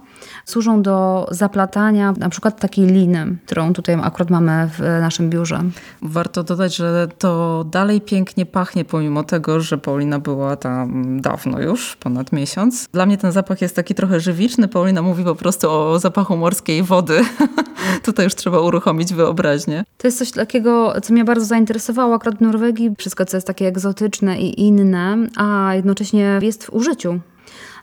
służą 0.45 0.83
do 0.83 1.27
zaplatania 1.31 2.15
na 2.19 2.29
przykład 2.29 2.61
takiej 2.61 2.87
liny, 2.87 3.37
którą 3.47 3.73
tutaj 3.73 3.97
akurat 4.03 4.31
mamy 4.31 4.71
w 4.73 4.81
naszym 4.81 5.31
biurze. 5.31 5.63
Warto 6.03 6.43
dodać, 6.43 6.77
że 6.77 7.09
to 7.19 7.65
dalej 7.71 8.01
pięknie 8.01 8.47
pachnie, 8.47 8.85
pomimo 8.85 9.25
tego, 9.25 9.61
że 9.61 9.79
Paulina 9.79 10.19
była 10.19 10.57
tam 10.57 11.21
dawno 11.21 11.61
już, 11.61 11.97
ponad 11.97 12.33
miesiąc. 12.33 12.89
Dla 12.93 13.07
mnie 13.07 13.19
ten 13.19 13.33
zapach 13.33 13.61
jest 13.61 13.77
taki 13.77 13.95
trochę 13.95 14.21
żywiczny. 14.21 14.69
Paulina 14.69 15.03
mówi 15.03 15.25
po 15.25 15.35
prostu 15.35 15.71
o 15.71 15.99
zapachu 15.99 16.37
morskiej 16.37 16.83
wody. 16.83 17.21
Tutaj 18.05 18.25
już 18.25 18.35
trzeba 18.35 18.61
uruchomić 18.61 19.15
wyobraźnię. 19.15 19.85
To 19.99 20.09
jest 20.09 20.19
coś 20.19 20.31
takiego, 20.31 21.01
co 21.01 21.13
mnie 21.13 21.25
bardzo 21.25 21.45
zainteresowało 21.45 22.15
akurat 22.15 22.39
w 22.39 22.41
Norwegii. 22.41 22.95
Wszystko, 22.99 23.25
co 23.25 23.37
jest 23.37 23.47
takie 23.47 23.67
egzotyczne 23.67 24.39
i 24.41 24.61
inne, 24.61 25.26
a 25.37 25.75
jednocześnie 25.75 26.39
jest 26.43 26.65
w 26.65 26.73
użyciu. 26.73 27.21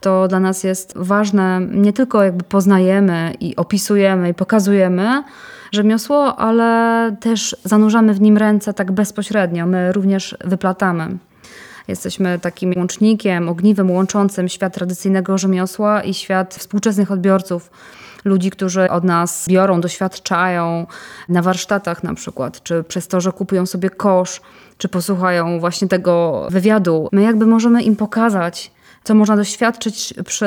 To 0.01 0.27
dla 0.27 0.39
nas 0.39 0.63
jest 0.63 0.93
ważne, 0.95 1.61
nie 1.71 1.93
tylko 1.93 2.23
jakby 2.23 2.43
poznajemy 2.43 3.33
i 3.39 3.55
opisujemy 3.55 4.29
i 4.29 4.33
pokazujemy 4.33 5.23
rzemiosło, 5.71 6.35
ale 6.39 7.15
też 7.19 7.55
zanurzamy 7.63 8.13
w 8.13 8.21
nim 8.21 8.37
ręce 8.37 8.73
tak 8.73 8.91
bezpośrednio. 8.91 9.65
My 9.65 9.91
również 9.91 10.37
wyplatamy. 10.45 11.17
Jesteśmy 11.87 12.39
takim 12.39 12.73
łącznikiem, 12.77 13.49
ogniwem 13.49 13.91
łączącym 13.91 14.49
świat 14.49 14.73
tradycyjnego 14.73 15.37
rzemiosła 15.37 16.03
i 16.03 16.13
świat 16.13 16.55
współczesnych 16.55 17.11
odbiorców 17.11 17.69
ludzi, 18.25 18.49
którzy 18.49 18.89
od 18.89 19.03
nas 19.03 19.45
biorą, 19.49 19.81
doświadczają 19.81 20.87
na 21.29 21.41
warsztatach 21.41 22.03
na 22.03 22.13
przykład, 22.13 22.63
czy 22.63 22.83
przez 22.83 23.07
to, 23.07 23.21
że 23.21 23.31
kupują 23.31 23.65
sobie 23.65 23.89
kosz, 23.89 24.41
czy 24.77 24.87
posłuchają 24.87 25.59
właśnie 25.59 25.87
tego 25.87 26.47
wywiadu. 26.51 27.09
My 27.11 27.21
jakby 27.21 27.45
możemy 27.45 27.83
im 27.83 27.95
pokazać, 27.95 28.71
co 29.03 29.15
można 29.15 29.35
doświadczyć 29.35 30.13
przy 30.25 30.45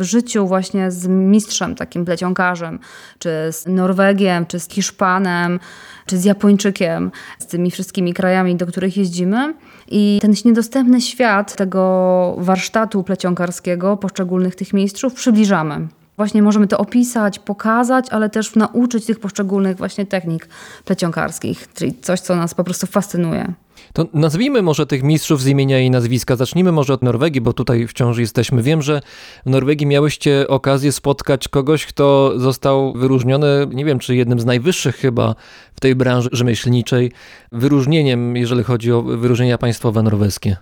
życiu 0.00 0.46
właśnie 0.46 0.90
z 0.90 1.06
mistrzem, 1.06 1.74
takim 1.74 2.04
plecionkarzem, 2.04 2.78
czy 3.18 3.30
z 3.50 3.66
Norwegiem, 3.66 4.46
czy 4.46 4.60
z 4.60 4.68
Hiszpanem, 4.68 5.60
czy 6.06 6.18
z 6.18 6.24
Japończykiem, 6.24 7.10
z 7.38 7.46
tymi 7.46 7.70
wszystkimi 7.70 8.14
krajami, 8.14 8.56
do 8.56 8.66
których 8.66 8.96
jeździmy. 8.96 9.54
I 9.88 10.18
ten 10.22 10.34
niedostępny 10.44 11.00
świat 11.00 11.56
tego 11.56 12.34
warsztatu 12.38 13.02
plecionkarskiego, 13.02 13.96
poszczególnych 13.96 14.54
tych 14.54 14.72
mistrzów 14.72 15.14
przybliżamy. 15.14 15.88
Właśnie 16.18 16.42
możemy 16.42 16.66
to 16.66 16.78
opisać, 16.78 17.38
pokazać, 17.38 18.06
ale 18.10 18.30
też 18.30 18.54
nauczyć 18.54 19.06
tych 19.06 19.20
poszczególnych 19.20 19.76
właśnie 19.76 20.06
technik 20.06 20.48
plecionkarskich, 20.84 21.68
czyli 21.74 21.94
coś, 22.02 22.20
co 22.20 22.36
nas 22.36 22.54
po 22.54 22.64
prostu 22.64 22.86
fascynuje. 22.86 23.52
To 23.92 24.06
nazwijmy 24.14 24.62
może 24.62 24.86
tych 24.86 25.02
mistrzów 25.02 25.42
z 25.42 25.46
imienia 25.46 25.80
i 25.80 25.90
nazwiska. 25.90 26.36
Zacznijmy 26.36 26.72
może 26.72 26.94
od 26.94 27.02
Norwegii, 27.02 27.40
bo 27.40 27.52
tutaj 27.52 27.86
wciąż 27.86 28.18
jesteśmy. 28.18 28.62
Wiem, 28.62 28.82
że 28.82 29.00
w 29.46 29.50
Norwegii 29.50 29.86
miałyście 29.86 30.48
okazję 30.48 30.92
spotkać 30.92 31.48
kogoś, 31.48 31.86
kto 31.86 32.32
został 32.36 32.92
wyróżniony, 32.92 33.66
nie 33.70 33.84
wiem, 33.84 33.98
czy 33.98 34.16
jednym 34.16 34.40
z 34.40 34.44
najwyższych 34.44 34.96
chyba 34.96 35.34
w 35.74 35.80
tej 35.80 35.94
branży 35.94 36.28
rzemieślniczej, 36.32 37.12
wyróżnieniem, 37.52 38.36
jeżeli 38.36 38.64
chodzi 38.64 38.92
o 38.92 39.02
wyróżnienia 39.02 39.58
państwowe 39.58 40.02
norweskie. 40.02 40.56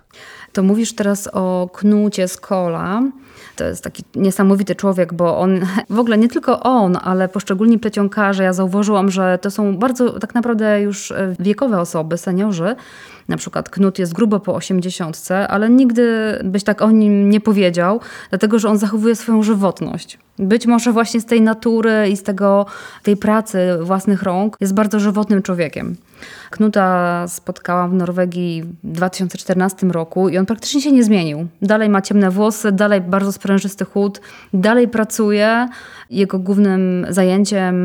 To 0.53 0.63
mówisz 0.63 0.95
teraz 0.95 1.29
o 1.33 1.69
Knucie 1.73 2.27
z 2.27 2.37
Kola. 2.37 3.01
To 3.57 3.63
jest 3.63 3.83
taki 3.83 4.03
niesamowity 4.15 4.75
człowiek, 4.75 5.13
bo 5.13 5.37
on, 5.37 5.59
w 5.89 5.99
ogóle 5.99 6.17
nie 6.17 6.27
tylko 6.27 6.59
on, 6.59 6.97
ale 7.03 7.29
poszczególni 7.29 7.79
plecionkarze, 7.79 8.43
ja 8.43 8.53
zauważyłam, 8.53 9.11
że 9.11 9.39
to 9.41 9.51
są 9.51 9.77
bardzo 9.77 10.19
tak 10.19 10.35
naprawdę 10.35 10.81
już 10.81 11.13
wiekowe 11.39 11.79
osoby, 11.79 12.17
seniorzy. 12.17 12.75
Na 13.27 13.37
przykład 13.37 13.69
Knut 13.69 13.99
jest 13.99 14.13
grubo 14.13 14.39
po 14.39 14.55
osiemdziesiątce, 14.55 15.47
ale 15.47 15.69
nigdy 15.69 16.39
byś 16.43 16.63
tak 16.63 16.81
o 16.81 16.91
nim 16.91 17.29
nie 17.29 17.41
powiedział, 17.41 17.99
dlatego 18.29 18.59
że 18.59 18.69
on 18.69 18.77
zachowuje 18.77 19.15
swoją 19.15 19.43
żywotność. 19.43 20.19
Być 20.39 20.67
może 20.67 20.91
właśnie 20.91 21.21
z 21.21 21.25
tej 21.25 21.41
natury 21.41 22.09
i 22.09 22.17
z 22.17 22.23
tego, 22.23 22.65
tej 23.03 23.17
pracy 23.17 23.59
własnych 23.81 24.23
rąk 24.23 24.57
jest 24.59 24.73
bardzo 24.73 24.99
żywotnym 24.99 25.41
człowiekiem. 25.41 25.95
Knuta 26.49 27.25
spotkałam 27.27 27.91
w 27.91 27.93
Norwegii 27.93 28.63
w 28.83 28.91
2014 28.91 29.87
roku 29.87 30.29
i 30.29 30.37
on 30.37 30.45
praktycznie 30.45 30.81
się 30.81 30.91
nie 30.91 31.03
zmienił. 31.03 31.47
Dalej 31.61 31.89
ma 31.89 32.01
ciemne 32.01 32.31
włosy, 32.31 32.71
dalej 32.71 33.01
bardzo 33.01 33.31
sprężysty 33.31 33.85
chód, 33.85 34.21
dalej 34.53 34.87
pracuje. 34.87 35.69
Jego 36.09 36.39
głównym 36.39 37.05
zajęciem 37.09 37.75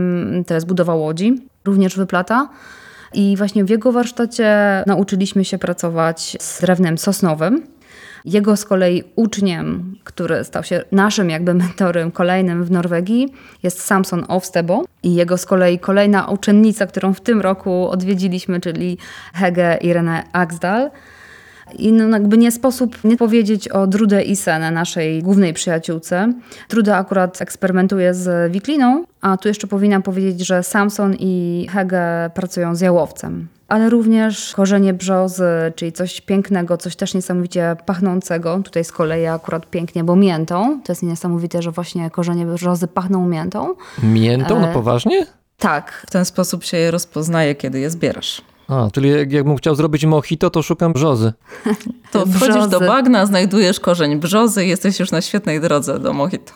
to 0.46 0.54
jest 0.54 0.66
budowa 0.66 0.94
łodzi, 0.94 1.48
również 1.64 1.96
wyplata. 1.96 2.48
I 3.14 3.36
właśnie 3.36 3.64
w 3.64 3.70
jego 3.70 3.92
warsztacie 3.92 4.54
nauczyliśmy 4.86 5.44
się 5.44 5.58
pracować 5.58 6.36
z 6.40 6.60
drewnem 6.60 6.98
sosnowym. 6.98 7.66
Jego 8.24 8.56
z 8.56 8.64
kolei 8.64 9.04
uczniem, 9.16 9.96
który 10.04 10.44
stał 10.44 10.64
się 10.64 10.84
naszym 10.92 11.30
jakby 11.30 11.54
mentorem 11.54 12.10
kolejnym 12.10 12.64
w 12.64 12.70
Norwegii, 12.70 13.28
jest 13.62 13.80
Samson 13.82 14.24
Ovstebo. 14.28 14.84
I 15.02 15.14
jego 15.14 15.38
z 15.38 15.46
kolei 15.46 15.78
kolejna 15.78 16.26
uczennica, 16.26 16.86
którą 16.86 17.14
w 17.14 17.20
tym 17.20 17.40
roku 17.40 17.88
odwiedziliśmy, 17.88 18.60
czyli 18.60 18.98
Hege 19.34 19.76
Irene 19.76 20.22
Axdal. 20.32 20.90
I 21.78 21.92
no 21.92 22.08
jakby 22.08 22.38
nie 22.38 22.52
sposób 22.52 23.04
nie 23.04 23.16
powiedzieć 23.16 23.68
o 23.68 23.86
Drude 23.86 24.22
Isene, 24.22 24.70
naszej 24.70 25.22
głównej 25.22 25.54
przyjaciółce. 25.54 26.32
Druda 26.68 26.96
akurat 26.96 27.42
eksperymentuje 27.42 28.14
z 28.14 28.52
wikliną, 28.52 29.04
a 29.20 29.36
tu 29.36 29.48
jeszcze 29.48 29.66
powinnam 29.66 30.02
powiedzieć, 30.02 30.46
że 30.46 30.62
Samson 30.62 31.14
i 31.18 31.66
Hege 31.70 32.30
pracują 32.34 32.74
z 32.74 32.80
jałowcem. 32.80 33.48
Ale 33.68 33.90
również 33.90 34.52
korzenie 34.56 34.94
brzozy, 34.94 35.44
czyli 35.76 35.92
coś 35.92 36.20
pięknego, 36.20 36.76
coś 36.76 36.96
też 36.96 37.14
niesamowicie 37.14 37.76
pachnącego. 37.86 38.60
Tutaj 38.64 38.84
z 38.84 38.92
kolei 38.92 39.26
akurat 39.26 39.70
pięknie, 39.70 40.04
bo 40.04 40.16
miętą. 40.16 40.80
To 40.84 40.92
jest 40.92 41.02
niesamowite, 41.02 41.62
że 41.62 41.70
właśnie 41.70 42.10
korzenie 42.10 42.46
brzozy 42.46 42.86
pachną 42.88 43.28
miętą. 43.28 43.74
Miętą? 44.02 44.60
No 44.60 44.68
E, 44.68 44.72
poważnie? 44.72 45.26
Tak, 45.58 46.04
W 46.06 46.10
ten 46.10 46.24
sposób 46.24 46.64
się 46.64 46.76
je 46.76 46.90
rozpoznaje, 46.90 47.54
kiedy 47.54 47.80
je 47.80 47.90
zbierasz. 47.90 48.42
A, 48.72 48.90
czyli 48.90 49.10
jak, 49.10 49.32
jakbym 49.32 49.56
chciał 49.56 49.74
zrobić 49.74 50.04
mojito, 50.06 50.50
to 50.50 50.62
szukam 50.62 50.92
brzozy. 50.92 51.32
To 52.12 52.26
wchodzisz 52.26 52.48
Brzozy. 52.48 52.70
do 52.70 52.80
bagna, 52.80 53.26
znajdujesz 53.26 53.80
korzeń 53.80 54.16
brzozy 54.16 54.64
i 54.64 54.68
jesteś 54.68 55.00
już 55.00 55.10
na 55.10 55.20
świetnej 55.20 55.60
drodze 55.60 55.98
do 55.98 56.12
mojito. 56.12 56.52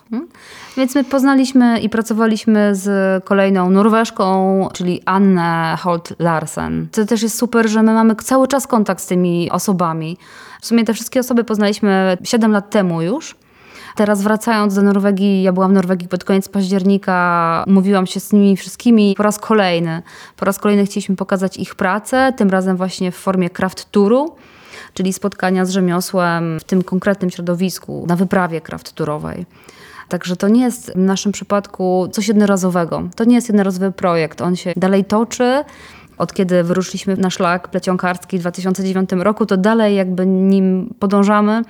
Więc 0.77 0.95
my 0.95 1.05
poznaliśmy 1.05 1.81
i 1.81 1.89
pracowaliśmy 1.89 2.75
z 2.75 3.25
kolejną 3.25 3.71
Norweżką, 3.71 4.69
czyli 4.73 5.03
Annę 5.05 5.77
Holt 5.81 6.13
Larsen. 6.19 6.89
To 6.93 7.07
też 7.07 7.23
jest 7.23 7.39
super, 7.39 7.69
że 7.69 7.83
my 7.83 7.93
mamy 7.95 8.15
cały 8.15 8.49
czas 8.49 8.67
kontakt 8.67 9.03
z 9.03 9.07
tymi 9.07 9.51
osobami. 9.51 10.17
W 10.61 10.67
sumie 10.67 10.85
te 10.85 10.95
wszystkie 10.95 11.21
osoby 11.21 11.45
poznaliśmy 11.45 12.19
7 12.25 12.53
lat 12.53 12.71
temu 12.71 13.03
już. 13.03 13.37
Teraz 13.97 14.23
wracając 14.23 14.75
do 14.75 14.83
Norwegii, 14.83 15.43
ja 15.43 15.53
byłam 15.53 15.71
w 15.71 15.75
Norwegii 15.75 16.09
pod 16.09 16.25
koniec 16.25 16.49
października, 16.49 17.65
mówiłam 17.67 18.07
się 18.07 18.21
z 18.21 18.33
nimi 18.33 18.57
wszystkimi 18.57 19.15
po 19.17 19.23
raz 19.23 19.39
kolejny. 19.39 20.03
Po 20.37 20.45
raz 20.45 20.59
kolejny 20.59 20.87
chcieliśmy 20.87 21.17
pokazać 21.17 21.57
ich 21.57 21.75
pracę, 21.75 22.33
tym 22.37 22.51
razem 22.51 22.77
właśnie 22.77 23.13
w 23.13 23.17
formie 23.17 23.51
craft 23.51 23.91
touru, 23.91 24.37
czyli 24.95 25.13
spotkania 25.13 25.65
z 25.65 25.71
rzemiosłem 25.71 26.61
w 26.61 26.65
tym 26.65 26.83
konkretnym 26.83 27.31
środowisku, 27.31 28.05
na 28.09 28.17
wyprawie 28.17 28.61
craft 28.61 28.93
tourowej. 28.93 29.47
Także 30.09 30.37
to 30.37 30.49
nie 30.49 30.63
jest 30.63 30.93
w 30.93 30.99
naszym 30.99 31.33
przypadku 31.33 32.09
coś 32.13 32.29
jednorazowego. 32.29 33.03
To 33.17 33.25
nie 33.25 33.35
jest 33.35 33.49
jednorazowy 33.49 33.93
projekt. 33.93 34.41
On 34.41 34.57
się 34.57 34.73
dalej 34.77 35.05
toczy. 35.05 35.65
Od 36.19 36.33
kiedy 36.33 36.63
wyruszyliśmy 36.63 37.17
na 37.17 37.31
szlak 37.31 37.69
plecionkarski 37.69 38.39
w 38.39 38.41
2009 38.41 39.11
roku, 39.13 39.47
to 39.47 39.57
dalej 39.57 39.97
jakby 39.97 40.27
nim 40.27 40.95
podążamy, 40.99 41.63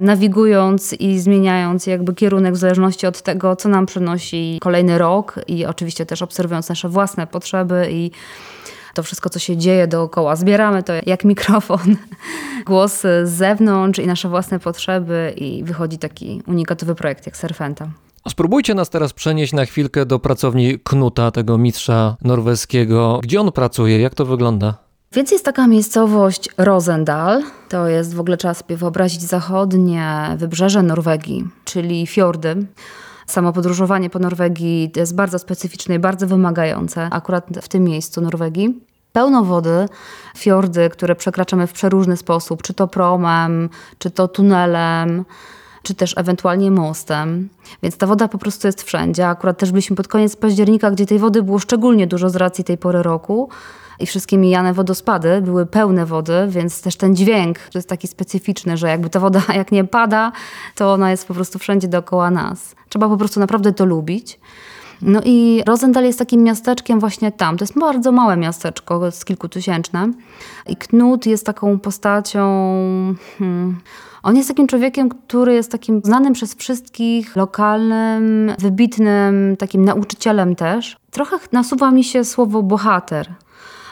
nawigując 0.00 0.92
i 0.92 1.18
zmieniając 1.18 1.86
jakby 1.86 2.14
kierunek 2.14 2.54
w 2.54 2.56
zależności 2.56 3.06
od 3.06 3.22
tego, 3.22 3.56
co 3.56 3.68
nam 3.68 3.86
przynosi 3.86 4.58
kolejny 4.60 4.98
rok 4.98 5.40
i 5.46 5.66
oczywiście 5.66 6.06
też 6.06 6.22
obserwując 6.22 6.68
nasze 6.68 6.88
własne 6.88 7.26
potrzeby 7.26 7.88
i 7.90 8.10
to 8.94 9.02
wszystko, 9.02 9.30
co 9.30 9.38
się 9.38 9.56
dzieje 9.56 9.86
dookoła. 9.86 10.36
Zbieramy 10.36 10.82
to 10.82 10.92
jak 11.06 11.24
mikrofon, 11.24 11.96
głos 12.66 13.00
z 13.00 13.28
zewnątrz 13.28 13.98
i 13.98 14.06
nasze 14.06 14.28
własne 14.28 14.58
potrzeby 14.58 15.34
i 15.36 15.64
wychodzi 15.64 15.98
taki 15.98 16.42
unikatowy 16.46 16.94
projekt 16.94 17.26
jak 17.26 17.36
Serfenta. 17.36 17.88
Spróbujcie 18.28 18.74
nas 18.74 18.90
teraz 18.90 19.12
przenieść 19.12 19.52
na 19.52 19.64
chwilkę 19.64 20.06
do 20.06 20.18
pracowni 20.18 20.78
Knuta, 20.78 21.30
tego 21.30 21.58
mistrza 21.58 22.16
norweskiego. 22.22 23.20
Gdzie 23.22 23.40
on 23.40 23.52
pracuje? 23.52 24.00
Jak 24.00 24.14
to 24.14 24.24
wygląda? 24.24 24.74
Więc 25.12 25.30
jest 25.30 25.44
taka 25.44 25.66
miejscowość 25.66 26.48
Rosendal. 26.58 27.42
To 27.68 27.88
jest 27.88 28.14
w 28.14 28.20
ogóle 28.20 28.36
trzeba 28.36 28.54
sobie 28.54 28.76
wyobrazić 28.76 29.22
zachodnie 29.22 30.36
wybrzeże 30.36 30.82
Norwegii, 30.82 31.48
czyli 31.64 32.06
fiordy. 32.06 32.66
Samo 33.26 33.52
podróżowanie 33.52 34.10
po 34.10 34.18
Norwegii 34.18 34.92
jest 34.96 35.14
bardzo 35.14 35.38
specyficzne 35.38 35.94
i 35.94 35.98
bardzo 35.98 36.26
wymagające, 36.26 37.08
akurat 37.10 37.46
w 37.62 37.68
tym 37.68 37.84
miejscu 37.84 38.20
Norwegii. 38.20 38.80
Pełno 39.12 39.44
wody, 39.44 39.88
fiordy, 40.36 40.90
które 40.90 41.14
przekraczamy 41.14 41.66
w 41.66 41.72
przeróżny 41.72 42.16
sposób, 42.16 42.62
czy 42.62 42.74
to 42.74 42.88
promem, 42.88 43.68
czy 43.98 44.10
to 44.10 44.28
tunelem, 44.28 45.24
czy 45.86 45.94
też 45.94 46.14
ewentualnie 46.16 46.70
mostem. 46.70 47.48
Więc 47.82 47.96
ta 47.96 48.06
woda 48.06 48.28
po 48.28 48.38
prostu 48.38 48.68
jest 48.68 48.82
wszędzie. 48.82 49.28
Akurat 49.28 49.58
też 49.58 49.70
byliśmy 49.70 49.96
pod 49.96 50.08
koniec 50.08 50.36
października, 50.36 50.90
gdzie 50.90 51.06
tej 51.06 51.18
wody 51.18 51.42
było 51.42 51.58
szczególnie 51.58 52.06
dużo 52.06 52.30
z 52.30 52.36
racji 52.36 52.64
tej 52.64 52.78
pory 52.78 53.02
roku. 53.02 53.48
I 54.00 54.06
wszystkie 54.06 54.38
mijane 54.38 54.74
wodospady 54.74 55.42
były 55.42 55.66
pełne 55.66 56.06
wody, 56.06 56.46
więc 56.48 56.82
też 56.82 56.96
ten 56.96 57.16
dźwięk 57.16 57.58
jest 57.74 57.88
taki 57.88 58.08
specyficzny, 58.08 58.76
że 58.76 58.88
jakby 58.88 59.10
ta 59.10 59.20
woda 59.20 59.42
jak 59.54 59.72
nie 59.72 59.84
pada, 59.84 60.32
to 60.74 60.92
ona 60.92 61.10
jest 61.10 61.28
po 61.28 61.34
prostu 61.34 61.58
wszędzie 61.58 61.88
dookoła 61.88 62.30
nas. 62.30 62.74
Trzeba 62.88 63.08
po 63.08 63.16
prostu 63.16 63.40
naprawdę 63.40 63.72
to 63.72 63.84
lubić. 63.84 64.38
No 65.02 65.20
i 65.24 65.62
Rosendal 65.66 66.04
jest 66.04 66.18
takim 66.18 66.42
miasteczkiem 66.42 67.00
właśnie 67.00 67.32
tam. 67.32 67.56
To 67.56 67.62
jest 67.62 67.78
bardzo 67.78 68.12
małe 68.12 68.36
miasteczko, 68.36 69.10
z 69.10 69.24
kilkutysięczne. 69.24 70.12
I 70.66 70.76
Knut 70.76 71.26
jest 71.26 71.46
taką 71.46 71.78
postacią... 71.78 72.40
Hmm, 73.38 73.80
on 74.26 74.36
jest 74.36 74.48
takim 74.48 74.66
człowiekiem, 74.66 75.08
który 75.08 75.54
jest 75.54 75.72
takim 75.72 76.00
znanym 76.04 76.32
przez 76.32 76.54
wszystkich, 76.54 77.36
lokalnym, 77.36 78.52
wybitnym, 78.58 79.56
takim 79.58 79.84
nauczycielem 79.84 80.56
też. 80.56 80.96
Trochę 81.10 81.36
nasuwa 81.52 81.90
mi 81.90 82.04
się 82.04 82.24
słowo 82.24 82.62
bohater. 82.62 83.34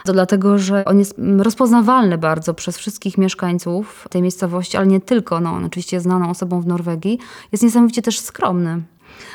To 0.04 0.12
dlatego, 0.12 0.58
że 0.58 0.84
on 0.84 0.98
jest 0.98 1.14
rozpoznawalny 1.38 2.18
bardzo 2.18 2.54
przez 2.54 2.78
wszystkich 2.78 3.18
mieszkańców 3.18 4.06
tej 4.10 4.22
miejscowości, 4.22 4.76
ale 4.76 4.86
nie 4.86 5.00
tylko. 5.00 5.40
No, 5.40 5.50
on 5.50 5.64
oczywiście 5.64 5.96
jest 5.96 6.04
znaną 6.04 6.30
osobą 6.30 6.60
w 6.60 6.66
Norwegii. 6.66 7.18
Jest 7.52 7.64
niesamowicie 7.64 8.02
też 8.02 8.20
skromny. 8.20 8.82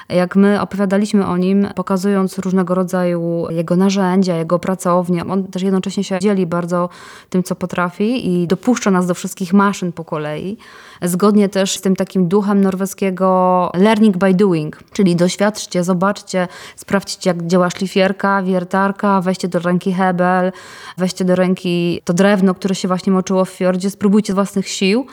Jak 0.10 0.36
my 0.36 0.62
opowiadaliśmy 0.62 1.28
o 1.28 1.38
nim, 1.38 1.68
pokazując 1.76 2.40
różnego 2.40 2.76
rodzaju 2.76 3.48
jego 3.50 3.76
narzędzia, 3.76 4.36
jego 4.36 4.60
pracownię, 4.60 5.26
on 5.26 5.44
też 5.48 5.62
jednocześnie 5.62 6.04
się 6.04 6.20
dzieli 6.20 6.46
bardzo 6.46 6.90
tym, 7.30 7.44
co 7.44 7.56
potrafi 7.56 8.34
i 8.34 8.48
dopuszcza 8.48 8.92
nas 8.92 9.08
do 9.08 9.14
wszystkich 9.14 9.54
maszyn 9.54 9.92
po 9.92 10.06
kolei. 10.06 10.58
Zgodnie 11.02 11.50
też 11.50 11.78
z 11.78 11.82
tym 11.82 11.96
takim 11.96 12.28
duchem 12.28 12.62
norweskiego 12.62 13.72
learning 13.74 14.18
by 14.18 14.34
doing, 14.34 14.80
czyli 14.94 15.16
doświadczcie, 15.16 15.84
zobaczcie, 15.84 16.48
sprawdźcie, 16.76 17.30
jak 17.30 17.48
działa 17.48 17.70
szlifierka, 17.70 18.44
wiertarka, 18.44 19.22
weźcie 19.22 19.48
do 19.48 19.60
ręki 19.60 19.94
hebel, 19.94 20.52
weźcie 20.98 21.26
do 21.26 21.36
ręki 21.36 22.02
to 22.04 22.14
drewno, 22.14 22.56
które 22.56 22.76
się 22.76 22.88
właśnie 22.88 23.14
moczyło 23.14 23.46
w 23.46 23.50
fiordzie, 23.50 23.90
spróbujcie 23.90 24.34
własnych 24.34 24.68
sił. 24.68 25.06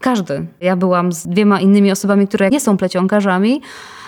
Każdy. 0.00 0.46
Ja 0.60 0.76
byłam 0.76 1.12
z 1.12 1.26
dwiema 1.26 1.60
innymi 1.60 1.92
osobami, 1.92 2.28
które 2.28 2.50
nie 2.50 2.60
są 2.60 2.76
plecionkarzami, 2.76 3.62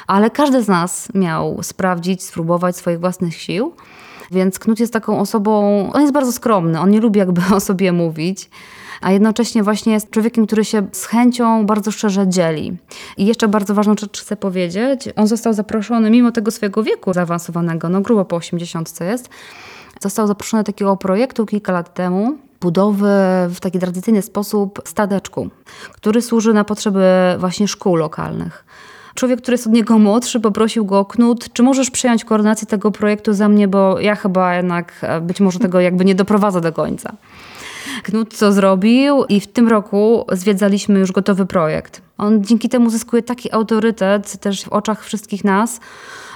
ale 0.08 0.30
każdy 0.30 0.62
z 0.62 0.68
nas 0.68 1.08
miał 1.14 1.62
sprawdzić, 1.62 2.22
spróbować 2.22 2.76
swoich 2.76 3.00
własnych 3.00 3.36
sił. 3.36 3.72
Więc 4.30 4.58
Knut 4.58 4.80
jest 4.80 4.92
taką 4.92 5.20
osobą, 5.20 5.52
on 5.92 6.00
jest 6.00 6.12
bardzo 6.12 6.32
skromny, 6.32 6.80
on 6.80 6.90
nie 6.90 7.00
lubi 7.00 7.18
jakby 7.18 7.42
o 7.56 7.60
sobie 7.60 7.92
mówić, 7.92 8.50
a 9.00 9.12
jednocześnie 9.12 9.62
właśnie 9.62 9.92
jest 9.92 10.10
człowiekiem, 10.10 10.46
który 10.46 10.64
się 10.64 10.86
z 10.92 11.04
chęcią 11.04 11.66
bardzo 11.66 11.90
szczerze 11.90 12.28
dzieli. 12.28 12.76
I 13.16 13.26
jeszcze 13.26 13.48
bardzo 13.48 13.74
ważną 13.74 13.94
rzecz 14.00 14.22
chcę 14.22 14.36
powiedzieć, 14.36 15.08
on 15.16 15.26
został 15.26 15.52
zaproszony, 15.52 16.10
mimo 16.10 16.32
tego 16.32 16.50
swojego 16.50 16.82
wieku 16.82 17.12
zaawansowanego, 17.12 17.88
no 17.88 18.00
grubo 18.00 18.24
po 18.24 18.36
80 18.36 19.00
jest, 19.00 19.28
został 20.00 20.26
zaproszony 20.26 20.62
do 20.62 20.66
takiego 20.66 20.96
projektu 20.96 21.46
kilka 21.46 21.72
lat 21.72 21.94
temu, 21.94 22.38
budowy 22.60 23.10
w 23.48 23.56
taki 23.60 23.78
tradycyjny 23.78 24.22
sposób 24.22 24.82
stadeczku, 24.84 25.48
który 25.92 26.22
służy 26.22 26.54
na 26.54 26.64
potrzeby 26.64 27.04
właśnie 27.38 27.68
szkół 27.68 27.96
lokalnych. 27.96 28.64
Człowiek, 29.18 29.42
który 29.42 29.54
jest 29.54 29.66
od 29.66 29.72
niego 29.72 29.98
młodszy, 29.98 30.40
poprosił 30.40 30.84
go, 30.84 31.04
Knut, 31.04 31.52
czy 31.52 31.62
możesz 31.62 31.90
przejąć 31.90 32.24
koordynację 32.24 32.66
tego 32.66 32.90
projektu 32.90 33.34
za 33.34 33.48
mnie, 33.48 33.68
bo 33.68 34.00
ja 34.00 34.14
chyba 34.14 34.54
jednak 34.54 34.92
e, 35.02 35.20
być 35.20 35.40
może 35.40 35.58
tego 35.58 35.80
jakby 35.80 36.04
nie 36.04 36.14
doprowadzę 36.14 36.60
do 36.60 36.72
końca. 36.72 37.12
Knut 38.02 38.34
co 38.34 38.52
zrobił 38.52 39.24
i 39.24 39.40
w 39.40 39.46
tym 39.46 39.68
roku 39.68 40.26
zwiedzaliśmy 40.32 40.98
już 40.98 41.12
gotowy 41.12 41.46
projekt. 41.46 42.02
On 42.18 42.44
dzięki 42.44 42.68
temu 42.68 42.90
zyskuje 42.90 43.22
taki 43.22 43.52
autorytet 43.52 44.40
też 44.40 44.64
w 44.64 44.68
oczach 44.68 45.04
wszystkich 45.04 45.44
nas. 45.44 45.80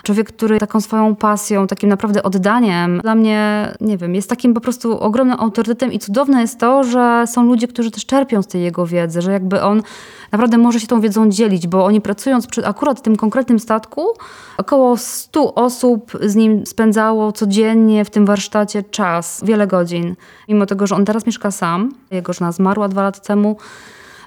Człowiek, 0.03 0.33
który 0.33 0.59
taką 0.59 0.81
swoją 0.81 1.17
pasją, 1.17 1.67
takim 1.67 1.89
naprawdę 1.89 2.23
oddaniem, 2.23 3.01
dla 3.03 3.15
mnie, 3.15 3.73
nie 3.81 3.97
wiem, 3.97 4.15
jest 4.15 4.29
takim 4.29 4.55
po 4.55 4.61
prostu 4.61 5.01
ogromnym 5.01 5.41
autorytetem 5.41 5.93
i 5.93 5.99
cudowne 5.99 6.41
jest 6.41 6.59
to, 6.59 6.85
że 6.85 7.25
są 7.27 7.43
ludzie, 7.43 7.69
którzy 7.69 7.91
też 7.91 8.07
czerpią 8.07 8.43
z 8.43 8.47
tej 8.47 8.63
jego 8.63 8.87
wiedzy, 8.87 9.23
że 9.23 9.33
jakby 9.33 9.63
on 9.63 9.83
naprawdę 10.33 10.59
może 10.59 10.81
się 10.81 10.87
tą 10.87 11.01
wiedzą 11.01 11.31
dzielić, 11.31 11.67
bo 11.67 11.85
oni 11.85 12.01
pracując 12.01 12.47
przy 12.47 12.67
akurat 12.67 13.03
tym 13.03 13.17
konkretnym 13.17 13.59
statku, 13.59 14.07
około 14.57 14.97
100 14.97 15.55
osób 15.55 16.13
z 16.23 16.35
nim 16.35 16.67
spędzało 16.67 17.33
codziennie 17.33 18.05
w 18.05 18.11
tym 18.11 18.27
warsztacie 18.27 18.83
czas, 18.83 19.41
wiele 19.45 19.67
godzin. 19.67 20.17
Mimo 20.49 20.67
tego, 20.67 20.87
że 20.87 20.95
on 20.95 21.05
teraz 21.05 21.27
mieszka 21.27 21.51
sam, 21.51 21.95
jego 22.11 22.33
żona 22.33 22.53
zmarła 22.53 22.89
dwa 22.89 23.03
lata 23.03 23.21
temu, 23.21 23.57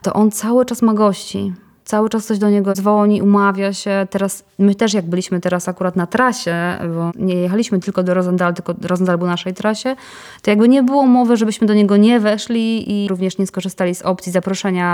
to 0.01 0.13
on 0.13 0.31
cały 0.31 0.65
czas 0.65 0.81
ma 0.81 0.93
gości. 0.93 1.53
Cały 1.85 2.09
czas 2.09 2.25
coś 2.25 2.37
do 2.37 2.49
niego 2.49 2.73
dzwoni, 2.73 3.21
umawia 3.21 3.73
się. 3.73 4.07
Teraz, 4.09 4.43
my 4.59 4.75
też 4.75 4.93
jak 4.93 5.05
byliśmy 5.05 5.39
teraz 5.41 5.67
akurat 5.69 5.95
na 5.95 6.07
trasie, 6.07 6.55
bo 6.95 7.11
nie 7.15 7.35
jechaliśmy 7.35 7.79
tylko 7.79 8.03
do 8.03 8.13
Rosendal, 8.13 8.53
tylko 8.53 8.73
Rosendal 8.81 9.17
był 9.17 9.27
na 9.27 9.33
naszej 9.33 9.53
trasie, 9.53 9.95
to 10.41 10.51
jakby 10.51 10.69
nie 10.69 10.83
było 10.83 11.05
mowy, 11.05 11.37
żebyśmy 11.37 11.67
do 11.67 11.73
niego 11.73 11.97
nie 11.97 12.19
weszli 12.19 12.91
i 13.03 13.07
również 13.07 13.37
nie 13.37 13.47
skorzystali 13.47 13.95
z 13.95 14.01
opcji 14.01 14.31
zaproszenia 14.31 14.85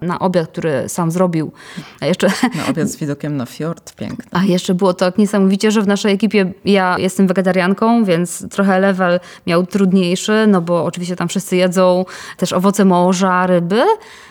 na 0.00 0.18
obiad, 0.18 0.48
który 0.48 0.88
sam 0.88 1.10
zrobił. 1.10 1.52
A 2.00 2.06
jeszcze 2.06 2.26
Na 2.60 2.66
obiad 2.70 2.88
z 2.88 2.96
widokiem 2.96 3.36
na 3.36 3.46
fiord, 3.46 3.94
piękny. 3.94 4.24
a 4.30 4.44
jeszcze 4.44 4.74
było 4.74 4.94
tak 4.94 5.18
niesamowicie, 5.18 5.70
że 5.70 5.82
w 5.82 5.86
naszej 5.86 6.12
ekipie 6.14 6.52
ja 6.64 6.98
jestem 6.98 7.26
wegetarianką, 7.26 8.04
więc 8.04 8.48
trochę 8.50 8.80
level 8.80 9.20
miał 9.46 9.66
trudniejszy, 9.66 10.46
no 10.48 10.60
bo 10.60 10.84
oczywiście 10.84 11.16
tam 11.16 11.28
wszyscy 11.28 11.56
jedzą 11.56 12.04
też 12.36 12.52
owoce 12.52 12.84
morza, 12.84 13.46
ryby, 13.46 13.82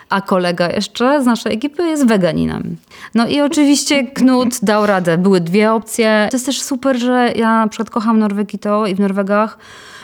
a 0.10 0.22
kolega 0.22 0.70
jeszcze 0.70 1.24
z 1.24 1.26
naszej 1.26 1.54
ekipy 1.54 1.84
jest 1.88 2.08
weganinem. 2.08 2.78
No 3.16 3.28
i 3.28 3.42
oczywiście 3.42 4.04
Knut 4.04 4.60
dał 4.64 4.86
radę. 4.86 5.18
Były 5.18 5.42
dwie 5.42 5.74
opcje. 5.74 6.28
To 6.32 6.36
jest 6.36 6.46
też 6.46 6.62
super, 6.62 7.00
że 7.00 7.32
ja 7.36 7.60
na 7.60 7.68
przykład 7.68 7.90
kocham 7.90 8.20
Norwegii 8.20 8.60
to 8.60 8.88
i 8.88 8.96
w 8.96 9.00
Norwegach, 9.00 9.58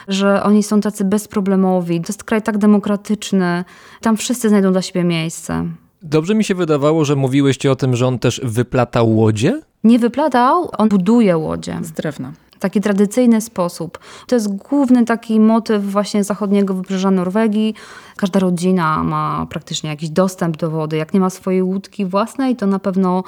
że 0.08 0.42
oni 0.42 0.62
są 0.62 0.80
tacy 0.80 1.04
bezproblemowi. 1.04 2.00
To 2.00 2.06
jest 2.08 2.24
kraj 2.24 2.42
tak 2.42 2.58
demokratyczny. 2.58 3.64
Tam 4.00 4.16
wszyscy 4.16 4.48
znajdą 4.48 4.72
dla 4.72 4.82
siebie 4.82 5.04
miejsce. 5.04 5.66
Dobrze 6.02 6.34
mi 6.34 6.44
się 6.44 6.54
wydawało, 6.54 7.04
że 7.04 7.16
mówiłyście 7.16 7.72
o 7.72 7.76
tym, 7.76 7.96
że 7.96 8.06
on 8.06 8.18
też 8.18 8.40
wyplatał 8.44 9.16
łodzie? 9.16 9.60
Nie 9.84 9.98
wyplatał, 9.98 10.70
on 10.78 10.88
buduje 10.88 11.36
łodzie. 11.36 11.78
Z 11.82 11.92
drewna. 11.92 12.32
Taki 12.58 12.80
tradycyjny 12.80 13.40
sposób. 13.40 13.98
To 14.26 14.34
jest 14.34 14.56
główny 14.56 15.04
taki 15.04 15.40
motyw 15.40 15.84
właśnie 15.84 16.24
zachodniego 16.24 16.74
wybrzeża 16.74 17.10
Norwegii. 17.10 17.74
Każda 18.16 18.40
rodzina 18.40 19.02
ma 19.02 19.46
praktycznie 19.50 19.90
jakiś 19.90 20.10
dostęp 20.10 20.56
do 20.56 20.70
wody. 20.70 20.96
Jak 20.96 21.14
nie 21.14 21.20
ma 21.20 21.30
swojej 21.30 21.62
łódki 21.62 22.06
własnej, 22.06 22.56
to 22.56 22.66
na 22.66 22.78
pewno 22.78 23.24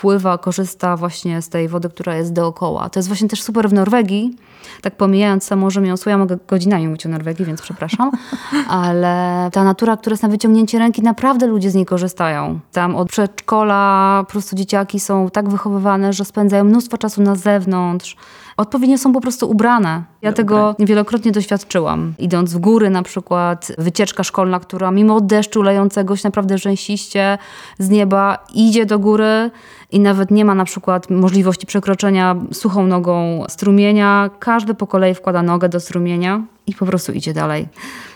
pływa, 0.00 0.38
korzysta 0.38 0.96
właśnie 0.96 1.42
z 1.42 1.48
tej 1.48 1.68
wody, 1.68 1.88
która 1.88 2.16
jest 2.16 2.32
dookoła. 2.32 2.88
To 2.88 2.98
jest 2.98 3.08
właśnie 3.08 3.28
też 3.28 3.42
super 3.42 3.68
w 3.68 3.72
Norwegii. 3.72 4.36
Tak 4.82 4.96
pomijając 4.96 5.44
samo, 5.44 5.70
że 5.70 5.82
ja 6.06 6.18
mogę 6.18 6.38
godzinami 6.48 6.86
mówić 6.86 7.06
o 7.06 7.08
Norwegii, 7.08 7.44
więc 7.44 7.62
przepraszam, 7.62 8.10
ale 8.68 9.48
ta 9.52 9.64
natura, 9.64 9.96
która 9.96 10.12
jest 10.12 10.22
na 10.22 10.28
wyciągnięcie 10.28 10.78
ręki, 10.78 11.02
naprawdę 11.02 11.46
ludzie 11.46 11.70
z 11.70 11.74
niej 11.74 11.86
korzystają. 11.86 12.60
Tam 12.72 12.96
od 12.96 13.08
przedszkola 13.08 14.24
po 14.26 14.32
prostu 14.32 14.56
dzieciaki 14.56 15.00
są 15.00 15.30
tak 15.30 15.48
wychowywane, 15.48 16.12
że 16.12 16.24
spędzają 16.24 16.64
mnóstwo 16.64 16.98
czasu 16.98 17.22
na 17.22 17.34
zewnątrz. 17.34 18.16
Odpowiednio 18.60 18.98
są 18.98 19.12
po 19.12 19.20
prostu 19.20 19.50
ubrane. 19.50 20.02
Ja 20.22 20.32
tego 20.32 20.76
wielokrotnie 20.78 21.32
doświadczyłam. 21.32 22.14
Idąc 22.18 22.54
w 22.54 22.58
góry 22.58 22.90
na 22.90 23.02
przykład, 23.02 23.72
wycieczka 23.78 24.24
szkolna, 24.24 24.60
która 24.60 24.90
mimo 24.90 25.20
deszczu 25.20 25.62
lejącego 25.62 26.16
się 26.16 26.22
naprawdę 26.24 26.58
rzęsiście 26.58 27.38
z 27.78 27.88
nieba 27.88 28.38
idzie 28.54 28.86
do 28.86 28.98
góry 28.98 29.50
i 29.92 30.00
nawet 30.00 30.30
nie 30.30 30.44
ma 30.44 30.54
na 30.54 30.64
przykład 30.64 31.10
możliwości 31.10 31.66
przekroczenia 31.66 32.36
suchą 32.52 32.86
nogą 32.86 33.44
strumienia. 33.48 34.30
Każdy 34.38 34.74
po 34.74 34.86
kolei 34.86 35.14
wkłada 35.14 35.42
nogę 35.42 35.68
do 35.68 35.80
strumienia 35.80 36.42
i 36.66 36.74
po 36.74 36.86
prostu 36.86 37.12
idzie 37.12 37.34
dalej. 37.34 37.68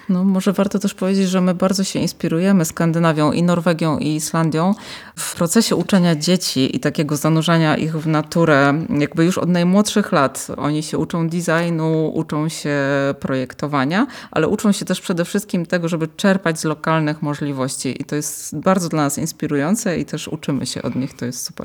No, 0.08 0.24
może 0.24 0.52
warto 0.52 0.78
też 0.78 0.94
powiedzieć, 0.94 1.28
że 1.28 1.40
my 1.40 1.54
bardzo 1.54 1.84
się 1.84 1.98
inspirujemy 1.98 2.64
Skandynawią 2.64 3.32
i 3.32 3.42
Norwegią 3.42 3.98
i 3.98 4.14
Islandią 4.14 4.74
w 5.16 5.34
procesie 5.34 5.76
uczenia 5.76 6.16
dzieci 6.16 6.76
i 6.76 6.80
takiego 6.80 7.16
zanurzania 7.16 7.76
ich 7.76 7.96
w 7.96 8.06
naturę, 8.06 8.74
jakby 8.98 9.24
już 9.24 9.38
od 9.38 9.48
najmłodszych 9.48 10.12
lat. 10.12 10.46
Oni 10.56 10.82
się 10.82 10.98
uczą 10.98 11.28
designu, 11.28 12.12
uczą 12.14 12.48
się 12.48 12.78
projektowania, 13.20 14.06
ale 14.30 14.48
uczą 14.48 14.72
się 14.72 14.84
też 14.84 15.00
przede 15.00 15.24
wszystkim 15.24 15.66
tego, 15.66 15.88
żeby 15.88 16.08
czerpać 16.08 16.60
z 16.60 16.64
lokalnych 16.64 17.22
możliwości 17.22 18.02
i 18.02 18.04
to 18.04 18.16
jest 18.16 18.58
bardzo 18.58 18.88
dla 18.88 19.02
nas 19.02 19.18
inspirujące 19.18 19.98
i 19.98 20.04
też 20.04 20.28
uczymy 20.28 20.66
się 20.66 20.82
od 20.82 20.94
nich, 20.94 21.14
to 21.14 21.24
jest 21.24 21.46
super. 21.46 21.63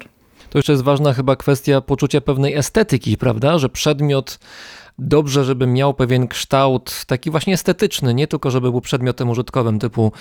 To 0.50 0.58
jeszcze 0.58 0.72
jest 0.74 0.84
ważna 0.84 1.14
chyba 1.14 1.36
kwestia 1.36 1.82
poczucia 1.82 2.22
pewnej 2.22 2.56
estetyki, 2.56 3.18
prawda? 3.18 3.58
Że 3.58 3.70
przedmiot 3.70 4.40
dobrze, 5.00 5.44
żeby 5.44 5.68
miał 5.68 5.94
pewien 5.94 6.28
kształt 6.28 7.06
taki 7.06 7.32
właśnie 7.32 7.54
estetyczny, 7.54 8.14
nie 8.14 8.28
tylko 8.28 8.52
żeby 8.52 8.72
był 8.72 8.82
przedmiotem 8.82 9.30
użytkowym, 9.30 9.80
typu, 9.80 10.12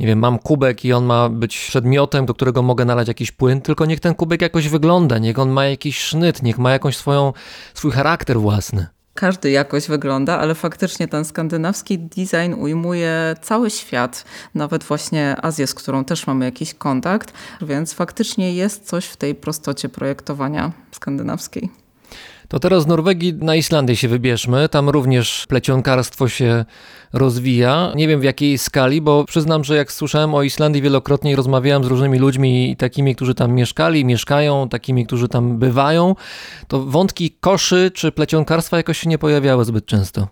nie 0.00 0.06
wiem, 0.06 0.18
mam 0.18 0.38
kubek 0.38 0.84
i 0.84 0.92
on 0.92 1.04
ma 1.04 1.28
być 1.28 1.58
przedmiotem, 1.58 2.26
do 2.26 2.34
którego 2.34 2.62
mogę 2.62 2.84
nalać 2.84 3.08
jakiś 3.08 3.32
płyn, 3.32 3.60
tylko 3.60 3.86
niech 3.86 4.00
ten 4.00 4.14
kubek 4.14 4.42
jakoś 4.42 4.68
wygląda, 4.68 5.18
niech 5.18 5.38
on 5.38 5.50
ma 5.50 5.64
jakiś 5.64 5.98
sznyt, 6.00 6.42
niech 6.42 6.58
ma 6.58 6.72
jakąś 6.72 6.96
swoją, 6.96 7.32
swój 7.74 7.92
charakter 7.92 8.40
własny. 8.40 8.97
Każdy 9.18 9.50
jakoś 9.50 9.88
wygląda, 9.88 10.38
ale 10.38 10.54
faktycznie 10.54 11.08
ten 11.08 11.24
skandynawski 11.24 11.98
design 11.98 12.54
ujmuje 12.58 13.36
cały 13.42 13.70
świat, 13.70 14.24
nawet 14.54 14.84
właśnie 14.84 15.36
Azję, 15.42 15.66
z 15.66 15.74
którą 15.74 16.04
też 16.04 16.26
mamy 16.26 16.44
jakiś 16.44 16.74
kontakt, 16.74 17.32
więc 17.62 17.92
faktycznie 17.92 18.54
jest 18.54 18.88
coś 18.88 19.06
w 19.06 19.16
tej 19.16 19.34
prostocie 19.34 19.88
projektowania 19.88 20.72
skandynawskiej. 20.92 21.70
To 22.48 22.58
teraz 22.60 22.82
z 22.82 22.86
Norwegii 22.86 23.34
na 23.34 23.56
Islandię 23.56 23.96
się 23.96 24.08
wybierzmy. 24.08 24.68
Tam 24.68 24.88
również 24.88 25.46
plecionkarstwo 25.48 26.28
się 26.28 26.64
rozwija. 27.12 27.92
Nie 27.96 28.08
wiem 28.08 28.20
w 28.20 28.24
jakiej 28.24 28.58
skali, 28.58 29.00
bo 29.00 29.24
przyznam, 29.24 29.64
że 29.64 29.76
jak 29.76 29.92
słyszałem 29.92 30.34
o 30.34 30.42
Islandii 30.42 30.82
wielokrotnie 30.82 31.36
rozmawiałem 31.36 31.84
z 31.84 31.86
różnymi 31.86 32.18
ludźmi, 32.18 32.76
takimi, 32.78 33.14
którzy 33.14 33.34
tam 33.34 33.52
mieszkali, 33.52 34.04
mieszkają, 34.04 34.68
takimi, 34.68 35.06
którzy 35.06 35.28
tam 35.28 35.58
bywają, 35.58 36.14
to 36.68 36.84
wątki 36.84 37.30
koszy 37.40 37.90
czy 37.94 38.12
plecionkarstwa 38.12 38.76
jakoś 38.76 38.98
się 38.98 39.08
nie 39.08 39.18
pojawiały 39.18 39.64
zbyt 39.64 39.86
często. 39.86 40.28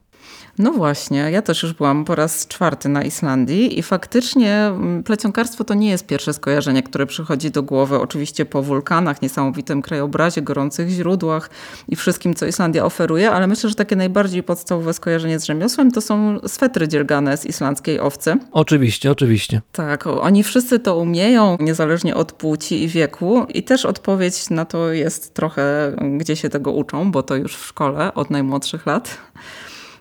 No 0.59 0.73
właśnie, 0.73 1.19
ja 1.19 1.43
też 1.43 1.63
już 1.63 1.73
byłam 1.73 2.05
po 2.05 2.15
raz 2.15 2.47
czwarty 2.47 2.89
na 2.89 3.03
Islandii 3.03 3.79
i 3.79 3.83
faktycznie 3.83 4.55
mm, 4.55 5.03
plecionkarstwo 5.03 5.65
to 5.65 5.75
nie 5.75 5.91
jest 5.91 6.07
pierwsze 6.07 6.33
skojarzenie, 6.33 6.83
które 6.83 7.07
przychodzi 7.07 7.51
do 7.51 7.63
głowy. 7.63 8.01
Oczywiście 8.01 8.45
po 8.45 8.63
wulkanach, 8.63 9.23
niesamowitym 9.23 9.83
krajobrazie, 9.83 10.43
gorących 10.43 10.89
źródłach 10.89 11.51
i 11.89 11.97
wszystkim, 11.97 12.35
co 12.35 12.47
Islandia 12.47 12.85
oferuje, 12.85 13.31
ale 13.31 13.47
myślę, 13.47 13.71
że 13.71 13.75
takie 13.75 13.97
najbardziej 13.97 14.43
podstawowe 14.43 14.95
skojarzenie 14.95 15.39
z 15.39 15.45
rzemiosłem 15.45 15.91
to 15.91 16.01
są 16.01 16.39
swetry 16.47 16.89
dziergane 16.89 17.37
z 17.37 17.47
islandzkiej 17.47 18.01
owcy. 18.01 18.37
Oczywiście, 18.53 19.11
oczywiście. 19.11 19.61
Tak, 19.73 20.07
oni 20.07 20.43
wszyscy 20.43 20.79
to 20.79 20.97
umieją, 20.97 21.57
niezależnie 21.61 22.15
od 22.15 22.33
płci 22.33 22.83
i 22.83 22.89
wieku 22.89 23.47
i 23.49 23.63
też 23.63 23.87
odpowiedź 23.87 24.51
na 24.51 24.65
to 24.65 24.93
jest 24.93 25.35
trochę, 25.35 25.97
gdzie 26.19 26.37
się 26.37 26.49
tego 26.49 26.73
uczą, 26.73 27.13
bo 27.13 27.23
to 27.23 27.37
już 27.37 27.57
w 27.57 27.67
szkole 27.67 28.15
od 28.15 28.31
najmłodszych 28.31 28.87
lat. 28.87 29.19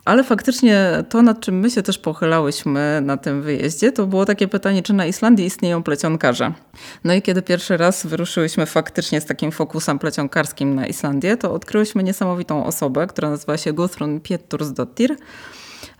Ale 0.05 0.23
faktycznie 0.23 1.03
to, 1.09 1.21
nad 1.21 1.39
czym 1.39 1.59
my 1.59 1.69
się 1.69 1.83
też 1.83 1.97
pochylałyśmy 1.97 3.01
na 3.01 3.17
tym 3.17 3.41
wyjeździe, 3.41 3.91
to 3.91 4.07
było 4.07 4.25
takie 4.25 4.47
pytanie, 4.47 4.83
czy 4.83 4.93
na 4.93 5.05
Islandii 5.05 5.45
istnieją 5.45 5.83
plecionkarze. 5.83 6.53
No 7.03 7.13
i 7.13 7.21
kiedy 7.21 7.41
pierwszy 7.41 7.77
raz 7.77 8.05
wyruszyłyśmy 8.05 8.65
faktycznie 8.65 9.21
z 9.21 9.25
takim 9.25 9.51
fokusem 9.51 9.99
plecionkarskim 9.99 10.75
na 10.75 10.87
Islandię, 10.87 11.37
to 11.37 11.53
odkryłyśmy 11.53 12.03
niesamowitą 12.03 12.65
osobę, 12.65 13.07
która 13.07 13.29
nazywa 13.29 13.57
się 13.57 13.73
Gudrun 13.73 14.19
Pétursdottir. 14.19 15.15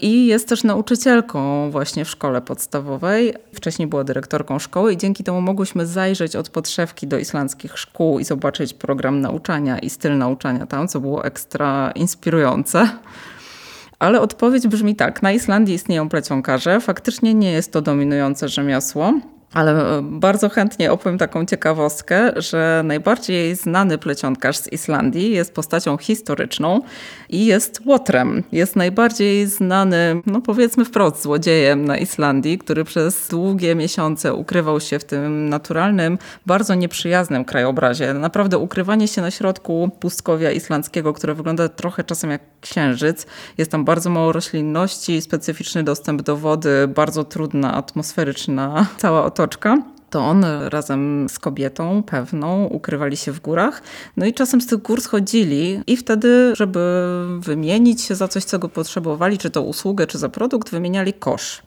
I 0.02 0.26
jest 0.26 0.50
też 0.50 0.63
nauczycielką 0.63 1.72
właśnie 1.72 2.06
w 2.06 2.10
szkole 2.10 2.41
podstawowej. 2.41 3.34
Wcześniej 3.54 3.88
była 3.88 4.04
dyrektorką 4.04 4.60
szkoły 4.60 4.94
i 4.94 4.98
dzięki 4.98 5.24
temu 5.24 5.41
mogłyśmy 5.41 5.86
zajrzeć 5.86 6.36
od 6.36 6.50
podszewki 6.50 7.08
do 7.08 7.18
islandzkich 7.18 7.78
szkół 7.78 8.20
i 8.20 8.24
zobaczyć 8.24 8.74
program 8.74 9.22
nauczania 9.22 9.80
i 9.80 9.89
styl 9.89 10.18
nauczania 10.18 10.65
tam, 10.65 10.88
co 10.88 11.00
było 11.00 11.26
ekstra 11.26 11.91
inspirujące. 11.96 12.89
Ale 13.99 14.21
odpowiedź 14.21 14.67
brzmi 14.67 14.95
tak. 14.95 15.21
Na 15.21 15.31
Islandii 15.31 15.75
istnieją 15.75 16.10
plecionkarze. 16.10 16.81
Faktycznie 16.81 17.34
nie 17.34 17.51
jest 17.51 17.71
to 17.71 17.81
dominujące 17.81 18.49
rzemiosło. 18.49 19.13
Ale 19.56 20.02
bardzo 20.04 20.50
chętnie 20.50 20.91
opowiem 20.91 21.18
taką 21.18 21.46
ciekawostkę, 21.46 22.32
że 22.36 22.82
najbardziej 22.86 23.56
znany 23.56 23.98
plecionkarz 23.98 24.58
z 24.58 24.72
Islandii 24.72 25.32
jest 25.32 25.54
postacią 25.54 25.98
historyczną 25.98 26.82
i 27.30 27.46
jest 27.46 27.82
Łotrem. 27.86 28.44
Jest 28.52 28.76
najbardziej 28.76 29.48
znany, 29.48 30.22
no 30.26 30.41
powiedzmy 30.41 30.86
wprost, 30.86 31.22
złodziejem 31.22 31.86
na 31.86 31.98
Islandii, 31.98 32.58
który 32.58 32.84
przez 32.84 33.28
długie 33.28 33.76
miesiące 33.76 34.34
ukrywał 34.34 34.80
się 34.80 35.00
w 35.00 35.04
tym 35.04 35.50
naturalnym, 35.50 36.18
bardzo 36.46 36.76
nieprzyjaznym 36.76 37.46
krajobrazie. 37.46 38.13
Naprawdę 38.13 38.58
ukrywanie 38.58 39.08
się 39.08 39.22
na 39.22 39.32
środku 39.32 39.89
pustkowia 40.00 40.52
islandzkiego, 40.52 41.13
które 41.13 41.34
wygląda 41.34 41.70
trochę 41.70 42.04
czasem 42.04 42.30
jak 42.32 42.41
księżyc. 42.62 43.26
Jest 43.58 43.72
tam 43.72 43.86
bardzo 43.86 44.10
mało 44.10 44.32
roślinności, 44.32 45.22
specyficzny 45.22 45.84
dostęp 45.84 46.22
do 46.22 46.38
wody, 46.38 46.88
bardzo 46.88 47.24
trudna, 47.24 47.74
atmosferyczna 47.74 48.86
cała 48.98 49.26
otoczka 49.26 49.44
to 50.10 50.19
on 50.19 50.45
razem 50.69 51.29
z 51.29 51.39
kobietą 51.39 52.03
pewną 52.03 52.65
ukrywali 52.65 53.17
się 53.17 53.31
w 53.31 53.39
górach. 53.39 53.81
No 54.17 54.25
i 54.25 54.34
czasem 54.34 54.62
z 54.62 54.67
tych 54.67 54.81
gór 54.81 55.01
schodzili 55.01 55.81
i 55.88 55.97
wtedy, 55.97 56.55
żeby 56.55 56.79
wymienić 57.39 58.01
się 58.01 58.15
za 58.15 58.27
coś, 58.27 58.43
co 58.43 58.60
go 58.60 58.69
potrzebowali, 58.69 59.38
czy 59.38 59.49
to 59.49 59.62
usługę, 59.62 60.08
czy 60.08 60.17
za 60.17 60.29
produkt, 60.29 60.69
wymieniali 60.69 61.13
kosz. 61.13 61.62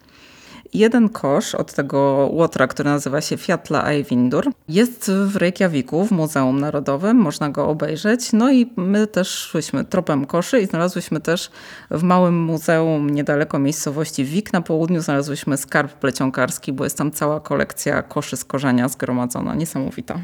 Jeden 0.74 1.08
kosz 1.08 1.54
od 1.54 1.72
tego 1.72 2.28
łotra, 2.32 2.66
który 2.66 2.90
nazywa 2.90 3.20
się 3.20 3.36
Fiatla 3.36 3.84
Eyvindur, 3.84 4.50
jest 4.68 5.10
w 5.26 5.36
Reykjaviku, 5.36 6.06
w 6.06 6.10
Muzeum 6.10 6.60
Narodowym, 6.60 7.16
można 7.16 7.50
go 7.50 7.68
obejrzeć. 7.68 8.32
No 8.32 8.52
i 8.52 8.72
my 8.76 9.06
też 9.06 9.28
szłyśmy 9.28 9.84
tropem 9.84 10.26
koszy 10.26 10.60
i 10.60 10.66
znalazłyśmy 10.66 11.20
też 11.20 11.50
w 11.90 12.02
małym 12.02 12.42
muzeum 12.42 13.10
niedaleko 13.10 13.58
miejscowości 13.58 14.24
Wik 14.24 14.52
na 14.52 14.60
południu 14.60 15.00
znalazłyśmy 15.00 15.56
skarb 15.56 15.92
plecionkarski, 15.92 16.72
bo 16.72 16.84
jest 16.84 16.98
tam 16.98 17.10
cała 17.10 17.40
kolekcja 17.40 18.02
koszy 18.02 18.36
z 18.36 18.44
korzenia 18.44 18.88
zgromadzona. 18.88 19.54
Niesamowita. 19.54 20.20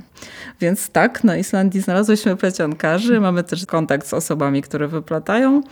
Więc 0.61 0.91
tak, 0.91 1.25
na 1.25 1.37
Islandii 1.37 1.81
znalazłyśmy 1.81 2.37
plecionkarzy, 2.37 3.21
mamy 3.21 3.45
też 3.45 3.67
kontakt 3.67 4.07
z 4.07 4.15
osobami, 4.15 4.63
które 4.63 4.89
wyplatają. 4.89 5.63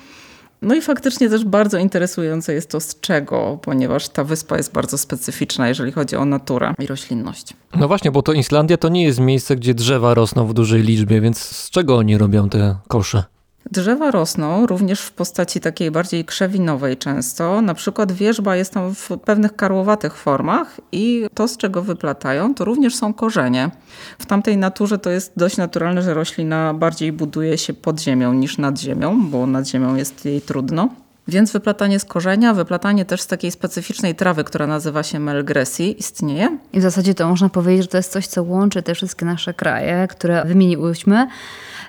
No 0.63 0.75
i 0.75 0.83
faktycznie 0.83 1.29
też 1.29 1.45
bardzo 1.45 1.79
interesujące 1.79 2.55
jest 2.55 2.71
to 2.71 2.81
z 2.81 3.01
czego, 3.01 3.59
ponieważ 3.63 4.09
ta 4.09 4.25
wyspa 4.25 4.57
jest 4.57 4.73
bardzo 4.73 4.99
specyficzna, 4.99 5.69
jeżeli 5.69 5.93
chodzi 5.93 6.17
o 6.17 6.25
naturę 6.25 6.75
i 6.79 6.87
roślinność. 6.87 7.55
No 7.77 7.89
właśnie, 7.89 8.11
bo 8.11 8.23
to 8.23 8.33
Islandia 8.33 8.77
to 8.77 8.89
nie 8.89 9.05
jest 9.05 9.21
miejsce, 9.21 9.57
gdzie 9.57 9.75
drzewa 9.75 10.15
rosną 10.15 10.47
w 10.47 10.55
dużej 10.55 10.83
liczbie, 10.83 11.21
więc 11.21 11.39
z 11.39 11.71
czego 11.71 11.97
oni 11.97 12.19
robią 12.19 12.49
te 12.49 12.77
kosze? 12.89 13.25
Drzewa 13.71 14.11
rosną 14.11 14.67
również 14.67 15.01
w 15.01 15.13
postaci 15.13 15.61
takiej 15.61 15.91
bardziej 15.91 16.25
krzewinowej 16.25 16.97
często. 16.97 17.63
Na 17.63 17.75
przykład 17.75 18.13
wierzba 18.13 18.57
jest 18.57 18.73
tam 18.73 18.95
w 18.95 19.09
pewnych 19.25 19.57
karłowatych 19.57 20.17
formach 20.17 20.81
i 20.93 21.27
to, 21.35 21.49
z 21.49 21.57
czego 21.57 21.83
wyplatają, 21.83 22.55
to 22.55 22.65
również 22.65 22.97
są 22.97 23.15
korzenie. 23.15 23.71
W 24.19 24.27
tamtej 24.27 24.57
naturze 24.57 24.99
to 24.99 25.11
jest 25.11 25.33
dość 25.37 25.57
naturalne, 25.57 26.03
że 26.03 26.15
roślina 26.15 26.75
bardziej 26.75 27.13
buduje 27.13 27.59
się 27.59 27.75
pod 27.75 28.01
ziemią 28.01 28.33
niż 28.33 28.59
nad 28.59 28.81
ziemią, 28.81 29.31
bo 29.31 29.47
nad 29.47 29.67
ziemią 29.69 29.95
jest 29.95 30.25
jej 30.25 30.41
trudno. 30.41 30.89
Więc 31.29 31.53
wyplatanie 31.53 31.99
z 32.01 32.05
korzenia, 32.05 32.55
wyplatanie 32.55 33.05
też 33.05 33.21
z 33.21 33.27
takiej 33.27 33.51
specyficznej 33.51 34.15
trawy, 34.15 34.45
która 34.45 34.67
nazywa 34.67 35.03
się 35.03 35.19
melgresi, 35.19 35.99
istnieje. 35.99 36.59
I 36.73 36.81
w 36.81 36.83
zasadzie 36.83 37.15
to 37.15 37.29
można 37.29 37.49
powiedzieć, 37.49 37.83
że 37.83 37.89
to 37.89 37.97
jest 37.97 38.13
coś, 38.13 38.27
co 38.27 38.43
łączy 38.43 38.83
te 38.83 38.95
wszystkie 38.95 39.27
nasze 39.27 39.55
kraje, 39.55 40.09
które 40.11 40.45
wymieniłyśmy, 40.45 41.29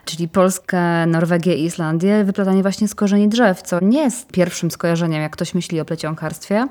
czyli 0.05 0.27
Polskę, 0.27 1.05
Norwegię 1.05 1.55
i 1.55 1.65
Islandię, 1.65 2.23
wyplatanie 2.23 2.61
właśnie 2.61 2.87
z 2.87 2.95
korzeni 2.95 3.29
drzew, 3.29 3.61
co 3.61 3.79
nie 3.79 4.01
jest 4.01 4.31
pierwszym 4.31 4.71
skojarzeniem, 4.71 5.21
jak 5.21 5.31
ktoś 5.31 5.53
myśli 5.53 5.79
o 5.79 5.85
plecionkarstwie. 5.85 6.67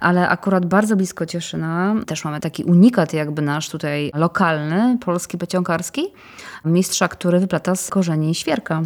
Ale 0.00 0.28
akurat 0.28 0.66
bardzo 0.66 0.96
blisko 0.96 1.26
Cieszyna 1.26 1.94
też 2.06 2.24
mamy 2.24 2.40
taki 2.40 2.64
unikat 2.64 3.12
jakby 3.12 3.42
nasz 3.42 3.68
tutaj 3.68 4.10
lokalny, 4.14 4.98
polski 5.00 5.38
plecionkarski, 5.38 6.06
mistrza, 6.64 7.08
który 7.08 7.40
wyplata 7.40 7.74
z 7.74 7.90
korzeni 7.90 8.34
świerka. 8.34 8.82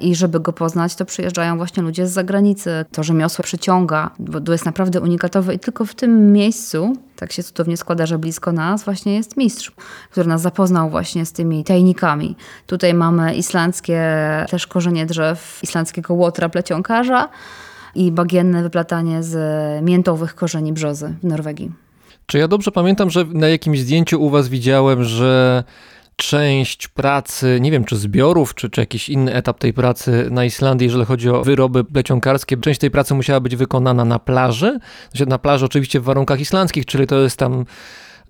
I 0.00 0.14
żeby 0.14 0.40
go 0.40 0.52
poznać, 0.52 0.94
to 0.94 1.04
przyjeżdżają 1.04 1.56
właśnie 1.56 1.82
ludzie 1.82 2.06
z 2.06 2.12
zagranicy. 2.12 2.70
To 2.92 3.02
rzemiosło 3.02 3.42
przyciąga, 3.42 4.10
bo 4.18 4.52
jest 4.52 4.64
naprawdę 4.64 5.00
unikatowe 5.00 5.54
i 5.54 5.58
tylko 5.58 5.84
w 5.84 5.94
tym 5.94 6.32
miejscu, 6.32 6.96
tak 7.16 7.32
się 7.32 7.42
cudownie 7.42 7.76
składa, 7.76 8.06
że 8.06 8.18
blisko 8.18 8.52
nas 8.52 8.84
właśnie 8.84 9.14
jest 9.14 9.36
mistrz, 9.36 9.72
który 10.10 10.28
nas 10.28 10.40
zapoznał 10.40 10.90
właśnie 10.90 11.26
z 11.26 11.32
tymi 11.32 11.64
tajnikami. 11.64 12.36
Tutaj 12.66 12.94
mamy 12.94 13.34
islandzkie 13.34 14.02
też 14.50 14.66
korzenie 14.66 15.06
drzew, 15.06 15.60
islandzkiego 15.62 16.14
łotra 16.14 16.48
plecionkarza 16.48 17.28
i 17.94 18.12
bagienne 18.12 18.62
wyplatanie 18.62 19.22
z 19.22 19.36
miętowych 19.84 20.34
korzeni 20.34 20.72
brzozy 20.72 21.14
w 21.22 21.24
Norwegii. 21.24 21.72
Czy 22.26 22.38
ja 22.38 22.48
dobrze 22.48 22.72
pamiętam, 22.72 23.10
że 23.10 23.24
na 23.24 23.48
jakimś 23.48 23.80
zdjęciu 23.80 24.22
u 24.22 24.30
was 24.30 24.48
widziałem, 24.48 25.04
że 25.04 25.64
część 26.18 26.88
pracy, 26.88 27.58
nie 27.60 27.70
wiem 27.70 27.84
czy 27.84 27.96
zbiorów, 27.96 28.54
czy, 28.54 28.70
czy 28.70 28.80
jakiś 28.80 29.08
inny 29.08 29.34
etap 29.34 29.58
tej 29.58 29.72
pracy 29.72 30.28
na 30.30 30.44
Islandii, 30.44 30.86
jeżeli 30.86 31.04
chodzi 31.04 31.30
o 31.30 31.44
wyroby 31.44 31.84
plecionkarskie, 31.84 32.56
część 32.56 32.80
tej 32.80 32.90
pracy 32.90 33.14
musiała 33.14 33.40
być 33.40 33.56
wykonana 33.56 34.04
na 34.04 34.18
plaży. 34.18 34.78
Na 35.26 35.38
plaży 35.38 35.64
oczywiście 35.64 36.00
w 36.00 36.04
warunkach 36.04 36.40
islandzkich, 36.40 36.86
czyli 36.86 37.06
to 37.06 37.18
jest 37.18 37.36
tam 37.36 37.64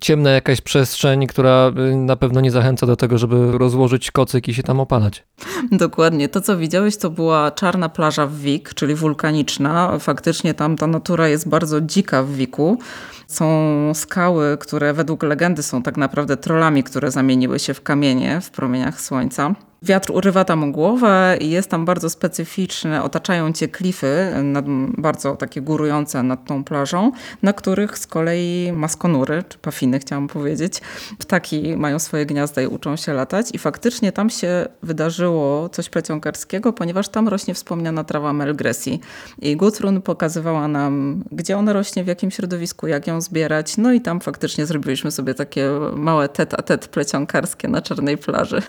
ciemna 0.01 0.29
jakaś 0.29 0.61
przestrzeń, 0.61 1.27
która 1.27 1.71
y, 1.91 1.95
na 1.95 2.15
pewno 2.15 2.41
nie 2.41 2.51
zachęca 2.51 2.87
do 2.87 2.95
tego, 2.95 3.17
żeby 3.17 3.57
rozłożyć 3.57 4.11
kocyk 4.11 4.47
i 4.47 4.53
się 4.53 4.63
tam 4.63 4.79
opalać. 4.79 5.23
Dokładnie. 5.71 6.29
To, 6.29 6.41
co 6.41 6.57
widziałeś, 6.57 6.97
to 6.97 7.09
była 7.09 7.51
czarna 7.51 7.89
plaża 7.89 8.27
w 8.27 8.35
Wik, 8.35 8.73
czyli 8.73 8.95
wulkaniczna. 8.95 9.99
Faktycznie 9.99 10.53
tam 10.53 10.77
ta 10.77 10.87
natura 10.87 11.27
jest 11.27 11.49
bardzo 11.49 11.81
dzika 11.81 12.23
w 12.23 12.31
Wiku. 12.31 12.79
Są 13.27 13.91
skały, 13.93 14.57
które 14.57 14.93
według 14.93 15.23
legendy 15.23 15.63
są 15.63 15.83
tak 15.83 15.97
naprawdę 15.97 16.37
trollami, 16.37 16.83
które 16.83 17.11
zamieniły 17.11 17.59
się 17.59 17.73
w 17.73 17.81
kamienie 17.81 18.41
w 18.41 18.51
promieniach 18.51 19.01
słońca. 19.01 19.55
Wiatr 19.81 20.11
urywa 20.11 20.45
tam 20.45 20.71
głowę 20.71 21.37
i 21.41 21.49
jest 21.49 21.69
tam 21.69 21.85
bardzo 21.85 22.09
specyficzne, 22.09 23.03
otaczają 23.03 23.53
cię 23.53 23.67
klify, 23.67 24.31
nad, 24.43 24.65
bardzo 24.97 25.35
takie 25.35 25.61
górujące 25.61 26.23
nad 26.23 26.45
tą 26.45 26.63
plażą, 26.63 27.11
na 27.43 27.53
których 27.53 27.97
z 27.97 28.07
kolei 28.07 28.71
maskonury, 28.75 29.43
czy 29.49 29.57
pafiny 29.57 29.99
chciałam 29.99 30.27
powiedzieć, 30.27 30.81
ptaki 31.17 31.77
mają 31.77 31.99
swoje 31.99 32.25
gniazda 32.25 32.61
i 32.61 32.67
uczą 32.67 32.95
się 32.95 33.13
latać. 33.13 33.47
I 33.53 33.57
faktycznie 33.57 34.11
tam 34.11 34.29
się 34.29 34.67
wydarzyło 34.83 35.69
coś 35.69 35.89
plecionkarskiego, 35.89 36.73
ponieważ 36.73 37.09
tam 37.09 37.27
rośnie 37.27 37.53
wspomniana 37.53 38.03
trawa 38.03 38.33
melgresi. 38.33 38.99
I 39.41 39.55
Gudrun 39.55 40.01
pokazywała 40.01 40.67
nam, 40.67 41.23
gdzie 41.31 41.57
ona 41.57 41.73
rośnie, 41.73 42.03
w 42.03 42.07
jakim 42.07 42.31
środowisku, 42.31 42.87
jak 42.87 43.07
ją 43.07 43.21
zbierać, 43.21 43.77
no 43.77 43.93
i 43.93 44.01
tam 44.01 44.19
faktycznie 44.19 44.65
zrobiliśmy 44.65 45.11
sobie 45.11 45.33
takie 45.33 45.69
małe 45.95 46.29
tet-a-tet 46.29 46.87
plecionkarskie 46.87 47.67
na 47.67 47.81
czarnej 47.81 48.17
plaży. 48.17 48.61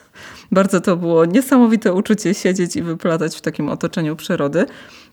Bardzo 0.53 0.81
to 0.81 0.97
było 1.01 1.25
niesamowite 1.25 1.93
uczucie 1.93 2.35
siedzieć 2.35 2.77
i 2.77 2.83
wyplatać 2.83 3.37
w 3.37 3.41
takim 3.41 3.69
otoczeniu 3.69 4.17
przyrody. 4.17 4.67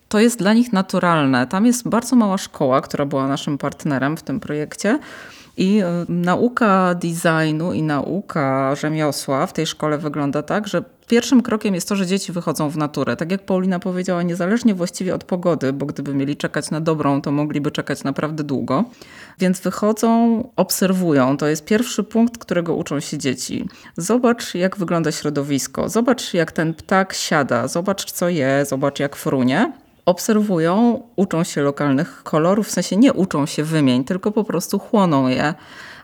To 0.08 0.18
jest 0.18 0.38
dla 0.38 0.52
nich 0.52 0.72
naturalne. 0.72 1.46
Tam 1.46 1.66
jest 1.66 1.88
bardzo 1.88 2.16
mała 2.16 2.38
szkoła, 2.38 2.80
która 2.80 3.06
była 3.06 3.28
naszym 3.28 3.58
partnerem 3.58 4.16
w 4.16 4.22
tym 4.22 4.40
projekcie. 4.40 4.98
I 5.58 5.78
e, 5.78 6.04
nauka 6.08 6.94
designu 6.94 7.72
i 7.72 7.82
nauka 7.82 8.74
rzemiosła 8.74 9.46
w 9.46 9.52
tej 9.52 9.66
szkole 9.66 9.98
wygląda 9.98 10.42
tak, 10.42 10.68
że 10.68 10.84
pierwszym 11.08 11.42
krokiem 11.42 11.74
jest 11.74 11.88
to, 11.88 11.96
że 11.96 12.06
dzieci 12.06 12.32
wychodzą 12.32 12.70
w 12.70 12.76
naturę. 12.76 13.16
Tak 13.16 13.30
jak 13.30 13.46
Paulina 13.46 13.78
powiedziała, 13.78 14.22
niezależnie 14.22 14.74
właściwie 14.74 15.14
od 15.14 15.24
pogody, 15.24 15.72
bo 15.72 15.86
gdyby 15.86 16.14
mieli 16.14 16.36
czekać 16.36 16.70
na 16.70 16.80
dobrą, 16.80 17.22
to 17.22 17.30
mogliby 17.30 17.70
czekać 17.70 18.04
naprawdę 18.04 18.44
długo. 18.44 18.84
Więc 19.38 19.60
wychodzą, 19.60 20.42
obserwują. 20.56 21.36
To 21.36 21.46
jest 21.46 21.64
pierwszy 21.64 22.04
punkt, 22.04 22.38
którego 22.38 22.74
uczą 22.74 23.00
się 23.00 23.18
dzieci. 23.18 23.68
Zobacz, 23.96 24.54
jak 24.54 24.76
wygląda 24.76 25.12
środowisko. 25.12 25.88
Zobacz, 25.88 26.34
jak 26.34 26.52
ten 26.52 26.74
ptak 26.74 27.14
siada. 27.14 27.68
Zobacz, 27.68 28.12
co 28.12 28.28
je. 28.28 28.64
Zobacz, 28.68 29.00
jak 29.00 29.16
frunie 29.16 29.72
obserwują, 30.08 31.02
uczą 31.16 31.44
się 31.44 31.62
lokalnych 31.62 32.22
kolorów, 32.22 32.68
w 32.68 32.70
sensie 32.70 32.96
nie 32.96 33.12
uczą 33.12 33.46
się 33.46 33.64
wymień, 33.64 34.04
tylko 34.04 34.32
po 34.32 34.44
prostu 34.44 34.78
chłoną 34.78 35.28
je. 35.28 35.54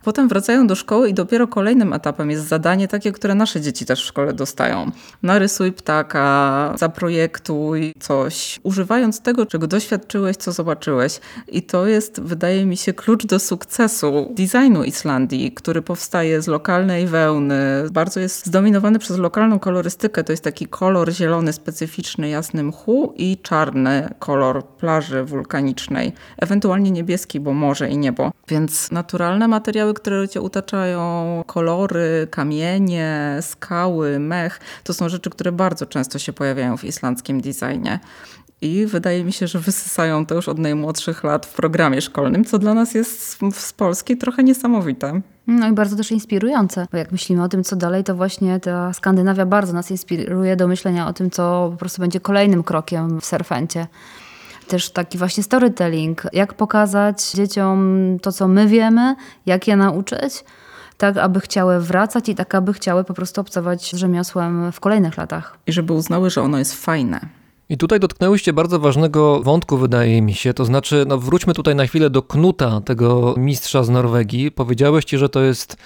Potem 0.04 0.28
wracają 0.28 0.66
do 0.66 0.74
szkoły 0.74 1.08
i 1.08 1.14
dopiero 1.14 1.48
kolejnym 1.48 1.92
etapem 1.92 2.30
jest 2.30 2.48
zadanie 2.48 2.88
takie, 2.88 3.12
które 3.12 3.34
nasze 3.34 3.60
dzieci 3.60 3.86
też 3.86 4.02
w 4.02 4.06
szkole 4.06 4.32
dostają. 4.32 4.90
Narysuj 5.22 5.72
ptaka, 5.72 6.74
zaprojektuj 6.78 7.94
coś, 8.00 8.60
używając 8.62 9.20
tego, 9.20 9.46
czego 9.46 9.66
doświadczyłeś, 9.66 10.36
co 10.36 10.52
zobaczyłeś. 10.52 11.20
I 11.48 11.62
to 11.62 11.86
jest, 11.86 12.20
wydaje 12.20 12.66
mi 12.66 12.76
się, 12.76 12.92
klucz 12.92 13.26
do 13.26 13.38
sukcesu 13.38 14.34
designu 14.36 14.84
Islandii, 14.84 15.52
który 15.52 15.82
powstaje 15.82 16.42
z 16.42 16.46
lokalnej 16.46 17.06
wełny. 17.06 17.84
Bardzo 17.92 18.20
jest 18.20 18.46
zdominowany 18.46 18.98
przez 18.98 19.18
lokalną 19.18 19.58
kolorystykę. 19.58 20.24
To 20.24 20.32
jest 20.32 20.44
taki 20.44 20.66
kolor 20.66 21.12
zielony, 21.12 21.52
specyficzny, 21.52 22.28
jasny 22.28 22.62
mchu 22.62 23.14
i 23.16 23.38
czarny 23.42 24.14
kolor 24.18 24.64
plaży 24.66 25.24
wulkanicznej. 25.24 26.12
Ewentualnie 26.38 26.90
niebieski, 26.90 27.40
bo 27.40 27.52
morze 27.52 27.90
i 27.90 27.98
niebo. 27.98 28.32
Więc 28.48 28.90
naturalne 28.90 29.48
materiały, 29.48 29.93
które 29.94 30.28
cię 30.28 30.40
utaczają, 30.40 31.42
kolory, 31.46 32.28
kamienie, 32.30 33.38
skały, 33.40 34.18
mech, 34.18 34.60
to 34.84 34.94
są 34.94 35.08
rzeczy, 35.08 35.30
które 35.30 35.52
bardzo 35.52 35.86
często 35.86 36.18
się 36.18 36.32
pojawiają 36.32 36.76
w 36.76 36.84
islandzkim 36.84 37.40
designie. 37.40 38.00
I 38.60 38.86
wydaje 38.86 39.24
mi 39.24 39.32
się, 39.32 39.46
że 39.46 39.58
wysysają 39.58 40.26
to 40.26 40.34
już 40.34 40.48
od 40.48 40.58
najmłodszych 40.58 41.24
lat 41.24 41.46
w 41.46 41.54
programie 41.54 42.00
szkolnym, 42.00 42.44
co 42.44 42.58
dla 42.58 42.74
nas 42.74 42.94
jest 42.94 43.38
z 43.52 43.72
Polski 43.72 44.16
trochę 44.16 44.44
niesamowite. 44.44 45.20
No 45.46 45.68
i 45.68 45.72
bardzo 45.72 45.96
też 45.96 46.10
inspirujące, 46.10 46.86
bo 46.92 46.98
jak 46.98 47.12
myślimy 47.12 47.42
o 47.42 47.48
tym, 47.48 47.64
co 47.64 47.76
dalej, 47.76 48.04
to 48.04 48.14
właśnie 48.14 48.60
ta 48.60 48.92
Skandynawia 48.92 49.46
bardzo 49.46 49.72
nas 49.72 49.90
inspiruje 49.90 50.56
do 50.56 50.68
myślenia 50.68 51.08
o 51.08 51.12
tym, 51.12 51.30
co 51.30 51.68
po 51.72 51.76
prostu 51.76 52.02
będzie 52.02 52.20
kolejnym 52.20 52.62
krokiem 52.62 53.20
w 53.20 53.24
surfencie 53.24 53.86
też 54.68 54.90
taki 54.90 55.18
właśnie 55.18 55.42
storytelling, 55.42 56.22
jak 56.32 56.54
pokazać 56.54 57.30
dzieciom 57.34 58.18
to, 58.22 58.32
co 58.32 58.48
my 58.48 58.68
wiemy, 58.68 59.16
jak 59.46 59.68
je 59.68 59.76
nauczyć, 59.76 60.44
tak 60.96 61.16
aby 61.16 61.40
chciały 61.40 61.80
wracać 61.80 62.28
i 62.28 62.34
tak 62.34 62.54
aby 62.54 62.72
chciały 62.72 63.04
po 63.04 63.14
prostu 63.14 63.40
obcować 63.40 63.90
z 63.92 63.96
rzemiosłem 63.96 64.72
w 64.72 64.80
kolejnych 64.80 65.16
latach. 65.16 65.58
I 65.66 65.72
żeby 65.72 65.92
uznały, 65.92 66.30
że 66.30 66.42
ono 66.42 66.58
jest 66.58 66.84
fajne. 66.84 67.20
I 67.68 67.78
tutaj 67.78 68.00
dotknęłyście 68.00 68.52
bardzo 68.52 68.78
ważnego 68.78 69.42
wątku, 69.42 69.76
wydaje 69.76 70.22
mi 70.22 70.34
się. 70.34 70.54
To 70.54 70.64
znaczy, 70.64 71.04
no 71.08 71.18
wróćmy 71.18 71.54
tutaj 71.54 71.74
na 71.74 71.86
chwilę 71.86 72.10
do 72.10 72.22
Knuta, 72.22 72.80
tego 72.80 73.34
mistrza 73.38 73.84
z 73.84 73.90
Norwegii. 73.90 74.50
Powiedziałeś 74.50 75.04
ci, 75.04 75.18
że 75.18 75.28
to 75.28 75.40
jest 75.40 75.76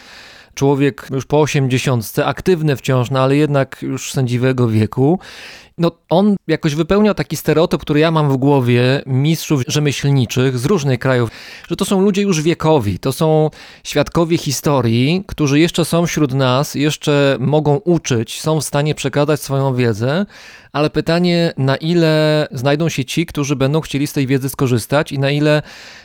człowiek 0.54 1.08
już 1.10 1.26
po 1.26 1.40
osiemdziesiątce, 1.40 2.26
aktywny 2.26 2.76
wciąż, 2.76 3.10
no 3.10 3.20
ale 3.20 3.36
jednak 3.36 3.82
już 3.82 4.12
sędziwego 4.12 4.68
wieku. 4.68 5.18
No, 5.78 5.90
on 6.08 6.36
jakoś 6.46 6.74
wypełniał 6.74 7.14
taki 7.14 7.36
stereotyp, 7.36 7.80
który 7.80 8.00
ja 8.00 8.10
mam 8.10 8.30
w 8.30 8.36
głowie 8.36 9.02
mistrzów 9.06 9.62
rzemieślniczych 9.66 10.58
z 10.58 10.64
różnych 10.64 10.98
krajów, 10.98 11.30
że 11.68 11.76
to 11.76 11.84
są 11.84 12.00
ludzie 12.00 12.22
już 12.22 12.42
wiekowi, 12.42 12.98
to 12.98 13.12
są 13.12 13.50
świadkowie 13.84 14.38
historii, 14.38 15.24
którzy 15.26 15.60
jeszcze 15.60 15.84
są 15.84 16.06
wśród 16.06 16.34
nas, 16.34 16.74
jeszcze 16.74 17.36
mogą 17.40 17.76
uczyć, 17.76 18.40
są 18.40 18.60
w 18.60 18.64
stanie 18.64 18.94
przekazać 18.94 19.40
swoją 19.40 19.74
wiedzę, 19.74 20.26
ale 20.72 20.90
pytanie, 20.90 21.52
na 21.56 21.76
ile 21.76 22.46
znajdą 22.52 22.88
się 22.88 23.04
ci, 23.04 23.26
którzy 23.26 23.56
będą 23.56 23.80
chcieli 23.80 24.06
z 24.06 24.12
tej 24.12 24.26
wiedzy 24.26 24.48
skorzystać 24.48 25.12
i 25.12 25.18
na 25.18 25.30
ile 25.30 25.62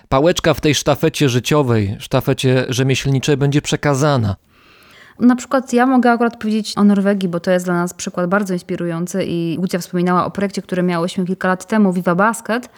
pałeczka 0.10 0.54
w 0.54 0.62
tej 0.62 0.76
sztafecie 0.76 1.30
życiowej, 1.30 1.96
sztafecie 2.00 2.66
rzemieślniczej 2.70 3.38
będzie 3.38 3.62
przekazana. 3.62 4.36
Na 5.20 5.36
przykład 5.36 5.74
ja 5.74 5.86
mogę 5.86 6.12
akurat 6.12 6.38
powiedzieć 6.38 6.78
o 6.78 6.84
Norwegii, 6.84 7.30
bo 7.30 7.40
to 7.40 7.52
jest 7.52 7.66
dla 7.66 7.74
nas 7.74 7.94
przykład 7.94 8.30
bardzo 8.30 8.54
inspirujący 8.54 9.24
i 9.24 9.58
Lucia 9.62 9.80
wspominała 9.80 10.26
o 10.26 10.32
projekcie, 10.32 10.62
który 10.62 10.84
miałyśmy 10.84 11.26
kilka 11.26 11.48
lat 11.48 11.66
temu, 11.68 11.94
Viva 11.94 12.16
Basket, 12.16 12.70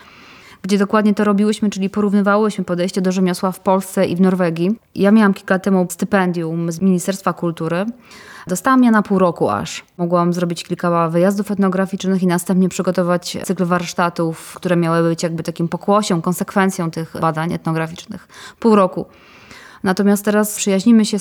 gdzie 0.62 0.78
dokładnie 0.78 1.14
to 1.14 1.24
robiłyśmy, 1.24 1.70
czyli 1.70 1.90
porównywałyśmy 1.90 2.64
podejście 2.64 3.02
do 3.02 3.12
rzemiosła 3.12 3.52
w 3.52 3.60
Polsce 3.60 4.06
i 4.06 4.16
w 4.16 4.22
Norwegii. 4.22 4.80
Ja 4.96 5.12
miałam 5.12 5.34
kilka 5.34 5.56
lat 5.56 5.64
temu 5.64 5.88
stypendium 5.90 6.72
z 6.72 6.82
Ministerstwa 6.82 7.34
Kultury. 7.34 7.86
Dostałam 8.48 8.84
je 8.84 8.92
na 8.92 9.02
pół 9.02 9.20
roku 9.20 9.50
aż. 9.50 9.84
Mogłam 9.98 10.34
zrobić 10.34 10.64
kilka 10.64 11.10
wyjazdów 11.10 11.52
etnograficznych 11.52 12.24
i 12.24 12.28
następnie 12.28 12.70
przygotować 12.70 13.38
cykl 13.44 13.66
warsztatów, 13.66 14.54
które 14.56 14.76
miały 14.76 15.10
być 15.10 15.24
jakby 15.24 15.44
takim 15.44 15.68
pokłosiem, 15.68 16.22
konsekwencją 16.22 16.92
tych 16.92 17.16
badań 17.22 17.54
etnograficznych. 17.54 18.28
Pół 18.60 18.76
roku. 18.76 19.06
Natomiast 19.84 20.26
teraz 20.26 20.56
przyjaźnimy 20.56 21.06
się 21.06 21.18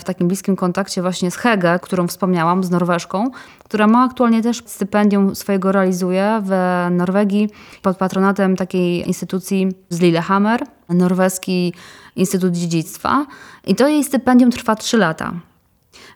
w 0.00 0.04
takim 0.04 0.28
bliskim 0.28 0.56
kontakcie 0.56 1.02
właśnie 1.02 1.30
z 1.30 1.36
Hege, 1.36 1.78
którą 1.82 2.06
wspomniałam, 2.06 2.64
z 2.64 2.70
Norweszką, 2.70 3.30
która 3.64 3.86
ma 3.86 4.04
aktualnie 4.04 4.42
też 4.42 4.62
stypendium 4.66 5.34
swojego 5.34 5.72
realizuje 5.72 6.42
w 6.44 6.52
Norwegii 6.90 7.50
pod 7.82 7.96
patronatem 7.96 8.56
takiej 8.56 9.06
instytucji 9.06 9.68
z 9.90 10.00
Lillehammer, 10.00 10.62
Norweski 10.88 11.74
Instytut 12.16 12.52
Dziedzictwa. 12.52 13.26
I 13.66 13.74
to 13.74 13.88
jej 13.88 14.04
stypendium 14.04 14.50
trwa 14.50 14.76
3 14.76 14.96
lata. 14.96 15.32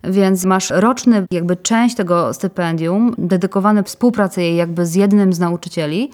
Więc 0.04 0.44
masz 0.44 0.70
roczny, 0.70 1.26
jakby 1.30 1.56
część 1.56 1.96
tego 1.96 2.34
stypendium 2.34 3.14
dedykowane 3.18 3.82
współpracy 3.82 4.42
jej 4.42 4.56
jakby 4.56 4.86
z 4.86 4.94
jednym 4.94 5.32
z 5.32 5.38
nauczycieli, 5.38 6.10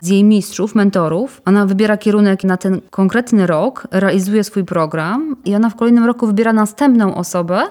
z 0.00 0.08
jej 0.08 0.24
mistrzów, 0.24 0.74
mentorów. 0.74 1.42
Ona 1.44 1.66
wybiera 1.66 1.96
kierunek 1.96 2.44
na 2.44 2.56
ten 2.56 2.80
konkretny 2.90 3.46
rok, 3.46 3.88
realizuje 3.90 4.44
swój 4.44 4.64
program 4.64 5.36
i 5.44 5.54
ona 5.54 5.70
w 5.70 5.76
kolejnym 5.76 6.04
roku 6.04 6.26
wybiera 6.26 6.52
następną 6.52 7.14
osobę 7.14 7.62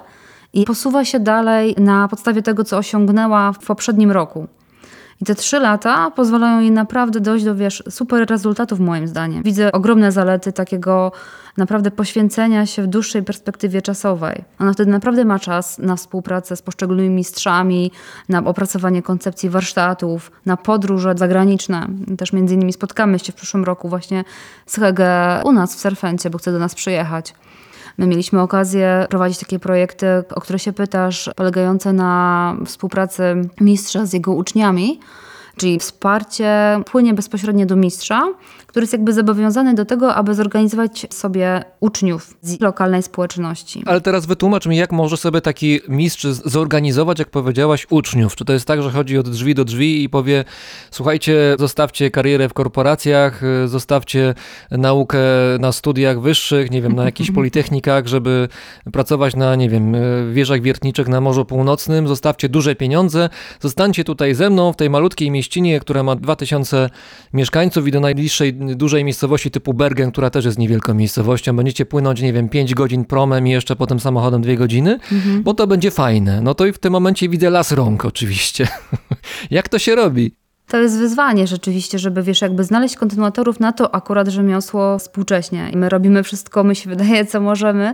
i 0.54 0.66
posuwa 0.66 1.06
się 1.06 1.20
dalej 1.20 1.76
na 1.78 2.08
podstawie 2.08 2.42
tego, 2.42 2.64
co 2.64 2.78
osiągnęła 2.78 3.54
w 3.54 3.66
poprzednim 3.66 4.12
roku. 4.12 4.48
I 5.22 5.26
te 5.26 5.36
trzy 5.36 5.60
lata 5.60 6.12
pozwalają 6.12 6.60
jej 6.60 6.72
naprawdę 6.72 7.20
dojść 7.20 7.46
do, 7.46 7.56
wiesz, 7.56 7.84
super 7.90 8.30
rezultatów 8.30 8.80
moim 8.80 9.08
zdaniem. 9.08 9.44
Widzę 9.44 9.72
ogromne 9.72 10.12
zalety 10.12 10.54
takiego 10.54 11.12
naprawdę 11.58 11.92
poświęcenia 11.92 12.66
się 12.66 12.84
w 12.84 12.88
dłuższej 12.88 13.24
perspektywie 13.24 13.82
czasowej. 13.82 14.44
Ona 14.60 14.74
wtedy 14.74 14.92
naprawdę 14.92 15.26
ma 15.26 15.40
czas 15.40 15.78
na 15.78 15.96
współpracę 15.96 16.56
z 16.56 16.62
poszczególnymi 16.62 17.10
mistrzami, 17.10 17.92
na 18.30 18.46
opracowanie 18.46 19.02
koncepcji 19.02 19.50
warsztatów, 19.50 20.32
na 20.46 20.58
podróże 20.58 21.14
zagraniczne. 21.18 21.88
Też 22.18 22.34
między 22.34 22.54
innymi 22.56 22.74
spotkamy 22.74 23.20
się 23.20 23.32
w 23.32 23.36
przyszłym 23.36 23.64
roku 23.64 23.90
właśnie 23.90 24.24
z 24.66 24.76
Hege 24.76 25.42
u 25.44 25.52
nas 25.52 25.76
w 25.76 25.80
Serfencie, 25.80 26.30
bo 26.30 26.38
chce 26.38 26.52
do 26.52 26.60
nas 26.60 26.76
przyjechać. 26.76 27.34
My 28.00 28.08
mieliśmy 28.08 28.42
okazję 28.42 29.08
prowadzić 29.10 29.40
takie 29.40 29.60
projekty, 29.60 30.08
o 30.36 30.42
które 30.42 30.60
się 30.60 30.74
pytasz, 30.74 31.30
polegające 31.36 31.94
na 31.94 32.56
współpracy 32.66 33.24
mistrza 33.62 34.06
z 34.06 34.14
jego 34.14 34.34
uczniami, 34.34 35.00
czyli 35.58 35.80
wsparcie 35.80 36.80
płynie 36.86 37.14
bezpośrednio 37.14 37.66
do 37.66 37.76
mistrza, 37.76 38.34
który 38.70 38.84
jest 38.84 38.94
jakby 38.94 39.14
zobowiązany 39.14 39.74
do 39.74 39.86
tego, 39.86 40.16
aby 40.16 40.36
zorganizować 40.36 41.08
sobie 41.10 41.64
uczniów 41.80 42.38
z 42.42 42.60
lokalnej 42.60 43.04
społeczności. 43.04 43.84
Ale 43.86 44.02
teraz 44.02 44.26
wytłumacz 44.26 44.66
mi, 44.66 44.78
jak 44.78 44.92
może 44.92 45.18
sobie 45.18 45.42
taki 45.42 45.80
mistrz 45.88 46.26
zorganizować, 46.46 47.20
jak 47.20 47.30
powiedziałaś, 47.30 47.88
uczniów? 47.90 48.36
Czy 48.36 48.46
to 48.46 48.54
jest 48.54 48.66
tak, 48.66 48.82
że 48.82 48.92
chodzi 48.92 49.18
od 49.18 49.30
drzwi 49.30 49.56
do 49.56 49.66
drzwi 49.66 50.04
i 50.04 50.10
powie, 50.10 50.46
słuchajcie, 50.92 51.56
zostawcie 51.60 52.12
karierę 52.12 52.50
w 52.50 52.54
korporacjach, 52.54 53.42
zostawcie 53.66 54.34
naukę 54.72 55.20
na 55.60 55.72
studiach 55.72 56.22
wyższych, 56.22 56.72
nie 56.72 56.82
wiem, 56.82 56.94
na 56.94 57.06
jakichś 57.06 57.32
politechnikach, 57.40 58.08
żeby 58.08 58.48
pracować 58.92 59.36
na, 59.36 59.56
nie 59.56 59.70
wiem, 59.70 59.96
wieżach 60.34 60.62
wiertniczych 60.62 61.08
na 61.08 61.22
Morzu 61.22 61.46
Północnym, 61.46 62.08
zostawcie 62.08 62.50
duże 62.50 62.76
pieniądze, 62.76 63.30
zostańcie 63.60 64.04
tutaj 64.04 64.36
ze 64.36 64.50
mną 64.50 64.74
w 64.74 64.76
tej 64.76 64.90
malutkiej 64.90 65.32
mieścinie, 65.32 65.80
która 65.80 66.04
ma 66.04 66.16
2000 66.16 66.90
mieszkańców 67.34 67.88
i 67.88 67.92
do 67.92 68.00
najbliższej 68.00 68.60
dużej 68.76 69.04
miejscowości 69.04 69.52
typu 69.52 69.74
Bergen, 69.74 70.12
która 70.12 70.30
też 70.30 70.46
jest 70.46 70.60
niewielką 70.60 70.94
miejscowością, 70.94 71.56
będziecie 71.56 71.86
płynąć, 71.86 72.22
nie 72.22 72.34
wiem, 72.34 72.50
5 72.50 72.74
godzin 72.74 73.06
promem 73.06 73.48
i 73.48 73.52
jeszcze 73.52 73.76
potem 73.76 74.00
samochodem 74.00 74.42
2 74.42 74.56
godziny, 74.56 75.00
mhm. 75.12 75.44
bo 75.44 75.54
to 75.54 75.68
będzie 75.68 75.92
fajne. 75.92 76.42
No 76.42 76.54
to 76.54 76.66
i 76.66 76.74
w 76.74 76.80
tym 76.80 76.94
momencie 76.94 77.30
widzę 77.30 77.50
las 77.50 77.72
rąk 77.72 78.06
oczywiście. 78.06 78.68
Jak 79.52 79.70
to 79.70 79.80
się 79.80 79.96
robi? 79.96 80.36
To 80.70 80.78
jest 80.78 80.98
wyzwanie 80.98 81.48
rzeczywiście, 81.48 82.00
żeby 82.00 82.24
wiesz, 82.24 82.42
jakby 82.42 82.64
znaleźć 82.64 82.96
kontynuatorów 82.96 83.60
na 83.60 83.72
to 83.72 83.96
akurat 83.96 84.28
rzemiosło 84.28 85.00
współcześnie. 85.00 85.70
I 85.74 85.78
my 85.78 85.90
robimy 85.90 86.24
wszystko, 86.24 86.64
my 86.64 86.76
się 86.76 86.90
wydaje, 86.96 87.26
co 87.26 87.42
możemy, 87.42 87.94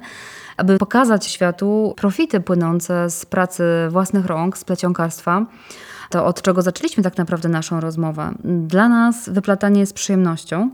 aby 0.58 0.78
pokazać 0.78 1.26
światu 1.26 1.94
profity 1.98 2.40
płynące 2.40 3.10
z 3.10 3.26
pracy 3.26 3.64
własnych 3.90 4.26
rąk, 4.26 4.58
z 4.58 4.64
plecionkarstwa 4.64 5.46
to 6.10 6.26
od 6.26 6.42
czego 6.42 6.62
zaczęliśmy 6.62 7.04
tak 7.04 7.18
naprawdę 7.18 7.50
naszą 7.50 7.80
rozmowę. 7.80 8.32
Dla 8.44 8.90
nas 8.90 9.30
wyplatanie 9.30 9.80
jest 9.80 9.94
przyjemnością. 9.94 10.70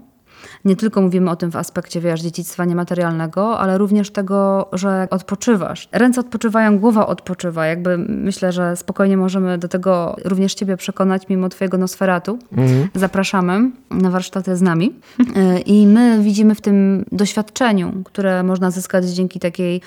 Nie 0.65 0.75
tylko 0.75 1.01
mówimy 1.01 1.31
o 1.31 1.35
tym 1.35 1.51
w 1.51 1.55
aspekcie 1.55 2.01
wiesz, 2.01 2.21
dziedzictwa 2.21 2.65
niematerialnego, 2.65 3.59
ale 3.59 3.77
również 3.77 4.11
tego, 4.11 4.69
że 4.73 5.07
odpoczywasz. 5.11 5.89
Ręce 5.91 6.21
odpoczywają, 6.21 6.79
głowa 6.79 7.07
odpoczywa. 7.07 7.65
Jakby 7.65 7.97
myślę, 7.97 8.51
że 8.51 8.75
spokojnie 8.75 9.17
możemy 9.17 9.57
do 9.57 9.67
tego 9.67 10.15
również 10.25 10.53
Ciebie 10.53 10.77
przekonać, 10.77 11.29
mimo 11.29 11.49
Twojego 11.49 11.77
nosferatu. 11.77 12.39
Mhm. 12.51 12.89
Zapraszamy 12.95 13.71
na 13.91 14.09
warsztaty 14.09 14.57
z 14.57 14.61
nami. 14.61 14.95
I 15.65 15.87
my 15.87 16.19
widzimy 16.21 16.55
w 16.55 16.61
tym 16.61 17.05
doświadczeniu, 17.11 17.93
które 18.05 18.43
można 18.43 18.71
zyskać 18.71 19.05
dzięki 19.05 19.39
takiej 19.39 19.81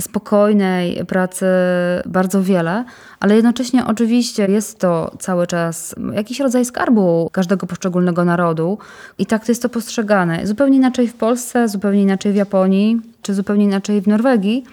spokojnej 0.00 1.06
pracy 1.06 1.46
bardzo 2.06 2.42
wiele, 2.42 2.84
ale 3.20 3.36
jednocześnie 3.36 3.86
oczywiście 3.86 4.46
jest 4.46 4.78
to 4.78 5.16
cały 5.18 5.46
czas 5.46 5.94
jakiś 6.12 6.40
rodzaj 6.40 6.64
skarbu 6.64 7.30
każdego 7.32 7.66
poszczególnego 7.66 8.24
narodu 8.24 8.78
i 9.18 9.26
tak 9.26 9.44
to 9.44 9.52
jest 9.52 9.62
to 9.62 9.68
postrzegane. 9.68 10.46
Zupełnie 10.46 10.76
inaczej 10.76 11.08
w 11.08 11.14
Polsce, 11.14 11.68
zupełnie 11.68 12.02
inaczej 12.02 12.32
w 12.32 12.36
Japonii, 12.36 13.00
czy 13.22 13.34
zupełnie 13.34 13.64
inaczej 13.64 14.00
w 14.00 14.08
Norwegii. 14.08 14.64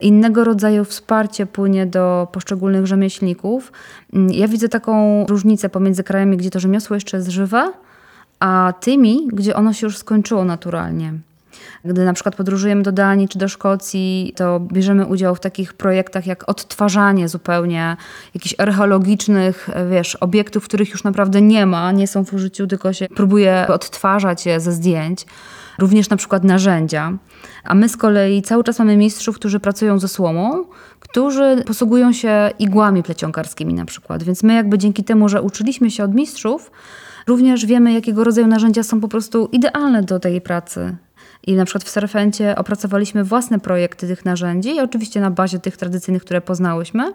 Innego 0.00 0.44
rodzaju 0.44 0.84
wsparcie 0.84 1.46
płynie 1.46 1.86
do 1.86 2.28
poszczególnych 2.32 2.86
rzemieślników. 2.86 3.72
Ja 4.12 4.48
widzę 4.48 4.68
taką 4.68 5.26
różnicę 5.26 5.68
pomiędzy 5.68 6.04
krajami, 6.04 6.36
gdzie 6.36 6.50
to 6.50 6.60
rzemiosło 6.60 6.94
jeszcze 6.94 7.16
jest 7.16 7.28
żywe, 7.28 7.72
a 8.40 8.72
tymi, 8.80 9.28
gdzie 9.32 9.56
ono 9.56 9.72
się 9.72 9.86
już 9.86 9.98
skończyło 9.98 10.44
naturalnie. 10.44 11.12
Gdy 11.84 12.04
na 12.04 12.12
przykład 12.12 12.36
podróżujemy 12.36 12.82
do 12.82 12.92
Danii 12.92 13.28
czy 13.28 13.38
do 13.38 13.48
Szkocji, 13.48 14.32
to 14.36 14.60
bierzemy 14.60 15.06
udział 15.06 15.34
w 15.34 15.40
takich 15.40 15.74
projektach 15.74 16.26
jak 16.26 16.48
odtwarzanie 16.48 17.28
zupełnie 17.28 17.96
jakichś 18.34 18.54
archeologicznych, 18.58 19.70
wiesz, 19.90 20.14
obiektów, 20.14 20.64
których 20.64 20.90
już 20.90 21.04
naprawdę 21.04 21.40
nie 21.40 21.66
ma, 21.66 21.92
nie 21.92 22.06
są 22.06 22.24
w 22.24 22.34
użyciu, 22.34 22.66
tylko 22.66 22.92
się 22.92 23.06
próbuje 23.08 23.66
odtwarzać 23.68 24.46
je 24.46 24.60
ze 24.60 24.72
zdjęć. 24.72 25.26
Również 25.78 26.10
na 26.10 26.16
przykład 26.16 26.44
narzędzia. 26.44 27.12
A 27.64 27.74
my 27.74 27.88
z 27.88 27.96
kolei 27.96 28.42
cały 28.42 28.64
czas 28.64 28.78
mamy 28.78 28.96
mistrzów, 28.96 29.36
którzy 29.36 29.60
pracują 29.60 29.98
ze 29.98 30.08
słomą, 30.08 30.64
którzy 31.00 31.62
posługują 31.66 32.12
się 32.12 32.50
igłami 32.58 33.02
plecionkarskimi 33.02 33.74
na 33.74 33.84
przykład. 33.84 34.22
Więc 34.22 34.42
my 34.42 34.54
jakby 34.54 34.78
dzięki 34.78 35.04
temu, 35.04 35.28
że 35.28 35.42
uczyliśmy 35.42 35.90
się 35.90 36.04
od 36.04 36.14
mistrzów, 36.14 36.70
również 37.26 37.66
wiemy, 37.66 37.92
jakiego 37.92 38.24
rodzaju 38.24 38.46
narzędzia 38.46 38.82
są 38.82 39.00
po 39.00 39.08
prostu 39.08 39.48
idealne 39.52 40.02
do 40.02 40.20
tej 40.20 40.40
pracy. 40.40 40.96
I 41.46 41.54
na 41.54 41.64
przykład 41.64 41.84
w 41.84 41.88
Serfencie 41.88 42.56
opracowaliśmy 42.56 43.24
własne 43.24 43.60
projekty 43.60 44.06
tych 44.06 44.24
narzędzi, 44.24 44.80
oczywiście 44.80 45.20
na 45.20 45.30
bazie 45.30 45.58
tych 45.58 45.76
tradycyjnych, 45.76 46.24
które 46.24 46.40
poznałyśmy, 46.40 47.12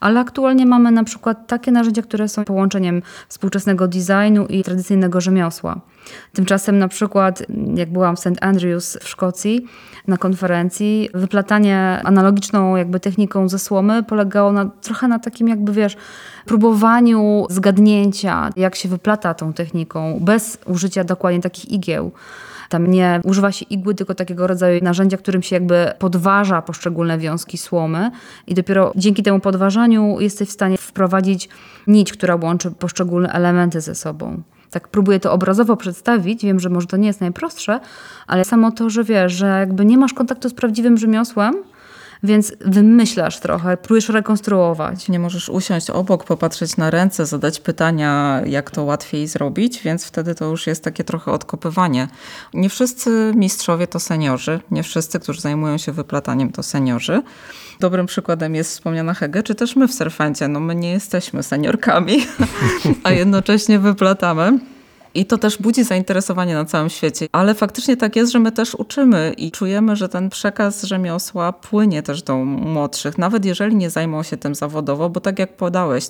ale 0.00 0.20
aktualnie 0.20 0.66
mamy 0.66 0.90
na 0.90 1.04
przykład 1.04 1.46
takie 1.46 1.72
narzędzia, 1.72 2.02
które 2.02 2.28
są 2.28 2.44
połączeniem 2.44 3.02
współczesnego 3.28 3.88
designu 3.88 4.46
i 4.46 4.62
tradycyjnego 4.62 5.20
rzemiosła. 5.20 5.80
Tymczasem 6.32 6.78
na 6.78 6.88
przykład, 6.88 7.42
jak 7.74 7.92
byłam 7.92 8.16
w 8.16 8.20
St. 8.20 8.36
Andrews 8.40 8.98
w 9.02 9.08
Szkocji 9.08 9.66
na 10.06 10.16
konferencji, 10.16 11.08
wyplatanie 11.14 12.00
analogiczną 12.04 12.76
jakby 12.76 13.00
techniką 13.00 13.48
ze 13.48 13.58
słomy 13.58 14.02
polegało 14.02 14.52
na, 14.52 14.64
trochę 14.64 15.08
na 15.08 15.18
takim 15.18 15.48
jakby, 15.48 15.72
wiesz, 15.72 15.96
próbowaniu 16.44 17.46
zgadnięcia, 17.50 18.50
jak 18.56 18.74
się 18.74 18.88
wyplata 18.88 19.34
tą 19.34 19.52
techniką, 19.52 20.18
bez 20.20 20.58
użycia 20.66 21.04
dokładnie 21.04 21.40
takich 21.40 21.70
igieł. 21.70 22.12
Tam 22.68 22.86
nie 22.86 23.20
używa 23.24 23.52
się 23.52 23.64
igły, 23.70 23.94
tylko 23.94 24.14
takiego 24.14 24.46
rodzaju 24.46 24.84
narzędzia, 24.84 25.16
którym 25.16 25.42
się 25.42 25.56
jakby 25.56 25.92
podważa 25.98 26.62
poszczególne 26.62 27.18
wiązki 27.18 27.58
słomy 27.58 28.10
i 28.46 28.54
dopiero 28.54 28.92
dzięki 28.96 29.22
temu 29.22 29.40
podważaniu 29.40 30.20
jesteś 30.20 30.48
w 30.48 30.52
stanie 30.52 30.78
wprowadzić 30.78 31.48
nić, 31.86 32.12
która 32.12 32.36
łączy 32.36 32.70
poszczególne 32.70 33.32
elementy 33.32 33.80
ze 33.80 33.94
sobą. 33.94 34.42
Tak 34.70 34.88
próbuję 34.88 35.20
to 35.20 35.32
obrazowo 35.32 35.76
przedstawić, 35.76 36.42
wiem, 36.42 36.60
że 36.60 36.70
może 36.70 36.86
to 36.86 36.96
nie 36.96 37.06
jest 37.06 37.20
najprostsze, 37.20 37.80
ale 38.26 38.44
samo 38.44 38.70
to, 38.70 38.90
że 38.90 39.04
wiesz, 39.04 39.32
że 39.32 39.46
jakby 39.46 39.84
nie 39.84 39.98
masz 39.98 40.14
kontaktu 40.14 40.48
z 40.48 40.54
prawdziwym 40.54 40.98
rzemiosłem, 40.98 41.54
więc 42.26 42.52
wymyślasz 42.60 43.40
trochę, 43.40 43.76
próbujesz 43.76 44.08
rekonstruować. 44.08 45.08
Nie 45.08 45.18
możesz 45.18 45.48
usiąść 45.48 45.90
obok, 45.90 46.24
popatrzeć 46.24 46.76
na 46.76 46.90
ręce, 46.90 47.26
zadać 47.26 47.60
pytania, 47.60 48.42
jak 48.46 48.70
to 48.70 48.84
łatwiej 48.84 49.26
zrobić, 49.26 49.82
więc 49.82 50.04
wtedy 50.04 50.34
to 50.34 50.44
już 50.44 50.66
jest 50.66 50.84
takie 50.84 51.04
trochę 51.04 51.32
odkopywanie. 51.32 52.08
Nie 52.54 52.68
wszyscy 52.68 53.32
mistrzowie 53.36 53.86
to 53.86 54.00
seniorzy, 54.00 54.60
nie 54.70 54.82
wszyscy, 54.82 55.20
którzy 55.20 55.40
zajmują 55.40 55.78
się 55.78 55.92
wyplataniem, 55.92 56.52
to 56.52 56.62
seniorzy. 56.62 57.22
Dobrym 57.80 58.06
przykładem 58.06 58.54
jest 58.54 58.70
wspomniana 58.70 59.14
Hege, 59.14 59.42
czy 59.42 59.54
też 59.54 59.76
my 59.76 59.88
w 59.88 59.92
Serfencie. 59.92 60.48
No 60.48 60.60
my 60.60 60.74
nie 60.74 60.90
jesteśmy 60.90 61.42
seniorkami, 61.42 62.26
a 63.04 63.10
jednocześnie 63.10 63.78
wyplatamy. 63.78 64.58
I 65.16 65.26
to 65.26 65.38
też 65.38 65.58
budzi 65.58 65.84
zainteresowanie 65.84 66.54
na 66.54 66.64
całym 66.64 66.90
świecie. 66.90 67.26
Ale 67.32 67.54
faktycznie 67.54 67.96
tak 67.96 68.16
jest, 68.16 68.32
że 68.32 68.38
my 68.38 68.52
też 68.52 68.74
uczymy 68.74 69.34
i 69.36 69.50
czujemy, 69.50 69.96
że 69.96 70.08
ten 70.08 70.30
przekaz 70.30 70.82
rzemiosła 70.82 71.52
płynie 71.52 72.02
też 72.02 72.22
do 72.22 72.36
młodszych, 72.44 73.18
nawet 73.18 73.44
jeżeli 73.44 73.76
nie 73.76 73.90
zajmą 73.90 74.22
się 74.22 74.36
tym 74.36 74.54
zawodowo, 74.54 75.10
bo 75.10 75.20
tak 75.20 75.38
jak 75.38 75.56
podałeś, 75.56 76.08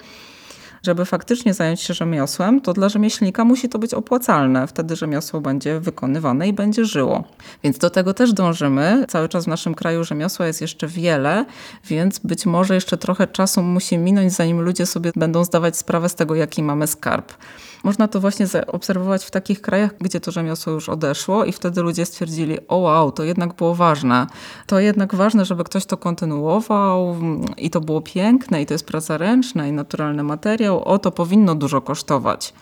żeby 0.83 1.05
faktycznie 1.05 1.55
zająć 1.55 1.81
się 1.81 1.95
rzemiosłem, 1.95 2.61
to 2.61 2.73
dla 2.73 2.89
rzemieślnika 2.89 3.45
musi 3.45 3.69
to 3.69 3.79
być 3.79 3.95
opłacalne. 3.95 4.67
Wtedy 4.67 4.97
rzemiosło 4.97 5.41
będzie 5.41 5.81
wykonywane 5.81 6.49
i 6.49 6.53
będzie 6.53 6.85
żyło. 6.85 7.25
Więc 7.65 7.79
do 7.79 7.91
tego 7.91 8.15
też 8.15 8.33
dążymy. 8.33 9.05
Cały 9.09 9.29
czas 9.29 9.45
w 9.45 9.49
naszym 9.49 9.75
kraju 9.75 10.05
rzemiosła 10.05 10.47
jest 10.47 10.61
jeszcze 10.61 10.87
wiele, 10.87 11.45
więc 11.85 12.19
być 12.19 12.47
może 12.47 12.75
jeszcze 12.75 12.97
trochę 12.97 13.27
czasu 13.27 13.63
musi 13.63 13.99
minąć, 13.99 14.33
zanim 14.33 14.61
ludzie 14.61 14.87
sobie 14.87 15.13
będą 15.17 15.45
zdawać 15.45 15.77
sprawę 15.77 16.09
z 16.09 16.15
tego, 16.15 16.35
jaki 16.35 16.63
mamy 16.63 16.87
skarb. 16.87 17.33
Można 17.87 18.09
to 18.09 18.21
właśnie 18.21 18.47
zaobserwować 18.47 19.25
w 19.25 19.31
takich 19.31 19.61
krajach, 19.61 19.91
gdzie 20.01 20.21
to 20.21 20.31
rzemiosło 20.31 20.73
już 20.73 20.89
odeszło 20.89 21.45
i 21.45 21.53
wtedy 21.53 21.83
ludzie 21.83 22.07
stwierdzili, 22.07 22.59
o 22.69 22.77
wow, 22.77 23.13
to 23.13 23.25
jednak 23.25 23.55
było 23.55 23.75
ważne. 23.75 24.27
To 24.67 24.81
jednak 24.81 25.15
ważne, 25.15 25.45
żeby 25.45 25.65
ktoś 25.65 25.87
to 25.87 25.97
kontynuował 25.97 27.17
i 27.57 27.71
to 27.71 27.81
było 27.81 28.01
piękne 28.01 28.63
i 28.63 28.67
to 28.67 28.75
jest 28.75 28.87
praca 28.87 29.19
ręczna 29.19 29.67
i 29.67 29.73
naturalny 29.73 30.23
materiał. 30.23 30.85
O, 30.85 30.99
to 30.99 31.11
powinno 31.11 31.55
dużo 31.55 31.81
kosztować. 31.81 32.53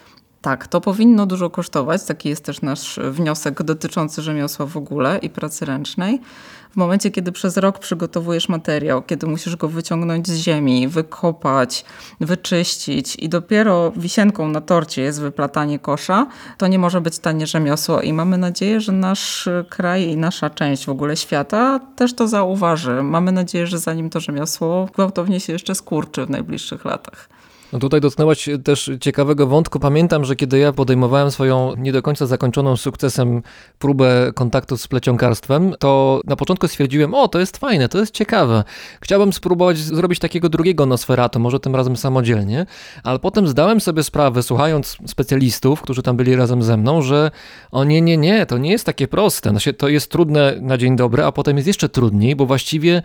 Tak, 0.40 0.66
to 0.66 0.80
powinno 0.80 1.26
dużo 1.26 1.50
kosztować. 1.50 2.04
Taki 2.04 2.28
jest 2.28 2.44
też 2.44 2.62
nasz 2.62 3.00
wniosek 3.10 3.62
dotyczący 3.62 4.22
rzemiosła 4.22 4.66
w 4.66 4.76
ogóle 4.76 5.18
i 5.18 5.30
pracy 5.30 5.64
ręcznej. 5.64 6.20
W 6.74 6.76
momencie, 6.76 7.10
kiedy 7.10 7.32
przez 7.32 7.56
rok 7.56 7.78
przygotowujesz 7.78 8.48
materiał, 8.48 9.02
kiedy 9.02 9.26
musisz 9.26 9.56
go 9.56 9.68
wyciągnąć 9.68 10.28
z 10.28 10.36
ziemi, 10.36 10.88
wykopać, 10.88 11.84
wyczyścić 12.20 13.16
i 13.16 13.28
dopiero 13.28 13.92
wisienką 13.96 14.48
na 14.48 14.60
torcie 14.60 15.02
jest 15.02 15.20
wyplatanie 15.20 15.78
kosza, 15.78 16.26
to 16.58 16.66
nie 16.66 16.78
może 16.78 17.00
być 17.00 17.18
tanie 17.18 17.46
rzemiosło 17.46 18.00
i 18.00 18.12
mamy 18.12 18.38
nadzieję, 18.38 18.80
że 18.80 18.92
nasz 18.92 19.48
kraj 19.68 20.02
i 20.02 20.16
nasza 20.16 20.50
część 20.50 20.86
w 20.86 20.88
ogóle 20.88 21.16
świata 21.16 21.80
też 21.96 22.14
to 22.14 22.28
zauważy. 22.28 23.02
Mamy 23.02 23.32
nadzieję, 23.32 23.66
że 23.66 23.78
zanim 23.78 24.10
to 24.10 24.20
rzemiosło 24.20 24.88
gwałtownie 24.94 25.40
się 25.40 25.52
jeszcze 25.52 25.74
skurczy 25.74 26.26
w 26.26 26.30
najbliższych 26.30 26.84
latach. 26.84 27.28
No 27.74 27.80
tutaj 27.80 28.00
dotknęłaś 28.00 28.48
też 28.64 28.90
ciekawego 29.00 29.46
wątku. 29.46 29.80
Pamiętam, 29.80 30.24
że 30.24 30.36
kiedy 30.36 30.58
ja 30.58 30.72
podejmowałem 30.72 31.30
swoją 31.30 31.74
nie 31.76 31.92
do 31.92 32.02
końca 32.02 32.26
zakończoną 32.26 32.76
sukcesem 32.76 33.42
próbę 33.78 34.32
kontaktu 34.34 34.76
z 34.76 34.88
plecionkarstwem, 34.88 35.74
to 35.78 36.20
na 36.24 36.36
początku 36.36 36.68
stwierdziłem, 36.68 37.14
o, 37.14 37.28
to 37.28 37.40
jest 37.40 37.56
fajne, 37.56 37.88
to 37.88 37.98
jest 37.98 38.14
ciekawe. 38.14 38.64
Chciałbym 39.00 39.32
spróbować 39.32 39.78
zrobić 39.78 40.18
takiego 40.18 40.48
drugiego 40.48 40.86
Nosferatu, 40.86 41.40
może 41.40 41.60
tym 41.60 41.76
razem 41.76 41.96
samodzielnie, 41.96 42.66
ale 43.02 43.18
potem 43.18 43.48
zdałem 43.48 43.80
sobie 43.80 44.02
sprawę, 44.02 44.42
słuchając 44.42 44.96
specjalistów, 45.06 45.80
którzy 45.80 46.02
tam 46.02 46.16
byli 46.16 46.36
razem 46.36 46.62
ze 46.62 46.76
mną, 46.76 47.02
że 47.02 47.30
o 47.70 47.84
nie, 47.84 48.00
nie, 48.00 48.16
nie, 48.16 48.46
to 48.46 48.58
nie 48.58 48.70
jest 48.70 48.86
takie 48.86 49.08
proste. 49.08 49.52
No 49.52 49.60
to 49.78 49.88
jest 49.88 50.10
trudne 50.10 50.56
na 50.60 50.78
dzień 50.78 50.96
dobry, 50.96 51.24
a 51.24 51.32
potem 51.32 51.56
jest 51.56 51.66
jeszcze 51.66 51.88
trudniej, 51.88 52.36
bo 52.36 52.46
właściwie 52.46 53.02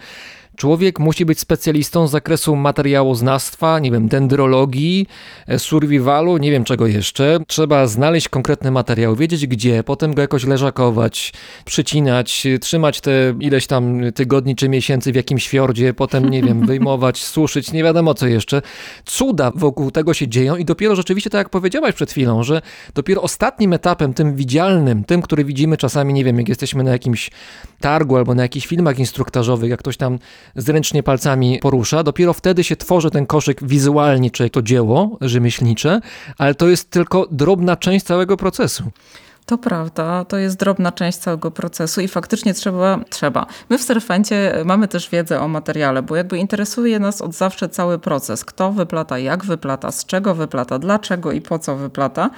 Człowiek 0.60 1.00
musi 1.00 1.26
być 1.26 1.40
specjalistą 1.40 2.08
z 2.08 2.12
zakresu 2.12 2.56
materiałoznawstwa, 2.56 3.80
nie 3.80 3.92
wiem, 3.92 4.08
dendrologii, 4.08 5.08
e, 5.48 5.60
survivalu, 5.60 6.38
nie 6.38 6.52
wiem 6.52 6.64
czego 6.64 6.88
jeszcze. 6.88 7.40
Trzeba 7.48 7.88
znaleźć 7.88 8.30
konkretny 8.30 8.72
materiał, 8.72 9.16
wiedzieć 9.16 9.48
gdzie, 9.48 9.84
potem 9.84 10.14
go 10.14 10.22
jakoś 10.22 10.44
leżakować, 10.44 11.34
przycinać, 11.66 12.48
trzymać 12.62 13.02
te 13.02 13.34
ileś 13.40 13.68
tam 13.68 14.02
tygodni 14.16 14.56
czy 14.56 14.70
miesięcy 14.70 15.12
w 15.12 15.16
jakimś 15.16 15.48
fiordzie, 15.48 15.94
potem, 15.94 16.30
nie 16.30 16.44
wiem, 16.44 16.66
wyjmować, 16.68 17.24
suszyć, 17.24 17.72
nie 17.72 17.84
wiadomo 17.84 18.14
co 18.14 18.28
jeszcze. 18.28 18.62
Cuda 19.06 19.52
wokół 19.56 19.92
tego 19.92 20.14
się 20.14 20.28
dzieją 20.28 20.56
i 20.56 20.66
dopiero 20.66 20.96
rzeczywiście, 20.96 21.30
tak 21.30 21.40
jak 21.40 21.50
powiedziałaś 21.50 21.96
przed 21.96 22.12
chwilą, 22.12 22.44
że 22.44 22.62
dopiero 22.94 23.22
ostatnim 23.22 23.74
etapem, 23.74 24.14
tym 24.14 24.36
widzialnym, 24.36 25.04
tym, 25.04 25.22
który 25.22 25.46
widzimy 25.46 25.78
czasami, 25.78 26.14
nie 26.14 26.24
wiem, 26.24 26.38
jak 26.38 26.50
jesteśmy 26.50 26.84
na 26.84 26.92
jakimś 26.92 27.32
targu 27.80 28.18
albo 28.18 28.36
na 28.36 28.44
jakichś 28.44 28.68
filmach 28.68 29.00
instruktażowych, 29.00 29.70
jak 29.70 29.80
ktoś 29.80 29.98
tam 29.98 30.20
zręcznie 30.56 31.04
palcami 31.04 31.60
porusza, 31.62 32.04
dopiero 32.04 32.34
wtedy 32.34 32.64
się 32.64 32.76
tworzy 32.76 33.12
ten 33.12 33.26
koszyk 33.26 33.64
wizualnie, 33.64 34.32
czy 34.32 34.50
to 34.50 34.62
dzieło 34.62 35.18
rzemieślnicze, 35.22 36.02
ale 36.38 36.56
to 36.56 36.68
jest 36.68 36.90
tylko 36.90 37.28
drobna 37.32 37.76
część 37.76 38.06
całego 38.06 38.38
procesu. 38.38 38.84
To 39.50 39.58
prawda, 39.58 40.26
to 40.26 40.38
jest 40.38 40.58
drobna 40.58 40.92
część 40.92 41.18
całego 41.18 41.52
procesu 41.52 42.02
i 42.02 42.08
faktycznie 42.08 42.54
trzeba, 42.54 43.00
trzeba. 43.10 43.46
My 43.70 43.78
w 43.78 43.84
Serfencie 43.84 44.62
mamy 44.66 44.88
też 44.88 45.10
wiedzę 45.10 45.42
o 45.42 45.48
materiale, 45.48 46.02
bo 46.02 46.16
jakby 46.16 46.38
interesuje 46.38 47.00
nas 47.00 47.22
od 47.22 47.34
zawsze 47.34 47.70
cały 47.70 48.00
proces. 48.00 48.46
Kto 48.46 48.72
wyplata, 48.72 49.20
jak 49.20 49.46
wyplata, 49.46 49.92
z 49.92 50.06
czego 50.06 50.36
wyplata, 50.36 50.80
dlaczego 50.80 51.32
i 51.32 51.42
po 51.42 51.60
co 51.60 51.76
wyplata. 51.76 52.30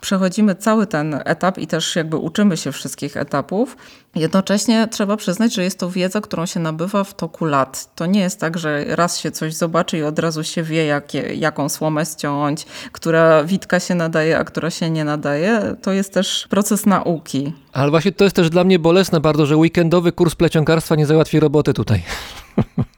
Przechodzimy 0.00 0.54
cały 0.54 0.86
ten 0.86 1.20
etap 1.24 1.58
i 1.58 1.66
też 1.66 1.96
jakby 1.96 2.16
uczymy 2.16 2.56
się 2.56 2.72
wszystkich 2.72 3.16
etapów. 3.16 3.76
Jednocześnie 4.14 4.88
trzeba 4.90 5.16
przyznać, 5.16 5.54
że 5.54 5.64
jest 5.64 5.78
to 5.78 5.90
wiedza, 5.90 6.20
którą 6.20 6.46
się 6.46 6.60
nabywa 6.60 7.04
w 7.04 7.14
toku 7.14 7.44
lat. 7.44 7.94
To 7.94 8.06
nie 8.06 8.20
jest 8.20 8.40
tak, 8.40 8.58
że 8.58 8.84
raz 8.88 9.18
się 9.18 9.30
coś 9.30 9.54
zobaczy 9.54 9.98
i 9.98 10.02
od 10.02 10.18
razu 10.18 10.44
się 10.44 10.62
wie, 10.62 10.84
jakie, 10.84 11.34
jaką 11.34 11.68
słomę 11.68 12.06
ściąć, 12.06 12.66
która 12.92 13.44
witka 13.44 13.80
się 13.80 13.94
nadaje, 13.94 14.38
a 14.38 14.44
która 14.44 14.70
się 14.70 14.90
nie 14.90 15.04
nadaje. 15.04 15.76
To 15.82 15.92
jest 15.92 16.14
też 16.14 16.46
proces 16.50 16.86
nauki. 16.86 17.52
Ale 17.72 17.90
właśnie 17.90 18.12
to 18.12 18.24
jest 18.24 18.36
też 18.36 18.50
dla 18.50 18.64
mnie 18.64 18.78
bolesne 18.78 19.20
bardzo, 19.20 19.46
że 19.46 19.56
weekendowy 19.56 20.12
kurs 20.12 20.34
plecionkarstwa 20.34 20.96
nie 20.96 21.06
załatwi 21.06 21.40
roboty 21.40 21.74
tutaj. 21.74 22.02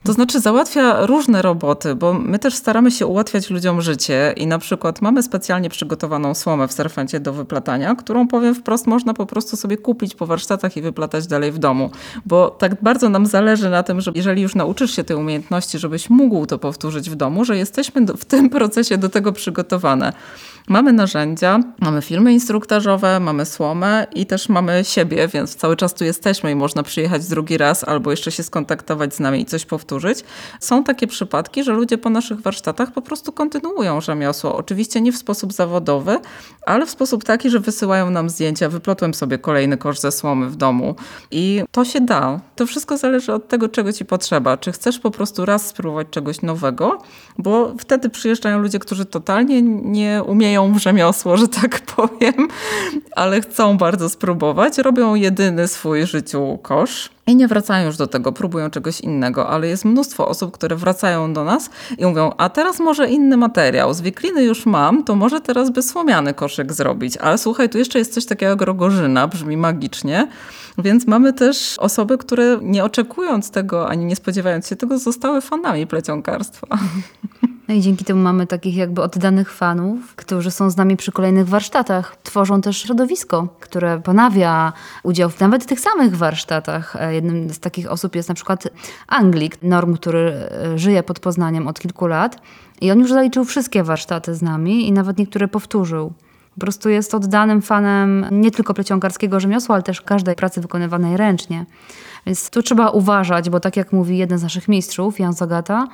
To 0.05 0.13
znaczy 0.13 0.41
załatwia 0.41 1.07
różne 1.07 1.43
roboty, 1.43 1.95
bo 1.95 2.13
my 2.13 2.39
też 2.39 2.55
staramy 2.55 2.91
się 2.91 3.07
ułatwiać 3.07 3.51
ludziom 3.51 3.83
życie 3.83 4.35
i 4.37 4.47
na 4.47 4.59
przykład 4.59 5.03
mamy 5.03 5.23
specjalnie 5.23 5.71
przygotowaną 5.71 6.35
słomę 6.35 6.69
w 6.69 6.73
serfencie 6.73 7.21
do 7.21 7.33
wyplatania, 7.33 7.95
którą 7.95 8.29
powiem 8.29 8.55
wprost 8.55 8.87
można 8.87 9.15
po 9.15 9.27
prostu 9.27 9.57
sobie 9.57 9.77
kupić 9.77 10.15
po 10.15 10.27
warsztatach 10.27 10.77
i 10.77 10.83
wyplatać 10.83 11.27
dalej 11.27 11.53
w 11.53 11.59
domu, 11.59 11.91
bo 12.27 12.51
tak 12.51 12.83
bardzo 12.83 13.09
nam 13.09 13.27
zależy 13.27 13.71
na 13.71 13.83
tym, 13.83 14.01
że 14.01 14.13
jeżeli 14.15 14.43
już 14.43 14.55
nauczysz 14.55 14.97
się 14.97 15.05
tej 15.05 15.17
umiejętności, 15.17 15.79
żebyś 15.79 16.11
mógł 16.11 16.47
to 16.47 16.59
powtórzyć 16.59 17.11
w 17.11 17.15
domu, 17.15 17.45
że 17.45 17.57
jesteśmy 17.57 18.07
w 18.07 18.25
tym 18.25 18.51
procesie 18.51 18.99
do 18.99 19.09
tego 19.09 19.33
przygotowane. 19.33 20.13
Mamy 20.69 20.93
narzędzia, 20.93 21.61
mamy 21.81 22.03
filmy 22.03 22.33
instruktażowe, 22.33 23.21
mamy 23.21 23.47
słomę 23.47 24.07
i 24.15 24.27
też 24.27 24.49
mamy 24.49 24.85
siebie, 24.85 25.29
więc 25.29 25.57
cały 25.57 25.77
czas 25.77 25.95
tu 25.95 26.05
jesteśmy 26.05 26.51
i 26.51 26.55
można 26.55 26.83
przyjechać 26.83 27.27
drugi 27.27 27.59
raz 27.59 27.85
albo 27.85 28.11
jeszcze 28.11 28.33
się 28.33 28.43
skontaktować 28.43 29.15
z 29.15 29.21
nami 29.21 29.42
i 29.43 29.47
coś 29.47 29.65
powtórzyć. 29.65 30.25
Są 30.61 30.85
takie 30.85 31.07
przypadki, 31.07 31.65
że 31.65 31.73
ludzie 31.73 31.99
po 31.99 32.11
naszych 32.11 32.41
warsztatach 32.41 32.93
po 32.93 33.03
prostu 33.03 33.33
kontynuują 33.33 34.01
rzemiosło. 34.01 34.57
Oczywiście 34.57 35.01
nie 35.01 35.13
w 35.13 35.17
sposób 35.17 35.53
zawodowy, 35.53 36.19
ale 36.67 36.87
w 36.87 36.91
sposób 36.91 37.25
taki, 37.25 37.51
że 37.51 37.61
wysyłają 37.61 38.11
nam 38.11 38.31
zdjęcia. 38.31 38.69
Wyplotłem 38.69 39.15
sobie 39.15 39.39
kolejny 39.39 39.77
kosz 39.77 39.99
ze 39.99 40.13
słomy 40.13 40.49
w 40.49 40.57
domu 40.57 40.95
i 41.31 41.63
to 41.71 41.85
się 41.85 42.01
da. 42.01 42.41
To 42.57 42.67
wszystko 42.67 42.97
zależy 42.97 43.33
od 43.33 43.49
tego, 43.49 43.69
czego 43.69 43.93
ci 43.93 44.05
potrzeba. 44.05 44.57
Czy 44.57 44.73
chcesz 44.73 44.99
po 44.99 45.11
prostu 45.11 45.45
raz 45.45 45.67
spróbować 45.67 46.07
czegoś 46.11 46.43
nowego, 46.43 46.99
bo 47.39 47.75
wtedy 47.79 48.11
przyjeżdżają 48.11 48.59
ludzie, 48.59 48.79
którzy 48.79 49.05
totalnie 49.05 49.63
nie 49.63 50.23
umieją 50.27 50.79
rzemiosło, 50.79 51.37
że 51.37 51.49
tak 51.49 51.81
powiem, 51.97 52.49
ale 53.17 53.41
chcą 53.41 53.79
bardzo 53.79 54.09
spróbować. 54.09 54.79
Robią 54.79 55.15
jedyny 55.15 55.69
swój 55.69 56.07
życiu 56.07 56.59
kosz 56.63 57.11
i 57.27 57.37
nie 57.37 57.49
wracają 57.49 57.87
już 57.87 57.97
do 57.97 58.07
tego, 58.07 58.33
próbują 58.33 58.71
czegoś 58.71 59.01
innego, 59.01 59.49
ale 59.49 59.69
jest 59.69 59.85
mnóstwo 59.85 60.29
osób, 60.29 60.53
które 60.53 60.77
wracają 60.77 61.33
do 61.33 61.45
nas 61.45 61.71
i 61.99 62.07
mówią, 62.07 62.33
a 62.39 62.49
teraz 62.49 62.81
może 62.81 63.09
inny 63.09 63.37
materiał, 63.37 63.95
z 63.95 64.01
wikliny 64.01 64.45
już 64.45 64.67
mam, 64.67 65.05
to 65.05 65.15
może 65.15 65.41
teraz 65.41 65.71
by 65.71 65.83
słomiany 65.83 66.35
koszyk 66.35 66.73
zrobić, 66.73 67.17
ale 67.17 67.39
słuchaj, 67.39 67.69
tu 67.69 67.79
jeszcze 67.79 67.99
jest 67.99 68.15
coś 68.15 68.27
takiego 68.27 68.51
jak 68.51 68.63
rogorzyna, 68.63 69.29
brzmi 69.29 69.57
magicznie, 69.57 70.29
więc 70.79 71.07
mamy 71.07 71.33
też 71.33 71.79
osoby, 71.79 72.19
które 72.19 72.59
nie 72.63 72.85
oczekując 72.85 73.51
tego, 73.51 73.89
ani 73.89 74.05
nie 74.05 74.17
spodziewając 74.17 74.67
się 74.67 74.77
tego, 74.77 74.99
zostały 74.99 75.41
fanami 75.41 75.87
plecionkarstwa. 75.87 76.67
No 77.69 77.75
i 77.75 77.81
dzięki 77.81 78.05
temu 78.05 78.23
mamy 78.23 78.47
takich 78.47 78.77
jakby 78.77 79.03
oddanych 79.03 79.53
fanów, 79.53 80.15
którzy 80.17 80.51
są 80.51 80.71
z 80.71 80.77
nami 80.77 80.97
przy 80.97 81.13
kolejnych 81.13 81.49
warsztatach. 81.49 82.17
Tworzą 82.23 82.61
też 82.61 82.83
środowisko, 82.83 83.49
które 83.61 84.01
ponawia 84.01 84.73
udział 85.03 85.31
w 85.31 85.41
nawet 85.41 85.67
tych 85.67 85.81
samych 85.81 86.17
warsztatach. 86.17 86.97
E, 86.97 87.15
Jednym 87.15 87.51
z 87.51 87.59
takich 87.59 87.91
osób 87.91 88.15
jest 88.17 88.29
na 88.29 88.35
przykład 88.35 88.69
Anglik, 89.09 89.63
norm, 89.63 89.95
który 89.95 90.21
e, 90.21 90.79
żyje 90.79 91.03
pod 91.03 91.21
Poznaniem 91.21 91.69
od 91.69 91.81
kilku 91.81 92.07
lat. 92.07 92.43
I 92.81 92.91
on 92.91 92.99
już 92.99 93.11
zaliczył 93.11 93.45
wszystkie 93.45 93.83
warsztaty 93.83 94.35
z 94.35 94.43
nami 94.43 94.89
i 94.89 94.93
nawet 94.93 95.19
niektóre 95.19 95.49
powtórzył. 95.49 96.13
Po 96.55 96.61
prostu 96.61 96.89
jest 96.89 97.15
oddanym 97.15 97.63
fanem 97.63 98.27
nie 98.31 98.51
tylko 98.51 98.75
plecionkarskiego 98.75 99.41
rzemiosła, 99.41 99.75
ale 99.75 99.83
też 99.83 100.01
każdej 100.01 100.35
pracy 100.35 100.61
wykonywanej 100.61 101.17
ręcznie. 101.17 101.67
Więc 102.27 102.51
tu 102.51 102.63
trzeba 102.63 102.91
uważać, 102.91 103.51
bo 103.51 103.61
tak 103.61 103.77
jak 103.77 103.93
mówi 103.93 104.19
jeden 104.19 104.39
z 104.39 104.43
naszych 104.43 104.69
mistrzów, 104.69 105.21
Jan 105.21 105.33
Zagata, 105.33 105.89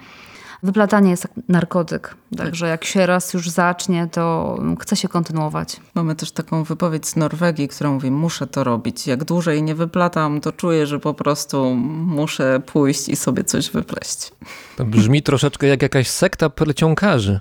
wyplatanie 0.62 1.10
jest 1.10 1.24
jak 1.24 1.48
narkotyk. 1.48 2.16
Także 2.36 2.68
jak 2.68 2.84
się 2.84 3.06
raz 3.06 3.34
już 3.34 3.50
zacznie, 3.50 4.08
to 4.12 4.56
chce 4.80 4.96
się 4.96 5.08
kontynuować. 5.08 5.76
Mamy 5.94 6.14
też 6.14 6.30
taką 6.30 6.64
wypowiedź 6.64 7.06
z 7.06 7.16
Norwegii, 7.16 7.68
która 7.68 7.90
mówi, 7.90 8.10
muszę 8.10 8.46
to 8.46 8.64
robić. 8.64 9.06
Jak 9.06 9.24
dłużej 9.24 9.62
nie 9.62 9.74
wyplatam, 9.74 10.40
to 10.40 10.52
czuję, 10.52 10.86
że 10.86 10.98
po 10.98 11.14
prostu 11.14 11.74
muszę 11.74 12.60
pójść 12.66 13.08
i 13.08 13.16
sobie 13.16 13.44
coś 13.44 13.70
wypleść. 13.70 14.32
To 14.76 14.84
brzmi 14.84 15.22
troszeczkę 15.22 15.66
jak 15.66 15.82
jakaś 15.82 16.08
sekta 16.08 16.50
pleciąkarzy. 16.50 17.40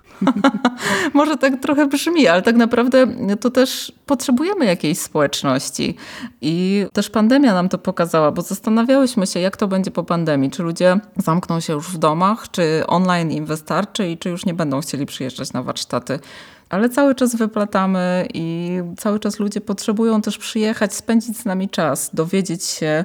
Może 1.14 1.38
tak 1.38 1.62
trochę 1.62 1.88
brzmi, 1.88 2.28
ale 2.28 2.42
tak 2.42 2.56
naprawdę 2.56 3.08
to 3.42 3.50
też 3.50 3.92
potrzebujemy 4.06 4.66
jakiejś 4.66 5.00
społeczności. 5.00 5.96
I 6.42 6.86
też 6.94 7.10
pandemia 7.10 7.54
nam 7.54 7.70
to 7.70 7.78
pokazała, 7.78 8.32
bo 8.32 8.42
zastanawiałyśmy 8.42 9.28
się, 9.28 9.40
jak 9.40 9.58
to 9.58 9.68
będzie 9.68 9.92
po 9.92 10.04
pandemii. 10.04 10.52
Czy 10.52 10.64
ludzie 10.64 11.00
zamkną 11.18 11.60
się 11.60 11.74
już 11.74 11.88
w 11.88 11.98
domach, 11.98 12.52
czy 12.52 12.84
online 13.08 13.32
im 13.32 13.46
wystarczy 13.46 14.08
i 14.08 14.18
czy 14.18 14.30
już 14.30 14.46
nie 14.46 14.54
będą 14.54 14.82
chcieli 14.82 15.06
przyjeżdżać 15.06 15.54
na 15.54 15.64
warsztaty. 15.64 16.20
Ale 16.70 16.90
cały 16.90 17.16
czas 17.16 17.36
wyplatamy 17.36 18.28
i 18.34 18.78
cały 18.98 19.20
czas 19.20 19.40
ludzie 19.40 19.62
potrzebują 19.62 20.22
też 20.22 20.38
przyjechać, 20.38 20.94
spędzić 20.94 21.38
z 21.38 21.46
nami 21.46 21.70
czas, 21.70 22.10
dowiedzieć 22.14 22.64
się, 22.64 23.04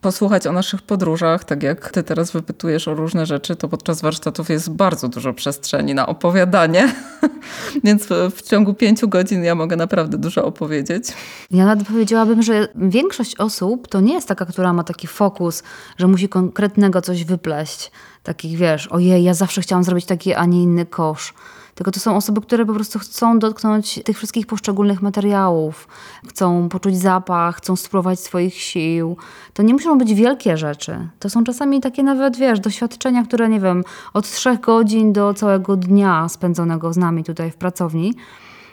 posłuchać 0.00 0.46
o 0.46 0.52
naszych 0.52 0.82
podróżach. 0.82 1.44
Tak 1.44 1.62
jak 1.62 1.90
ty 1.90 2.02
teraz 2.02 2.30
wypytujesz 2.30 2.88
o 2.88 2.94
różne 2.94 3.26
rzeczy, 3.26 3.56
to 3.56 3.68
podczas 3.68 4.00
warsztatów 4.00 4.50
jest 4.50 4.70
bardzo 4.70 5.08
dużo 5.08 5.32
przestrzeni 5.32 5.94
na 5.94 6.06
opowiadanie. 6.06 6.94
Więc 7.84 8.06
w, 8.36 8.42
ciągu 8.42 8.74
pięciu 8.74 9.08
godzin 9.08 9.44
ja 9.44 9.54
mogę 9.54 9.76
naprawdę 9.76 10.18
dużo 10.18 10.44
opowiedzieć. 10.44 11.04
Ja 11.50 11.66
nawet 11.66 11.88
powiedziałabym, 11.88 12.42
że 12.42 12.68
większość 12.74 13.36
osób 13.36 13.88
to 13.88 14.00
nie 14.00 14.14
jest 14.14 14.28
taka, 14.28 14.46
która 14.46 14.72
ma 14.72 14.84
taki 14.84 15.06
fokus, 15.06 15.62
że 15.98 16.06
musi 16.06 16.28
konkretnego 16.28 17.02
coś 17.02 17.24
wypleść. 17.24 17.90
Takich, 18.22 18.58
wiesz, 18.58 18.86
ojej, 18.86 19.24
ja 19.24 19.34
zawsze 19.34 19.60
chciałam 19.60 19.84
zrobić 19.84 20.06
taki, 20.06 20.34
a 20.34 20.44
nie 20.46 20.62
inny 20.62 20.86
kosz. 20.86 21.34
Tylko 21.74 21.90
to 21.90 22.00
są 22.00 22.16
osoby, 22.16 22.40
które 22.40 22.66
po 22.66 22.74
prostu 22.74 22.98
chcą 22.98 23.38
dotknąć 23.38 24.00
tych 24.04 24.16
wszystkich 24.16 24.46
poszczególnych 24.46 25.02
materiałów, 25.02 25.88
chcą 26.28 26.68
poczuć 26.68 26.98
zapach, 26.98 27.56
chcą 27.56 27.76
spróbować 27.76 28.20
swoich 28.20 28.54
sił. 28.54 29.16
To 29.54 29.62
nie 29.62 29.72
muszą 29.72 29.98
być 29.98 30.14
wielkie 30.14 30.56
rzeczy. 30.56 31.08
To 31.18 31.30
są 31.30 31.44
czasami 31.44 31.80
takie 31.80 32.02
nawet, 32.02 32.36
wiesz, 32.36 32.60
doświadczenia, 32.60 33.24
które, 33.24 33.48
nie 33.48 33.60
wiem, 33.60 33.84
od 34.14 34.30
trzech 34.30 34.60
godzin 34.60 35.12
do 35.12 35.34
całego 35.34 35.76
dnia 35.76 36.28
spędzonego 36.28 36.92
z 36.92 36.96
nami 36.96 37.24
tutaj 37.24 37.50
w 37.50 37.56
pracowni. 37.56 38.14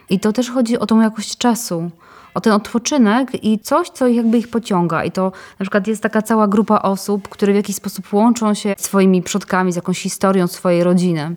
I 0.09 0.19
to 0.19 0.33
też 0.33 0.51
chodzi 0.51 0.79
o 0.79 0.85
tą 0.85 1.01
jakość 1.01 1.37
czasu 1.37 1.91
o 2.33 2.41
ten 2.41 2.53
odpoczynek 2.53 3.43
i 3.43 3.59
coś, 3.59 3.89
co 3.89 4.07
jakby 4.07 4.37
ich 4.37 4.49
pociąga. 4.49 5.03
I 5.03 5.11
to 5.11 5.31
na 5.59 5.63
przykład 5.63 5.87
jest 5.87 6.03
taka 6.03 6.21
cała 6.21 6.47
grupa 6.47 6.79
osób, 6.79 7.29
które 7.29 7.53
w 7.53 7.55
jakiś 7.55 7.75
sposób 7.75 8.13
łączą 8.13 8.53
się 8.53 8.75
swoimi 8.77 9.21
przodkami, 9.21 9.73
z 9.73 9.75
jakąś 9.75 10.01
historią 10.01 10.47
swojej 10.47 10.83
rodziny. 10.83 11.35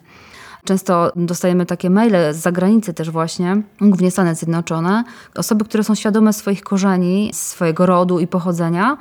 Często 0.64 1.12
dostajemy 1.16 1.66
takie 1.66 1.90
maile 1.90 2.32
z 2.32 2.36
zagranicy 2.36 2.94
też 2.94 3.10
właśnie, 3.10 3.62
głównie 3.80 4.10
Stany 4.10 4.34
Zjednoczone. 4.34 5.04
Osoby, 5.34 5.64
które 5.64 5.84
są 5.84 5.94
świadome 5.94 6.32
swoich 6.32 6.62
korzeni, 6.62 7.30
swojego 7.32 7.86
rodu 7.86 8.20
i 8.20 8.26
pochodzenia 8.26 8.96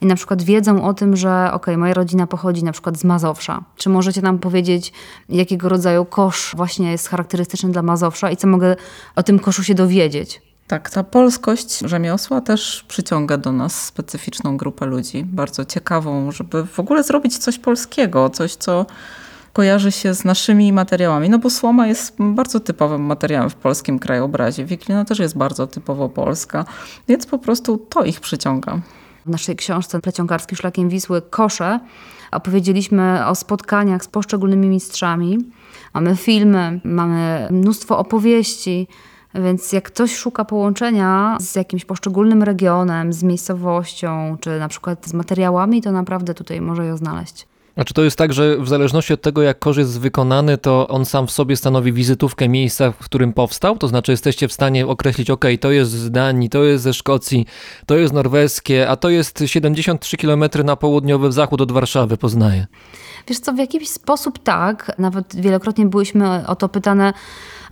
i 0.00 0.06
na 0.06 0.14
przykład 0.14 0.42
wiedzą 0.42 0.84
o 0.84 0.94
tym, 0.94 1.16
że 1.16 1.50
ok, 1.52 1.66
moja 1.76 1.94
rodzina 1.94 2.26
pochodzi 2.26 2.64
na 2.64 2.72
przykład 2.72 2.98
z 2.98 3.04
Mazowsza. 3.04 3.64
Czy 3.76 3.88
możecie 3.88 4.22
nam 4.22 4.38
powiedzieć, 4.38 4.92
jakiego 5.28 5.68
rodzaju 5.68 6.04
kosz 6.04 6.52
właśnie 6.56 6.90
jest 6.90 7.08
charakterystyczny 7.08 7.70
dla 7.70 7.82
Mazowsza 7.82 8.30
i 8.30 8.36
co 8.36 8.46
mogę 8.46 8.76
o 9.16 9.22
tym 9.22 9.38
koszu 9.38 9.64
się 9.64 9.74
dowiedzieć? 9.74 10.51
Tak, 10.72 10.90
ta 10.90 11.04
polskość 11.04 11.78
rzemiosła 11.78 12.40
też 12.40 12.84
przyciąga 12.88 13.36
do 13.36 13.52
nas 13.52 13.84
specyficzną 13.84 14.56
grupę 14.56 14.86
ludzi, 14.86 15.24
bardzo 15.24 15.64
ciekawą, 15.64 16.30
żeby 16.30 16.66
w 16.66 16.80
ogóle 16.80 17.02
zrobić 17.02 17.38
coś 17.38 17.58
polskiego, 17.58 18.30
coś, 18.30 18.54
co 18.54 18.86
kojarzy 19.52 19.92
się 19.92 20.14
z 20.14 20.24
naszymi 20.24 20.72
materiałami, 20.72 21.30
no 21.30 21.38
bo 21.38 21.50
słoma 21.50 21.86
jest 21.86 22.14
bardzo 22.18 22.60
typowym 22.60 23.02
materiałem 23.02 23.50
w 23.50 23.54
polskim 23.54 23.98
krajobrazie. 23.98 24.64
Wiklina 24.64 25.04
też 25.04 25.18
jest 25.18 25.36
bardzo 25.36 25.66
typowo 25.66 26.08
polska, 26.08 26.64
więc 27.08 27.26
po 27.26 27.38
prostu 27.38 27.78
to 27.78 28.04
ich 28.04 28.20
przyciąga. 28.20 28.80
W 29.26 29.30
naszej 29.30 29.56
książce 29.56 30.00
Pleciągarskim 30.00 30.56
Szlakiem 30.56 30.88
Wisły 30.88 31.22
Kosze 31.22 31.80
opowiedzieliśmy 32.30 33.26
o 33.26 33.34
spotkaniach 33.34 34.04
z 34.04 34.08
poszczególnymi 34.08 34.68
mistrzami. 34.68 35.38
Mamy 35.94 36.16
filmy, 36.16 36.80
mamy 36.84 37.48
mnóstwo 37.50 37.98
opowieści, 37.98 38.88
więc 39.34 39.72
jak 39.72 39.84
ktoś 39.84 40.16
szuka 40.16 40.44
połączenia 40.44 41.36
z 41.40 41.54
jakimś 41.54 41.84
poszczególnym 41.84 42.42
regionem, 42.42 43.12
z 43.12 43.22
miejscowością, 43.22 44.36
czy 44.40 44.58
na 44.58 44.68
przykład 44.68 45.06
z 45.06 45.14
materiałami, 45.14 45.82
to 45.82 45.92
naprawdę 45.92 46.34
tutaj 46.34 46.60
może 46.60 46.86
ją 46.86 46.96
znaleźć. 46.96 47.46
A 47.76 47.84
czy 47.84 47.94
to 47.94 48.04
jest 48.04 48.18
tak, 48.18 48.32
że 48.32 48.58
w 48.58 48.68
zależności 48.68 49.12
od 49.12 49.22
tego, 49.22 49.42
jak 49.42 49.58
kosz 49.58 49.76
jest 49.76 50.00
wykonany, 50.00 50.58
to 50.58 50.88
on 50.88 51.04
sam 51.04 51.26
w 51.26 51.30
sobie 51.30 51.56
stanowi 51.56 51.92
wizytówkę 51.92 52.48
miejsca, 52.48 52.92
w 52.92 52.98
którym 52.98 53.32
powstał? 53.32 53.78
To 53.78 53.88
znaczy 53.88 54.12
jesteście 54.12 54.48
w 54.48 54.52
stanie 54.52 54.86
określić, 54.86 55.30
ok, 55.30 55.44
to 55.60 55.70
jest 55.70 55.90
z 55.90 56.10
Danii, 56.10 56.50
to 56.50 56.64
jest 56.64 56.84
ze 56.84 56.94
Szkocji, 56.94 57.46
to 57.86 57.96
jest 57.96 58.14
norweskie, 58.14 58.88
a 58.88 58.96
to 58.96 59.10
jest 59.10 59.42
73 59.46 60.16
km 60.16 60.44
na 60.64 60.76
południowy 60.76 61.32
zachód 61.32 61.60
od 61.60 61.72
Warszawy, 61.72 62.16
poznaję. 62.16 62.66
Wiesz 63.28 63.38
co, 63.38 63.52
w 63.52 63.58
jakiś 63.58 63.88
sposób 63.88 64.38
tak. 64.38 64.92
Nawet 64.98 65.36
wielokrotnie 65.36 65.86
byliśmy 65.86 66.46
o 66.46 66.56
to 66.56 66.68
pytane, 66.68 67.12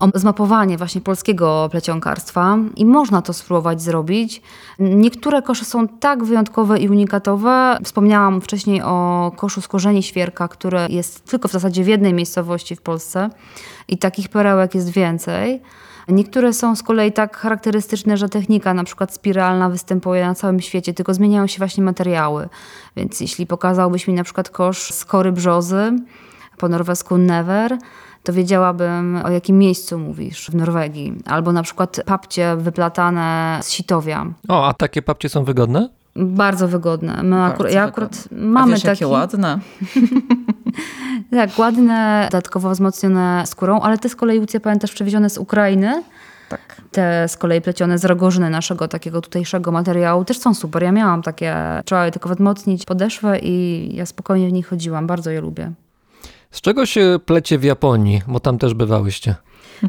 o 0.01 0.09
zmapowanie 0.15 0.79
właśnie 0.79 1.01
polskiego 1.01 1.69
plecionkarstwa 1.71 2.59
i 2.77 2.87
można 2.87 3.23
to 3.23 3.33
spróbować 3.33 3.83
zrobić. 3.83 4.43
Niektóre 4.79 5.43
kosze 5.43 5.65
są 5.65 5.89
tak 5.89 6.25
wyjątkowe 6.25 6.79
i 6.79 6.89
unikatowe. 6.89 7.79
Wspomniałam 7.85 8.41
wcześniej 8.41 8.83
o 8.83 9.33
koszu 9.37 9.61
z 9.61 9.69
korzeni 9.69 10.03
świerka, 10.03 10.49
który 10.49 10.79
jest 10.89 11.25
tylko 11.31 11.49
w 11.49 11.53
zasadzie 11.53 11.85
w 11.85 11.89
jednej 11.89 12.15
miejscowości 12.15 12.77
w 12.77 12.81
Polsce 12.81 13.31
i 13.89 13.99
takich 13.99 14.29
perełek 14.29 14.75
jest 14.75 14.91
więcej. 14.91 15.63
Niektóre 16.09 16.53
są 16.53 16.77
z 16.77 16.83
kolei 16.83 17.13
tak 17.13 17.37
charakterystyczne, 17.37 18.17
że 18.17 18.29
technika 18.29 18.75
na 18.75 18.85
przykład 18.85 19.15
spiralna 19.15 19.71
występuje 19.71 20.27
na 20.27 20.35
całym 20.35 20.61
świecie, 20.61 20.95
tylko 20.95 21.15
zmieniają 21.15 21.47
się 21.47 21.59
właśnie 21.59 21.85
materiały. 21.85 22.49
Więc 22.97 23.21
jeśli 23.21 23.47
pokazałbyś 23.47 24.09
mi 24.09 24.15
na 24.15 24.25
przykład 24.25 24.51
kosz 24.51 24.93
z 24.93 25.05
kory 25.05 25.33
brzozy, 25.33 25.93
po 26.59 26.69
norwesku 26.69 27.19
never, 27.19 27.79
to 28.23 28.33
wiedziałabym 28.33 29.21
o 29.25 29.31
jakim 29.31 29.59
miejscu 29.59 29.99
mówisz 29.99 30.51
w 30.51 30.55
Norwegii. 30.55 31.15
Albo 31.27 31.53
na 31.53 31.63
przykład 31.63 32.01
papcie 32.07 32.57
wyplatane 32.57 33.59
z 33.63 33.71
sitowia. 33.71 34.27
O, 34.49 34.67
a 34.67 34.75
takie 34.75 35.03
papcie 35.03 35.29
są 35.29 35.45
wygodne? 35.45 35.89
Bardzo 36.17 36.69
wygodne. 36.69 37.23
My 37.23 37.31
Bardzo 37.37 37.55
akurat, 37.55 37.73
ja 37.73 37.85
akurat 37.85 38.17
wygodne. 38.17 38.47
mamy 38.47 38.73
A 38.73 38.75
wiesz, 38.75 38.83
taki. 38.83 38.91
jakie 39.05 39.09
ładne. 39.09 39.59
Tak, 41.31 41.59
ładne, 41.59 42.29
dodatkowo 42.31 42.71
wzmocnione 42.71 43.43
skórą, 43.47 43.81
ale 43.81 43.99
te 43.99 44.09
z 44.09 44.17
kolei 44.17 44.39
Łucja 44.41 44.61
pamiętasz 44.61 44.93
przewiezione 44.93 45.31
z 45.31 45.39
Ukrainy. 45.39 46.03
Tak. 46.49 46.61
Te 46.91 47.29
z 47.29 47.37
kolei 47.37 47.61
plecione 47.61 47.99
z 47.99 48.05
rogorzyny 48.05 48.51
naszego 48.51 48.89
takiego 48.89 49.21
tutejszego 49.21 49.73
materiału 49.73 50.25
też 50.25 50.39
są 50.39 50.55
super. 50.55 50.83
Ja 50.83 50.93
miałam 50.93 51.23
takie, 51.23 51.57
trzeba 51.85 52.07
je 52.07 52.13
tylko 52.13 52.29
wzmocnić 52.29 52.85
podeszwę 52.85 53.39
i 53.39 53.89
ja 53.95 54.07
spokojnie 54.07 54.49
w 54.49 54.53
nich 54.53 54.69
chodziłam. 54.69 55.07
Bardzo 55.07 55.31
je 55.31 55.41
lubię. 55.41 55.73
Z 56.51 56.61
czego 56.61 56.87
się 56.87 57.19
plecie 57.27 57.59
w 57.59 57.65
Japonii? 57.65 58.23
Bo 58.27 58.41
tam 58.41 58.59
też 58.59 58.75
bywałyście. 58.75 59.35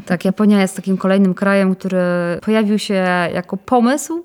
Tak, 0.06 0.24
Japonia 0.24 0.60
jest 0.60 0.76
takim 0.76 0.96
kolejnym 0.96 1.34
krajem, 1.34 1.74
który 1.74 1.98
pojawił 2.42 2.78
się 2.78 2.94
jako 3.34 3.56
pomysł. 3.56 4.24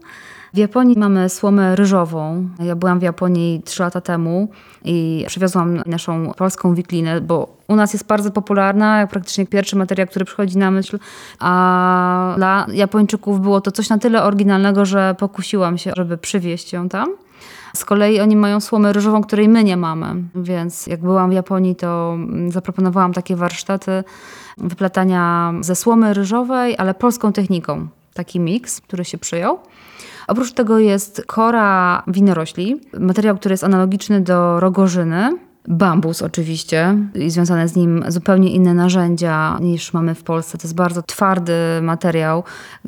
W 0.53 0.57
Japonii 0.57 0.99
mamy 0.99 1.29
słomę 1.29 1.75
ryżową. 1.75 2.49
Ja 2.59 2.75
byłam 2.75 2.99
w 2.99 3.01
Japonii 3.01 3.61
trzy 3.65 3.83
lata 3.83 4.01
temu 4.01 4.47
i 4.85 5.25
przywiozłam 5.27 5.81
naszą 5.85 6.33
polską 6.37 6.75
wiklinę, 6.75 7.21
bo 7.21 7.57
u 7.67 7.75
nas 7.75 7.93
jest 7.93 8.07
bardzo 8.07 8.31
popularna, 8.31 9.07
praktycznie 9.07 9.45
pierwszy 9.45 9.75
materiał, 9.75 10.07
który 10.07 10.25
przychodzi 10.25 10.57
na 10.57 10.71
myśl, 10.71 10.99
a 11.39 12.33
dla 12.37 12.65
Japończyków 12.73 13.41
było 13.41 13.61
to 13.61 13.71
coś 13.71 13.89
na 13.89 13.97
tyle 13.97 14.23
oryginalnego, 14.23 14.85
że 14.85 15.15
pokusiłam 15.19 15.77
się, 15.77 15.91
żeby 15.95 16.17
przywieźć 16.17 16.73
ją 16.73 16.89
tam. 16.89 17.09
Z 17.75 17.85
kolei 17.85 18.19
oni 18.19 18.35
mają 18.35 18.59
słomę 18.59 18.93
ryżową, 18.93 19.21
której 19.23 19.49
my 19.49 19.63
nie 19.63 19.77
mamy, 19.77 20.23
więc 20.35 20.87
jak 20.87 21.01
byłam 21.01 21.29
w 21.29 21.33
Japonii, 21.33 21.75
to 21.75 22.13
mm, 22.13 22.51
zaproponowałam 22.51 23.13
takie 23.13 23.35
warsztaty 23.35 24.03
wyplatania 24.57 25.53
ze 25.61 25.75
słomy 25.75 26.13
ryżowej, 26.13 26.75
ale 26.77 26.93
polską 26.93 27.33
techniką. 27.33 27.87
Taki 28.13 28.39
miks, 28.39 28.81
który 28.81 29.05
się 29.05 29.17
przyjął. 29.17 29.59
Oprócz 30.27 30.53
tego 30.53 30.79
jest 30.79 31.23
kora 31.27 32.03
winorośli, 32.07 32.81
materiał, 32.99 33.37
który 33.37 33.53
jest 33.53 33.63
analogiczny 33.63 34.21
do 34.21 34.59
rogorzyny. 34.59 35.37
Bambus 35.67 36.21
oczywiście 36.21 36.95
i 37.15 37.29
związane 37.29 37.67
z 37.67 37.75
nim 37.75 38.03
zupełnie 38.07 38.51
inne 38.51 38.73
narzędzia 38.73 39.57
niż 39.61 39.93
mamy 39.93 40.15
w 40.15 40.23
Polsce. 40.23 40.57
To 40.57 40.67
jest 40.67 40.75
bardzo 40.75 41.01
twardy 41.01 41.53
materiał. 41.81 42.43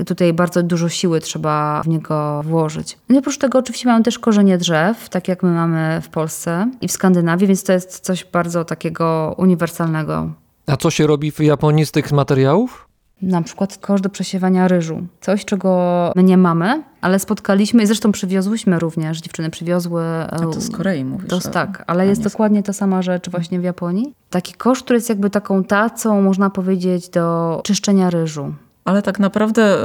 Tutaj 0.05 0.33
bardzo 0.33 0.63
dużo 0.63 0.89
siły 0.89 1.19
trzeba 1.19 1.81
w 1.83 1.87
niego 1.87 2.41
włożyć. 2.43 2.97
No 3.09 3.15
i 3.15 3.19
oprócz 3.19 3.37
tego 3.37 3.59
oczywiście 3.59 3.89
mamy 3.89 4.03
też 4.03 4.19
korzenie 4.19 4.57
drzew, 4.57 5.09
tak 5.09 5.27
jak 5.27 5.43
my 5.43 5.51
mamy 5.51 6.01
w 6.01 6.09
Polsce 6.09 6.71
i 6.81 6.87
w 6.87 6.91
Skandynawii, 6.91 7.47
więc 7.47 7.63
to 7.63 7.73
jest 7.73 7.99
coś 7.99 8.25
bardzo 8.25 8.65
takiego 8.65 9.35
uniwersalnego. 9.37 10.31
A 10.67 10.77
co 10.77 10.91
się 10.91 11.07
robi 11.07 11.31
w 11.31 11.39
Japonii 11.39 11.85
z 11.85 11.91
tych 11.91 12.11
materiałów? 12.11 12.88
Na 13.21 13.41
przykład 13.41 13.77
kosz 13.77 14.01
do 14.01 14.09
przesiewania 14.09 14.67
ryżu. 14.67 15.07
Coś, 15.21 15.45
czego 15.45 16.11
my 16.15 16.23
nie 16.23 16.37
mamy, 16.37 16.83
ale 17.01 17.19
spotkaliśmy 17.19 17.83
i 17.83 17.85
zresztą 17.85 18.11
przywiozłyśmy 18.11 18.79
również. 18.79 19.21
Dziewczyny 19.21 19.49
przywiozły. 19.49 20.03
A 20.05 20.39
to 20.39 20.61
z 20.61 20.69
Korei 20.69 21.05
mówisz. 21.05 21.29
To, 21.29 21.39
tak, 21.39 21.83
ale 21.87 22.07
jest 22.07 22.21
nie 22.21 22.29
dokładnie 22.29 22.63
ta 22.63 22.73
sama 22.73 23.01
rzecz 23.01 23.29
właśnie 23.29 23.59
w 23.59 23.63
Japonii. 23.63 24.13
Taki 24.29 24.53
kosz, 24.53 24.83
który 24.83 24.97
jest 24.97 25.09
jakby 25.09 25.29
taką 25.29 25.63
tacą, 25.63 26.21
można 26.21 26.49
powiedzieć, 26.49 27.09
do 27.09 27.61
czyszczenia 27.63 28.09
ryżu. 28.09 28.53
Ale 28.89 29.01
tak 29.01 29.19
naprawdę 29.19 29.77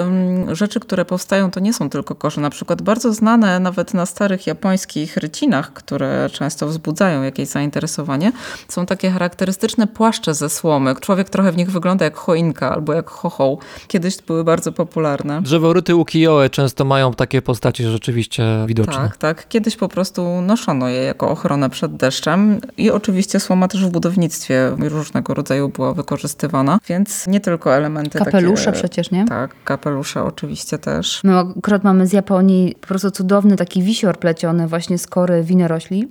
rzeczy, 0.52 0.80
które 0.80 1.04
powstają, 1.04 1.50
to 1.50 1.60
nie 1.60 1.72
są 1.72 1.90
tylko 1.90 2.14
kosze. 2.14 2.40
Na 2.40 2.50
przykład 2.50 2.82
bardzo 2.82 3.12
znane 3.12 3.60
nawet 3.60 3.94
na 3.94 4.06
starych 4.06 4.46
japońskich 4.46 5.16
rycinach, 5.16 5.72
które 5.72 6.30
często 6.32 6.66
wzbudzają 6.66 7.22
jakieś 7.22 7.48
zainteresowanie, 7.48 8.32
są 8.68 8.86
takie 8.86 9.10
charakterystyczne 9.10 9.86
płaszcze 9.86 10.34
ze 10.34 10.48
słomy. 10.48 10.94
Człowiek 11.00 11.30
trochę 11.30 11.52
w 11.52 11.56
nich 11.56 11.70
wygląda 11.70 12.04
jak 12.04 12.16
choinka 12.16 12.72
albo 12.72 12.92
jak 12.92 13.10
chochoł. 13.10 13.58
Kiedyś 13.88 14.22
były 14.22 14.44
bardzo 14.44 14.72
popularne. 14.72 15.42
Drzeworyty 15.42 15.96
ukiyo-e 15.96 16.50
często 16.50 16.84
mają 16.84 17.14
takie 17.14 17.42
postacie 17.42 17.90
rzeczywiście 17.90 18.44
widoczne. 18.66 18.94
Tak, 18.94 19.16
tak. 19.16 19.48
Kiedyś 19.48 19.76
po 19.76 19.88
prostu 19.88 20.40
noszono 20.42 20.88
je 20.88 21.02
jako 21.02 21.30
ochronę 21.30 21.70
przed 21.70 21.96
deszczem 21.96 22.60
i 22.76 22.90
oczywiście 22.90 23.40
słoma 23.40 23.68
też 23.68 23.86
w 23.86 23.90
budownictwie 23.90 24.76
różnego 24.78 25.34
rodzaju 25.34 25.68
była 25.68 25.94
wykorzystywana, 25.94 26.78
więc 26.88 27.26
nie 27.26 27.40
tylko 27.40 27.74
elementy 27.74 28.18
Kapelusze 28.18 28.64
takie... 28.64 28.78
przecież, 28.94 29.10
nie? 29.10 29.24
Tak, 29.24 29.54
kapelusze 29.64 30.22
oczywiście 30.22 30.78
też. 30.78 31.20
My 31.24 31.38
akurat 31.38 31.84
mamy 31.84 32.06
z 32.06 32.12
Japonii 32.12 32.74
po 32.80 32.86
prostu 32.86 33.10
cudowny 33.10 33.56
taki 33.56 33.82
wisior 33.82 34.18
pleciony 34.18 34.68
właśnie 34.68 34.98
z 34.98 35.06
kory 35.06 35.42
winorośli. 35.42 36.08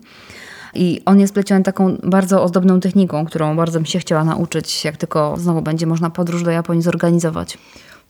I 0.74 1.02
on 1.06 1.20
jest 1.20 1.34
pleciony 1.34 1.64
taką 1.64 1.98
bardzo 2.04 2.44
ozdobną 2.44 2.80
techniką, 2.80 3.26
którą 3.26 3.56
bardzo 3.56 3.80
bym 3.80 3.86
się 3.86 4.00
chciała 4.00 4.24
nauczyć, 4.24 4.86
jak 4.86 4.98
tylko 4.98 5.36
znowu 5.38 5.62
będzie 5.62 5.88
można 5.88 6.10
podróż 6.10 6.44
do 6.44 6.52
Japonii 6.52 6.82
zorganizować. 6.82 7.58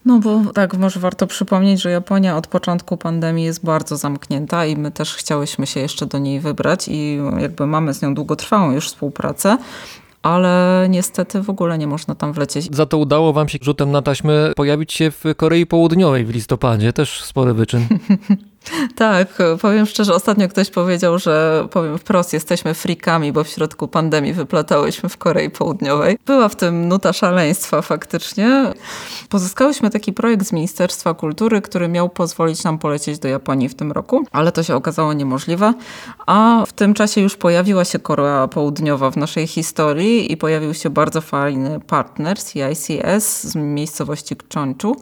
No 0.05 0.19
bo 0.19 0.41
tak, 0.53 0.73
może 0.77 0.99
warto 0.99 1.27
przypomnieć, 1.27 1.81
że 1.81 1.91
Japonia 1.91 2.37
od 2.37 2.47
początku 2.47 2.97
pandemii 2.97 3.45
jest 3.45 3.65
bardzo 3.65 3.97
zamknięta 3.97 4.65
i 4.65 4.77
my 4.77 4.91
też 4.91 5.15
chciałyśmy 5.15 5.67
się 5.67 5.79
jeszcze 5.79 6.05
do 6.05 6.17
niej 6.17 6.39
wybrać 6.39 6.87
i 6.87 7.19
jakby 7.39 7.67
mamy 7.67 7.93
z 7.93 8.01
nią 8.01 8.13
długotrwałą 8.13 8.71
już 8.71 8.87
współpracę, 8.87 9.57
ale 10.23 10.87
niestety 10.89 11.41
w 11.41 11.49
ogóle 11.49 11.77
nie 11.77 11.87
można 11.87 12.15
tam 12.15 12.33
wlecieć. 12.33 12.75
Za 12.75 12.85
to 12.85 12.97
udało 12.97 13.33
wam 13.33 13.49
się 13.49 13.59
rzutem 13.61 13.91
na 13.91 14.01
taśmę 14.01 14.51
pojawić 14.55 14.93
się 14.93 15.11
w 15.11 15.23
Korei 15.37 15.65
Południowej 15.65 16.25
w 16.25 16.29
listopadzie. 16.29 16.93
Też 16.93 17.23
spory 17.23 17.53
wyczyn. 17.53 17.87
Tak, 18.95 19.27
powiem 19.61 19.85
szczerze, 19.85 20.13
ostatnio 20.13 20.49
ktoś 20.49 20.69
powiedział, 20.69 21.19
że 21.19 21.67
powiem 21.71 21.97
wprost, 21.97 22.33
jesteśmy 22.33 22.73
frikami, 22.73 23.31
bo 23.31 23.43
w 23.43 23.47
środku 23.47 23.87
pandemii 23.87 24.33
wyplatałyśmy 24.33 25.09
w 25.09 25.17
Korei 25.17 25.49
Południowej. 25.49 26.17
Była 26.25 26.49
w 26.49 26.55
tym 26.55 26.87
nuta 26.87 27.13
szaleństwa 27.13 27.81
faktycznie. 27.81 28.73
Pozyskałyśmy 29.29 29.89
taki 29.89 30.13
projekt 30.13 30.45
z 30.45 30.51
Ministerstwa 30.51 31.13
Kultury, 31.13 31.61
który 31.61 31.87
miał 31.87 32.09
pozwolić 32.09 32.63
nam 32.63 32.77
polecieć 32.79 33.19
do 33.19 33.27
Japonii 33.27 33.69
w 33.69 33.75
tym 33.75 33.91
roku, 33.91 34.25
ale 34.31 34.51
to 34.51 34.63
się 34.63 34.75
okazało 34.75 35.13
niemożliwe. 35.13 35.73
A 36.25 36.63
w 36.67 36.73
tym 36.73 36.93
czasie 36.93 37.21
już 37.21 37.35
pojawiła 37.35 37.85
się 37.85 37.99
Korea 37.99 38.47
Południowa 38.47 39.11
w 39.11 39.17
naszej 39.17 39.47
historii 39.47 40.31
i 40.31 40.37
pojawił 40.37 40.73
się 40.73 40.89
bardzo 40.89 41.21
fajny 41.21 41.79
partner 41.79 42.37
CICS 42.39 43.43
z 43.43 43.55
miejscowości 43.55 44.35
Chonchu. 44.53 44.95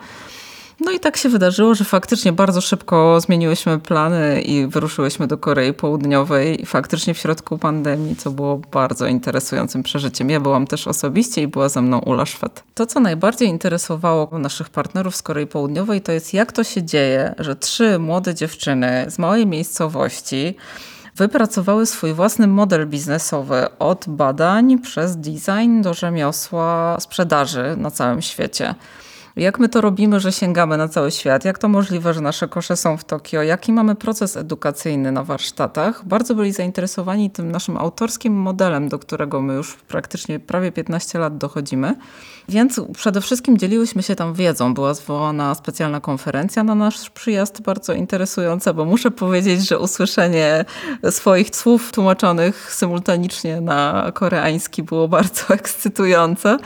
No 0.84 0.92
i 0.92 1.00
tak 1.00 1.18
się 1.18 1.30
wydarzyło, 1.30 1.76
że 1.76 1.84
faktycznie 1.84 2.34
bardzo 2.34 2.62
szybko 2.62 3.22
zmieniłyśmy 3.22 3.80
plany 3.80 4.42
i 4.42 4.68
wyruszyłyśmy 4.68 5.28
do 5.28 5.38
Korei 5.38 5.74
Południowej, 5.74 6.66
faktycznie 6.66 7.14
w 7.14 7.18
środku 7.18 7.58
pandemii, 7.58 8.16
co 8.16 8.32
było 8.32 8.58
bardzo 8.58 9.08
interesującym 9.08 9.84
przeżyciem. 9.84 10.30
Ja 10.30 10.40
byłam 10.40 10.68
też 10.68 10.88
osobiście 10.88 11.42
i 11.42 11.48
była 11.48 11.70
ze 11.70 11.82
mną 11.82 12.00
Ula 12.00 12.26
Szwed. 12.26 12.64
To, 12.74 12.86
co 12.86 13.00
najbardziej 13.00 13.48
interesowało 13.48 14.40
naszych 14.40 14.70
partnerów 14.70 15.16
z 15.16 15.22
Korei 15.22 15.48
Południowej, 15.48 16.02
to 16.02 16.12
jest 16.12 16.34
jak 16.34 16.52
to 16.52 16.64
się 16.64 16.84
dzieje, 16.84 17.36
że 17.40 17.56
trzy 17.56 18.00
młode 18.00 18.36
dziewczyny 18.36 19.06
z 19.10 19.20
małej 19.20 19.48
miejscowości 19.48 20.56
wypracowały 21.16 21.86
swój 21.86 22.14
własny 22.14 22.48
model 22.48 22.88
biznesowy 22.88 23.68
od 23.80 24.06
badań 24.08 24.80
przez 24.80 25.18
design 25.18 25.82
do 25.82 25.94
rzemiosła 25.94 26.98
sprzedaży 27.00 27.76
na 27.78 27.92
całym 27.92 28.22
świecie. 28.22 28.76
Jak 29.36 29.60
my 29.60 29.70
to 29.70 29.82
robimy, 29.82 30.20
że 30.20 30.32
sięgamy 30.32 30.78
na 30.78 30.88
cały 30.88 31.12
świat? 31.12 31.46
Jak 31.46 31.58
to 31.58 31.68
możliwe, 31.68 32.14
że 32.14 32.22
nasze 32.22 32.48
kosze 32.48 32.78
są 32.78 32.98
w 32.98 33.04
Tokio? 33.04 33.42
Jaki 33.42 33.74
mamy 33.74 33.96
proces 33.96 34.38
edukacyjny 34.38 35.12
na 35.12 35.24
warsztatach? 35.24 36.06
Bardzo 36.06 36.36
byli 36.36 36.52
zainteresowani 36.52 37.32
tym 37.32 37.52
naszym 37.52 37.78
autorskim 37.78 38.34
modelem, 38.34 38.90
do 38.90 39.00
którego 39.00 39.42
my 39.42 39.54
już 39.54 39.76
praktycznie 39.76 40.40
prawie 40.40 40.72
15 40.72 41.20
lat 41.20 41.38
dochodzimy. 41.38 41.96
Więc 42.50 42.82
przede 42.98 43.22
wszystkim 43.22 43.58
dzieliłyśmy 43.58 44.04
się 44.04 44.16
tam 44.16 44.34
wiedzą. 44.34 44.74
Była 44.74 44.94
zwołana 44.94 45.56
specjalna 45.56 46.00
konferencja 46.00 46.64
na 46.64 46.76
nasz 46.76 47.10
przyjazd, 47.10 47.62
bardzo 47.62 47.94
interesująca, 47.94 48.74
bo 48.74 48.86
muszę 48.86 49.12
powiedzieć, 49.12 49.68
że 49.68 49.80
usłyszenie 49.80 50.66
swoich 51.10 51.56
słów 51.56 51.92
tłumaczonych 51.92 52.74
symultanicznie 52.74 53.62
na 53.62 54.12
koreański 54.14 54.84
było 54.84 55.08
bardzo 55.08 55.48
ekscytujące. 55.54 56.58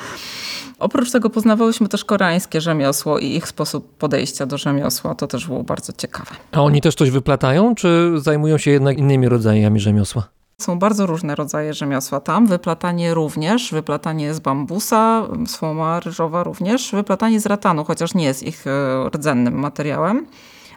Oprócz 0.79 1.11
tego 1.11 1.29
poznawałyśmy 1.29 1.87
też 1.87 2.05
koreańskie 2.05 2.61
rzemiosło 2.61 3.19
i 3.19 3.25
ich 3.25 3.47
sposób 3.47 3.97
podejścia 3.97 4.45
do 4.45 4.57
rzemiosła. 4.57 5.15
To 5.15 5.27
też 5.27 5.47
było 5.47 5.63
bardzo 5.63 5.93
ciekawe. 5.93 6.31
A 6.51 6.61
oni 6.61 6.81
też 6.81 6.95
coś 6.95 7.11
wyplatają, 7.11 7.75
czy 7.75 8.11
zajmują 8.15 8.57
się 8.57 8.71
jednak 8.71 8.97
innymi 8.97 9.29
rodzajami 9.29 9.79
rzemiosła? 9.79 10.27
Są 10.57 10.79
bardzo 10.79 11.05
różne 11.05 11.35
rodzaje 11.35 11.73
rzemiosła 11.73 12.19
tam. 12.19 12.47
Wyplatanie 12.47 13.13
również, 13.13 13.71
wyplatanie 13.71 14.33
z 14.33 14.39
bambusa, 14.39 15.27
słoma 15.47 15.99
ryżowa 15.99 16.43
również, 16.43 16.91
wyplatanie 16.91 17.39
z 17.39 17.45
ratanu, 17.45 17.83
chociaż 17.83 18.13
nie 18.13 18.25
jest 18.25 18.43
ich 18.43 18.67
e, 18.67 19.09
rdzennym 19.09 19.59
materiałem. 19.59 20.27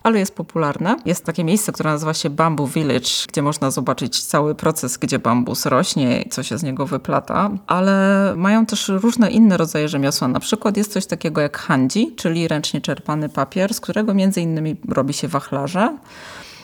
Ale 0.02 0.18
jest 0.18 0.34
popularne. 0.34 0.96
Jest 1.04 1.24
takie 1.24 1.44
miejsce, 1.44 1.72
które 1.72 1.90
nazywa 1.90 2.14
się 2.14 2.30
Bamboo 2.30 2.66
Village, 2.66 3.10
gdzie 3.28 3.42
można 3.42 3.70
zobaczyć 3.70 4.24
cały 4.24 4.54
proces, 4.54 4.98
gdzie 4.98 5.18
bambus 5.18 5.66
rośnie 5.66 6.22
i 6.22 6.28
co 6.28 6.42
się 6.42 6.58
z 6.58 6.62
niego 6.62 6.86
wyplata. 6.86 7.50
Ale 7.66 8.34
mają 8.36 8.66
też 8.66 8.88
różne 8.88 9.30
inne 9.30 9.56
rodzaje 9.56 9.88
rzemiosła. 9.88 10.28
Na 10.28 10.40
przykład 10.40 10.76
jest 10.76 10.92
coś 10.92 11.06
takiego 11.06 11.40
jak 11.40 11.58
hanji, 11.58 12.14
czyli 12.16 12.48
ręcznie 12.48 12.80
czerpany 12.80 13.28
papier, 13.28 13.74
z 13.74 13.80
którego 13.80 14.14
między 14.14 14.40
innymi 14.40 14.76
robi 14.88 15.12
się 15.12 15.28
wachlarze. 15.28 15.98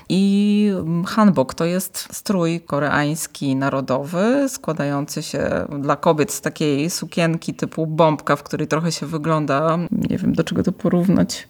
I 0.09 0.73
hanbok 1.07 1.55
to 1.55 1.65
jest 1.65 2.09
strój 2.13 2.61
koreański 2.61 3.57
narodowy, 3.57 4.49
składający 4.49 5.23
się 5.23 5.67
dla 5.79 5.97
kobiet 5.97 6.33
z 6.33 6.41
takiej 6.41 6.91
sukienki 6.91 7.55
typu 7.55 7.87
bombka, 7.87 8.37
w 8.37 8.43
której 8.43 8.69
trochę 8.69 8.93
się 8.93 9.07
wygląda, 9.07 9.79
nie 9.91 10.19
wiem 10.19 10.35
do 10.35 10.45
czego 10.45 10.63
to 10.63 10.73
porównać. 10.73 11.49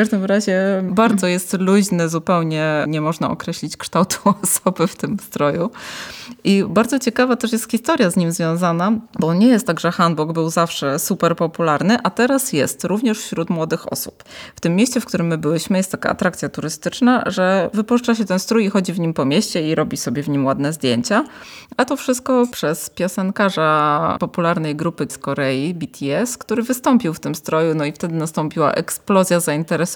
Każdym 0.00 0.24
razie 0.24 0.82
bardzo 0.90 1.26
jest 1.26 1.56
luźny, 1.58 2.08
zupełnie 2.08 2.84
nie 2.88 3.00
można 3.00 3.30
określić 3.30 3.76
kształtu 3.76 4.18
osoby 4.42 4.86
w 4.86 4.96
tym 4.96 5.16
stroju. 5.18 5.70
I 6.44 6.64
bardzo 6.68 6.98
ciekawa 6.98 7.36
też 7.36 7.52
jest 7.52 7.70
historia 7.70 8.10
z 8.10 8.16
nim 8.16 8.32
związana, 8.32 8.92
bo 9.18 9.34
nie 9.34 9.46
jest 9.46 9.66
tak, 9.66 9.80
że 9.80 9.92
hanbok 9.92 10.32
był 10.32 10.50
zawsze 10.50 10.98
super 10.98 11.36
popularny, 11.36 11.98
a 12.02 12.10
teraz 12.10 12.52
jest 12.52 12.84
również 12.84 13.18
wśród 13.18 13.50
młodych 13.50 13.92
osób. 13.92 14.24
W 14.56 14.60
tym 14.60 14.76
mieście, 14.76 15.00
w 15.00 15.06
którym 15.06 15.26
my 15.26 15.38
byliśmy, 15.38 15.76
jest 15.76 15.92
taka 15.92 16.10
atrakcja 16.10 16.48
turystyczna, 16.48 17.24
że 17.26 17.70
wypuszcza 17.74 18.14
się 18.14 18.24
ten 18.24 18.38
strój 18.38 18.64
i 18.64 18.70
chodzi 18.70 18.92
w 18.92 19.00
nim 19.00 19.14
po 19.14 19.24
mieście 19.24 19.68
i 19.68 19.74
robi 19.74 19.96
sobie 19.96 20.22
w 20.22 20.28
nim 20.28 20.46
ładne 20.46 20.72
zdjęcia. 20.72 21.24
A 21.76 21.84
to 21.84 21.96
wszystko 21.96 22.46
przez 22.52 22.90
piosenkarza 22.90 24.16
popularnej 24.20 24.76
grupy 24.76 25.06
z 25.10 25.18
Korei, 25.18 25.74
BTS, 25.74 26.38
który 26.38 26.62
wystąpił 26.62 27.14
w 27.14 27.20
tym 27.20 27.34
stroju, 27.34 27.74
no 27.74 27.84
i 27.84 27.92
wtedy 27.92 28.14
nastąpiła 28.14 28.72
eksplozja 28.72 29.40
zainteresowania 29.40 29.89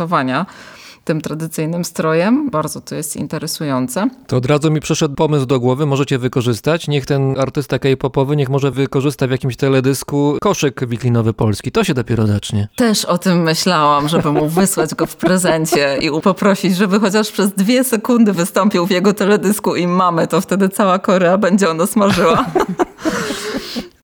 tym 1.05 1.21
tradycyjnym 1.21 1.85
strojem. 1.85 2.51
Bardzo 2.51 2.81
to 2.81 2.95
jest 2.95 3.17
interesujące. 3.17 4.09
To 4.27 4.37
od 4.37 4.47
razu 4.47 4.71
mi 4.71 4.81
przyszedł 4.81 5.15
pomysł 5.15 5.47
do 5.47 5.61
głowy, 5.61 5.87
możecie 5.87 6.19
wykorzystać. 6.19 6.89
Niech 6.89 7.07
ten 7.07 7.41
artysta 7.41 7.79
K-popowy, 7.79 8.37
niech 8.37 8.49
może 8.49 8.71
wykorzysta 8.71 9.27
w 9.27 9.31
jakimś 9.31 9.57
teledysku 9.57 10.39
koszyk 10.41 10.89
wiklinowy 10.89 11.33
polski. 11.33 11.73
To 11.73 11.85
się 11.85 11.95
dopiero 11.95 12.27
zacznie. 12.27 12.69
Też 12.77 13.05
o 13.05 13.19
tym 13.19 13.43
myślałam, 13.43 14.09
żeby 14.09 14.33
mu 14.33 14.49
wysłać 14.49 14.95
go 14.95 15.07
w 15.07 15.17
prezencie 15.17 15.99
i 16.01 16.21
poprosić, 16.21 16.77
żeby 16.77 17.01
chociaż 17.01 17.31
przez 17.31 17.53
dwie 17.53 17.85
sekundy 17.85 18.33
wystąpił 18.33 18.87
w 18.87 18.91
jego 18.91 19.15
teledysku 19.15 19.77
i 19.77 19.87
mamy, 19.87 20.27
to 20.27 20.41
wtedy 20.41 20.69
cała 20.69 20.99
Korea 20.99 21.39
będzie 21.39 21.71
o 21.71 21.75
nas 21.75 21.97
marzyła. 21.97 22.45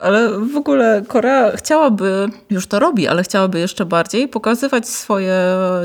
Ale 0.01 0.31
w 0.39 0.57
ogóle 0.57 1.03
Korea 1.09 1.57
chciałaby, 1.57 2.29
już 2.51 2.67
to 2.67 2.79
robi, 2.79 3.09
ale 3.09 3.23
chciałaby 3.23 3.59
jeszcze 3.59 3.85
bardziej 3.85 4.29
pokazywać 4.29 4.89
swoje 4.89 5.37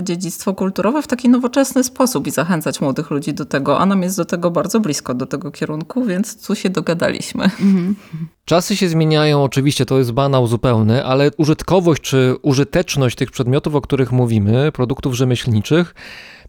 dziedzictwo 0.04 0.54
kulturowe 0.54 1.02
w 1.02 1.08
taki 1.08 1.30
nowoczesny 1.30 1.84
sposób 1.84 2.28
i 2.28 2.32
zachęcać 2.32 2.82
młodych 2.82 3.12
ludzi 3.12 3.34
do 3.34 3.46
tego. 3.46 3.80
A 3.80 3.86
nam 3.86 4.04
jest 4.04 4.18
do 4.18 4.26
tego 4.26 4.52
bardzo 4.52 4.80
blisko, 4.80 5.14
do 5.14 5.26
tego 5.26 5.52
kierunku, 5.52 6.06
więc 6.06 6.48
tu 6.48 6.56
się 6.56 6.70
dogadaliśmy. 6.70 7.50
Czasy 8.46 8.76
się 8.76 8.90
zmieniają, 8.90 9.44
oczywiście 9.44 9.86
to 9.86 9.98
jest 9.98 10.12
banał 10.12 10.48
zupełny, 10.48 11.06
ale 11.06 11.32
użytkowość 11.38 12.02
czy 12.02 12.36
użyteczność 12.42 13.16
tych 13.16 13.32
przedmiotów, 13.32 13.76
o 13.76 13.82
których 13.82 14.12
mówimy, 14.12 14.72
produktów 14.72 15.14
rzemieślniczych, 15.14 15.96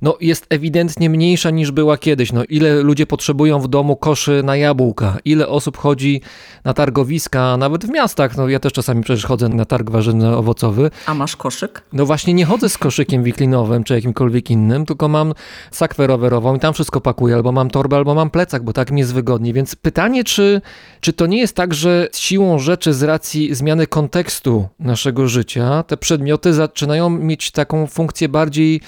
no 0.02 0.16
jest 0.20 0.46
ewidentnie 0.50 1.10
mniejsza 1.10 1.50
niż 1.50 1.70
była 1.70 1.98
kiedyś. 1.98 2.32
No, 2.32 2.44
ile 2.48 2.82
ludzie 2.82 3.06
potrzebują 3.06 3.60
w 3.60 3.68
domu 3.68 3.96
koszy 3.96 4.42
na 4.44 4.56
jabłka, 4.56 5.18
ile 5.24 5.48
osób 5.48 5.76
chodzi 5.76 6.20
na 6.64 6.74
targowiska, 6.74 7.56
nawet 7.56 7.86
w 7.86 7.90
miastach. 7.90 8.36
No, 8.36 8.48
ja 8.48 8.60
też 8.60 8.72
czasami 8.72 9.02
przecież 9.02 9.24
chodzę 9.24 9.48
na 9.48 9.64
targ 9.64 9.90
warzywno-owocowy. 9.90 10.90
A 11.06 11.14
masz 11.14 11.36
koszyk? 11.36 11.82
No 11.92 12.06
właśnie 12.06 12.34
nie 12.34 12.44
chodzę 12.44 12.68
z 12.68 12.78
koszykiem 12.78 13.22
wiklinowym 13.22 13.84
czy 13.84 13.94
jakimkolwiek 13.94 14.50
innym, 14.50 14.86
tylko 14.86 15.08
mam 15.08 15.34
sakwę 15.70 16.06
rowerową 16.06 16.56
i 16.56 16.58
tam 16.58 16.74
wszystko 16.74 17.00
pakuję, 17.00 17.34
albo 17.34 17.52
mam 17.52 17.70
torbę, 17.70 17.96
albo 17.96 18.14
mam 18.14 18.30
plecak, 18.30 18.62
bo 18.62 18.72
tak 18.72 18.90
mi 18.90 19.00
jest 19.00 19.14
wygodniej. 19.14 19.52
Więc 19.52 19.76
pytanie, 19.76 20.24
czy, 20.24 20.60
czy 21.00 21.12
to 21.12 21.26
nie 21.26 21.38
jest 21.38 21.56
tak, 21.56 21.74
że 21.74 22.08
siłą 22.14 22.58
rzeczy 22.58 22.92
z 22.92 23.02
racji 23.02 23.54
zmiany 23.54 23.86
kontekstu 23.86 24.68
naszego 24.78 25.28
życia, 25.28 25.82
te 25.82 25.96
przedmioty 25.96 26.52
zaczynają 26.52 27.10
mieć 27.10 27.50
taką 27.50 27.86
funkcję 27.86 28.28
bardziej, 28.28 28.80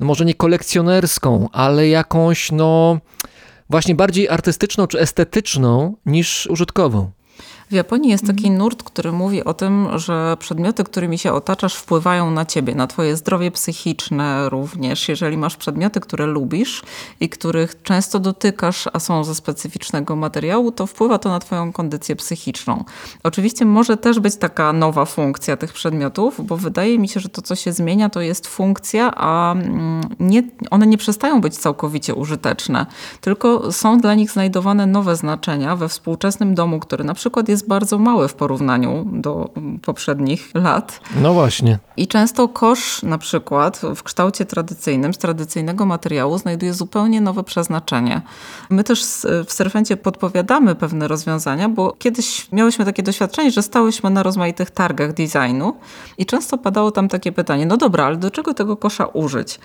no 0.00 0.06
może 0.06 0.24
nie 0.24 0.34
kolekcjonerską, 0.34 1.48
ale 1.52 1.88
jakąś, 1.88 2.52
no 2.52 2.98
właśnie 3.70 3.94
bardziej 3.94 4.28
artystyczną 4.28 4.86
czy 4.86 5.00
estetyczną 5.00 5.96
niż 6.06 6.46
użytkową. 6.46 7.10
W 7.74 7.76
Japonii 7.76 8.10
jest 8.10 8.26
taki 8.26 8.50
nurt, 8.50 8.82
który 8.82 9.12
mówi 9.12 9.44
o 9.44 9.54
tym, 9.54 9.98
że 9.98 10.36
przedmioty, 10.38 10.84
którymi 10.84 11.18
się 11.18 11.32
otaczasz, 11.32 11.74
wpływają 11.74 12.30
na 12.30 12.44
ciebie, 12.44 12.74
na 12.74 12.86
twoje 12.86 13.16
zdrowie 13.16 13.50
psychiczne 13.50 14.48
również. 14.48 15.08
Jeżeli 15.08 15.36
masz 15.36 15.56
przedmioty, 15.56 16.00
które 16.00 16.26
lubisz 16.26 16.82
i 17.20 17.28
których 17.28 17.82
często 17.82 18.20
dotykasz, 18.20 18.88
a 18.92 19.00
są 19.00 19.24
ze 19.24 19.34
specyficznego 19.34 20.16
materiału, 20.16 20.72
to 20.72 20.86
wpływa 20.86 21.18
to 21.18 21.28
na 21.28 21.38
twoją 21.38 21.72
kondycję 21.72 22.16
psychiczną. 22.16 22.84
Oczywiście 23.22 23.64
może 23.64 23.96
też 23.96 24.20
być 24.20 24.36
taka 24.36 24.72
nowa 24.72 25.04
funkcja 25.04 25.56
tych 25.56 25.72
przedmiotów, 25.72 26.46
bo 26.46 26.56
wydaje 26.56 26.98
mi 26.98 27.08
się, 27.08 27.20
że 27.20 27.28
to, 27.28 27.42
co 27.42 27.54
się 27.54 27.72
zmienia, 27.72 28.08
to 28.08 28.20
jest 28.20 28.46
funkcja, 28.46 29.14
a 29.14 29.52
mm, 29.52 30.00
nie, 30.20 30.42
one 30.70 30.86
nie 30.86 30.98
przestają 30.98 31.40
być 31.40 31.56
całkowicie 31.56 32.14
użyteczne, 32.14 32.86
tylko 33.20 33.72
są 33.72 33.98
dla 33.98 34.14
nich 34.14 34.30
znajdowane 34.30 34.86
nowe 34.86 35.16
znaczenia 35.16 35.76
we 35.76 35.88
współczesnym 35.88 36.54
domu, 36.54 36.80
który 36.80 37.04
na 37.04 37.14
przykład 37.14 37.48
jest 37.48 37.63
bardzo 37.68 37.98
mały 37.98 38.28
w 38.28 38.34
porównaniu 38.34 39.06
do 39.12 39.50
poprzednich 39.82 40.50
lat. 40.54 41.00
No 41.22 41.34
właśnie. 41.34 41.78
I 41.96 42.08
często 42.08 42.48
kosz 42.48 43.02
na 43.02 43.18
przykład 43.18 43.80
w 43.96 44.02
kształcie 44.02 44.44
tradycyjnym, 44.44 45.14
z 45.14 45.18
tradycyjnego 45.18 45.86
materiału 45.86 46.38
znajduje 46.38 46.74
zupełnie 46.74 47.20
nowe 47.20 47.44
przeznaczenie. 47.44 48.22
My 48.70 48.84
też 48.84 49.04
w 49.46 49.52
Serfencie 49.52 49.96
podpowiadamy 49.96 50.74
pewne 50.74 51.08
rozwiązania, 51.08 51.68
bo 51.68 51.96
kiedyś 51.98 52.52
miałyśmy 52.52 52.84
takie 52.84 53.02
doświadczenie, 53.02 53.50
że 53.50 53.62
stałyśmy 53.62 54.10
na 54.10 54.22
rozmaitych 54.22 54.70
targach 54.70 55.12
designu 55.12 55.76
i 56.18 56.26
często 56.26 56.58
padało 56.58 56.90
tam 56.90 57.08
takie 57.08 57.32
pytanie, 57.32 57.66
no 57.66 57.76
dobra, 57.76 58.04
ale 58.04 58.16
do 58.16 58.30
czego 58.30 58.54
tego 58.54 58.76
kosza 58.76 59.06
użyć? 59.06 59.58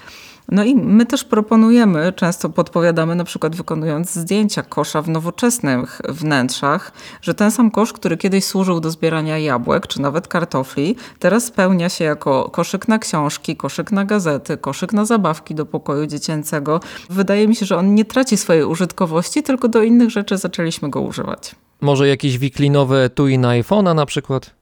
No 0.51 0.63
i 0.63 0.75
my 0.75 1.05
też 1.05 1.23
proponujemy, 1.23 2.13
często 2.13 2.49
podpowiadamy, 2.49 3.15
na 3.15 3.23
przykład 3.23 3.55
wykonując 3.55 4.13
zdjęcia 4.13 4.63
kosza 4.63 5.01
w 5.01 5.09
nowoczesnych 5.09 6.01
wnętrzach, 6.09 6.91
że 7.21 7.33
ten 7.33 7.51
sam 7.51 7.71
kosz, 7.71 7.93
który 7.93 8.17
kiedyś 8.17 8.45
służył 8.45 8.79
do 8.79 8.91
zbierania 8.91 9.37
jabłek 9.37 9.87
czy 9.87 10.01
nawet 10.01 10.27
kartofli, 10.27 10.95
teraz 11.19 11.45
spełnia 11.45 11.89
się 11.89 12.03
jako 12.05 12.49
koszyk 12.49 12.87
na 12.87 12.99
książki, 12.99 13.55
koszyk 13.55 13.91
na 13.91 14.05
gazety, 14.05 14.57
koszyk 14.57 14.93
na 14.93 15.05
zabawki 15.05 15.55
do 15.55 15.65
pokoju 15.65 16.07
dziecięcego. 16.07 16.79
Wydaje 17.09 17.47
mi 17.47 17.55
się, 17.55 17.65
że 17.65 17.77
on 17.77 17.95
nie 17.95 18.05
traci 18.05 18.37
swojej 18.37 18.63
użytkowości, 18.63 19.43
tylko 19.43 19.67
do 19.67 19.83
innych 19.83 20.09
rzeczy 20.09 20.37
zaczęliśmy 20.37 20.89
go 20.89 21.01
używać. 21.01 21.55
Może 21.81 22.07
jakieś 22.07 22.37
wiklinowe 22.37 23.03
etui 23.03 23.37
na 23.37 23.47
iPhone'a 23.47 23.95
na 23.95 24.05
przykład? 24.05 24.58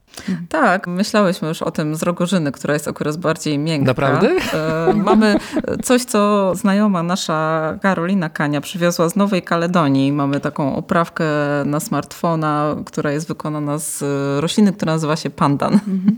Tak, 0.49 0.87
myślałyśmy 0.87 1.47
już 1.47 1.61
o 1.61 1.71
tym 1.71 1.95
z 1.95 2.03
Rogorzyny, 2.03 2.51
która 2.51 2.73
jest 2.73 2.87
akurat 2.87 3.17
bardziej 3.17 3.59
miękka. 3.59 3.87
Naprawdę? 3.87 4.29
E, 4.53 4.93
mamy 4.93 5.35
coś, 5.83 6.05
co 6.05 6.51
znajoma 6.55 7.03
nasza 7.03 7.73
Karolina 7.81 8.29
Kania 8.29 8.61
przywiozła 8.61 9.09
z 9.09 9.15
Nowej 9.15 9.41
Kaledonii. 9.41 10.11
Mamy 10.11 10.39
taką 10.39 10.75
oprawkę 10.75 11.25
na 11.65 11.79
smartfona, 11.79 12.75
która 12.85 13.11
jest 13.11 13.27
wykonana 13.27 13.77
z 13.77 14.03
rośliny, 14.41 14.73
która 14.73 14.93
nazywa 14.93 15.15
się 15.15 15.29
pandan. 15.29 15.73
Mhm. 15.73 16.17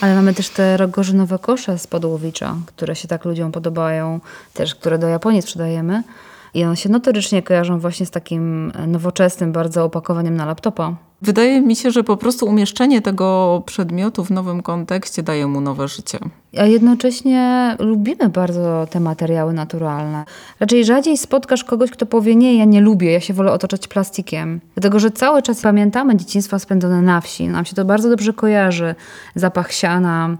Ale 0.00 0.14
mamy 0.14 0.34
też 0.34 0.48
te 0.48 0.76
rogorzynowe 0.76 1.38
kosze 1.38 1.78
z 1.78 1.86
podłowicza, 1.86 2.54
które 2.66 2.96
się 2.96 3.08
tak 3.08 3.24
ludziom 3.24 3.52
podobają, 3.52 4.20
też 4.54 4.74
które 4.74 4.98
do 4.98 5.08
Japonii 5.08 5.42
sprzedajemy. 5.42 6.02
I 6.56 6.64
one 6.64 6.76
się 6.76 6.88
notorycznie 6.88 7.42
kojarzą 7.42 7.78
właśnie 7.78 8.06
z 8.06 8.10
takim 8.10 8.72
nowoczesnym 8.86 9.52
bardzo 9.52 9.84
opakowaniem 9.84 10.36
na 10.36 10.46
laptopa. 10.46 10.96
Wydaje 11.22 11.60
mi 11.60 11.76
się, 11.76 11.90
że 11.90 12.04
po 12.04 12.16
prostu 12.16 12.46
umieszczenie 12.46 13.02
tego 13.02 13.62
przedmiotu 13.66 14.24
w 14.24 14.30
nowym 14.30 14.62
kontekście 14.62 15.22
daje 15.22 15.46
mu 15.46 15.60
nowe 15.60 15.88
życie. 15.88 16.18
A 16.58 16.64
jednocześnie 16.64 17.76
lubimy 17.78 18.28
bardzo 18.28 18.86
te 18.90 19.00
materiały 19.00 19.52
naturalne. 19.52 20.24
Raczej 20.60 20.84
rzadziej 20.84 21.18
spotkasz 21.18 21.64
kogoś, 21.64 21.90
kto 21.90 22.06
powie: 22.06 22.36
Nie, 22.36 22.58
ja 22.58 22.64
nie 22.64 22.80
lubię, 22.80 23.12
ja 23.12 23.20
się 23.20 23.34
wolę 23.34 23.52
otaczać 23.52 23.88
plastikiem. 23.88 24.60
Dlatego, 24.74 24.98
że 24.98 25.10
cały 25.10 25.42
czas 25.42 25.62
pamiętamy 25.62 26.16
dzieciństwa 26.16 26.58
spędzone 26.58 27.02
na 27.02 27.20
wsi. 27.20 27.48
Nam 27.48 27.64
się 27.64 27.74
to 27.74 27.84
bardzo 27.84 28.10
dobrze 28.10 28.32
kojarzy. 28.32 28.94
Zapach 29.34 29.72
siana, 29.72 30.36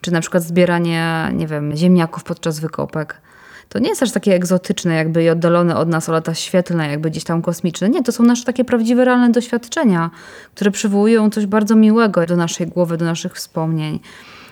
czy 0.00 0.12
na 0.12 0.20
przykład 0.20 0.42
zbieranie, 0.42 1.32
nie 1.34 1.46
wiem, 1.46 1.76
ziemniaków 1.76 2.24
podczas 2.24 2.60
wykopek 2.60 3.27
to 3.68 3.78
nie 3.78 3.88
jest 3.88 4.02
aż 4.02 4.12
takie 4.12 4.34
egzotyczne, 4.34 4.94
jakby 4.94 5.24
i 5.24 5.30
oddalone 5.30 5.76
od 5.76 5.88
nas 5.88 6.08
o 6.08 6.12
lata 6.12 6.34
świetlne, 6.34 6.90
jakby 6.90 7.10
gdzieś 7.10 7.24
tam 7.24 7.42
kosmiczne. 7.42 7.88
Nie, 7.88 8.02
to 8.02 8.12
są 8.12 8.24
nasze 8.24 8.44
takie 8.44 8.64
prawdziwe, 8.64 9.04
realne 9.04 9.30
doświadczenia, 9.30 10.10
które 10.54 10.70
przywołują 10.70 11.30
coś 11.30 11.46
bardzo 11.46 11.76
miłego 11.76 12.26
do 12.26 12.36
naszej 12.36 12.66
głowy, 12.66 12.96
do 12.96 13.04
naszych 13.04 13.34
wspomnień. 13.34 14.00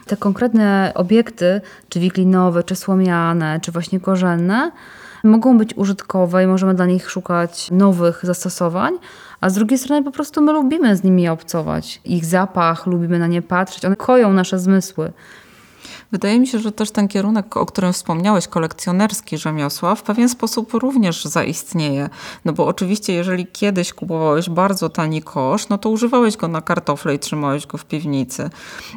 Te 0.07 0.17
konkretne 0.17 0.93
obiekty, 0.95 1.61
czy 1.89 2.01
wiklinowe, 2.01 2.63
czy 2.63 2.77
słomiane, 2.77 3.61
czy 3.63 3.73
właśnie 3.73 4.01
korzenne, 4.01 4.71
mogą 5.25 5.59
być 5.59 5.77
użytkowe 5.77 6.45
i 6.45 6.47
możemy 6.47 6.75
dla 6.75 6.87
nich 6.87 7.11
szukać 7.11 7.71
nowych 7.71 8.21
zastosowań, 8.23 8.95
a 9.41 9.51
z 9.51 9.55
drugiej 9.55 9.79
strony 9.79 10.05
po 10.05 10.11
prostu 10.11 10.43
my 10.43 10.53
lubimy 10.53 10.97
z 10.97 11.05
nimi 11.05 11.29
obcować. 11.29 12.01
Ich 12.05 12.25
zapach, 12.25 12.87
lubimy 12.87 13.19
na 13.19 13.27
nie 13.27 13.43
patrzeć, 13.43 13.85
one 13.85 13.97
koją 13.97 14.33
nasze 14.33 14.59
zmysły. 14.59 15.13
Wydaje 16.13 16.41
mi 16.41 16.47
się, 16.47 16.59
że 16.59 16.73
też 16.73 16.91
ten 16.91 17.09
kierunek, 17.09 17.57
o 17.57 17.67
którym 17.67 17.93
wspomniałeś, 17.93 18.49
kolekcjonerski 18.49 19.39
rzemiosła, 19.39 19.95
w 19.95 20.03
pewien 20.03 20.29
sposób 20.29 20.75
również 20.75 21.25
zaistnieje. 21.25 22.09
No 22.45 22.53
bo 22.53 22.67
oczywiście, 22.67 23.13
jeżeli 23.13 23.47
kiedyś 23.47 23.93
kupowałeś 23.93 24.51
bardzo 24.51 24.89
tani 24.89 25.23
kosz, 25.23 25.69
no 25.69 25.79
to 25.79 25.91
używałeś 25.91 26.37
go 26.37 26.49
na 26.49 26.61
kartofle 26.61 27.15
i 27.15 27.19
trzymałeś 27.19 27.67
go 27.67 27.79
w 27.79 27.85
piwnicy. 27.85 28.51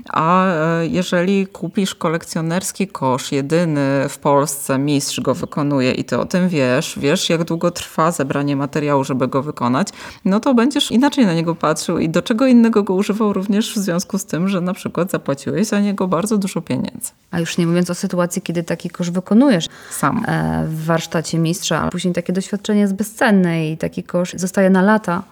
A 0.10 0.46
e, 0.46 0.88
jeżeli 0.88 1.48
kupisz 1.48 1.96
kolekcjonerski 1.96 2.88
kosz, 2.88 3.32
jedyny 3.32 4.10
w 4.10 4.18
Polsce 4.18 4.78
mistrz 4.78 5.20
go 5.20 5.36
wykonuje 5.36 5.92
i 5.92 6.04
ty 6.04 6.20
o 6.20 6.26
tym 6.26 6.50
wiesz, 6.50 7.00
wiesz 7.00 7.30
jak 7.30 7.44
długo 7.44 7.72
trwa 7.72 8.12
zebranie 8.12 8.56
materiału, 8.56 9.04
żeby 9.04 9.28
go 9.28 9.44
wykonać, 9.44 9.88
no 10.26 10.40
to 10.40 10.54
będziesz 10.54 10.92
inaczej 10.92 11.26
na 11.26 11.34
niego 11.34 11.56
patrzył 11.56 11.98
i 11.98 12.10
do 12.10 12.22
czego 12.22 12.48
innego 12.48 12.84
go 12.84 12.94
używał 12.94 13.34
również 13.34 13.74
w 13.74 13.78
związku 13.78 14.18
z 14.18 14.26
tym, 14.26 14.48
że 14.48 14.62
na 14.62 14.74
przykład 14.74 15.12
zapłaciłeś 15.12 15.68
za 15.68 15.80
niego 15.80 16.08
bardzo 16.08 16.38
dużo 16.38 16.62
pieniędzy. 16.62 16.79
A 17.32 17.40
już 17.40 17.58
nie 17.58 17.68
mówiąc 17.68 17.90
o 17.90 17.96
sytuacji, 17.96 18.42
kiedy 18.42 18.64
taki 18.64 18.90
kosz 18.90 19.12
wykonujesz 19.12 19.68
sam 19.92 20.26
e, 20.28 20.66
w 20.68 20.86
warsztacie 20.86 21.40
mistrza, 21.40 21.82
a 21.82 21.90
później 21.90 22.14
takie 22.14 22.34
doświadczenie 22.34 22.82
jest 22.82 22.94
bezcenne 22.94 23.70
i 23.70 23.78
taki 23.78 24.04
kosz 24.04 24.34
zostaje 24.34 24.70
na 24.70 24.82
lata. 24.82 25.24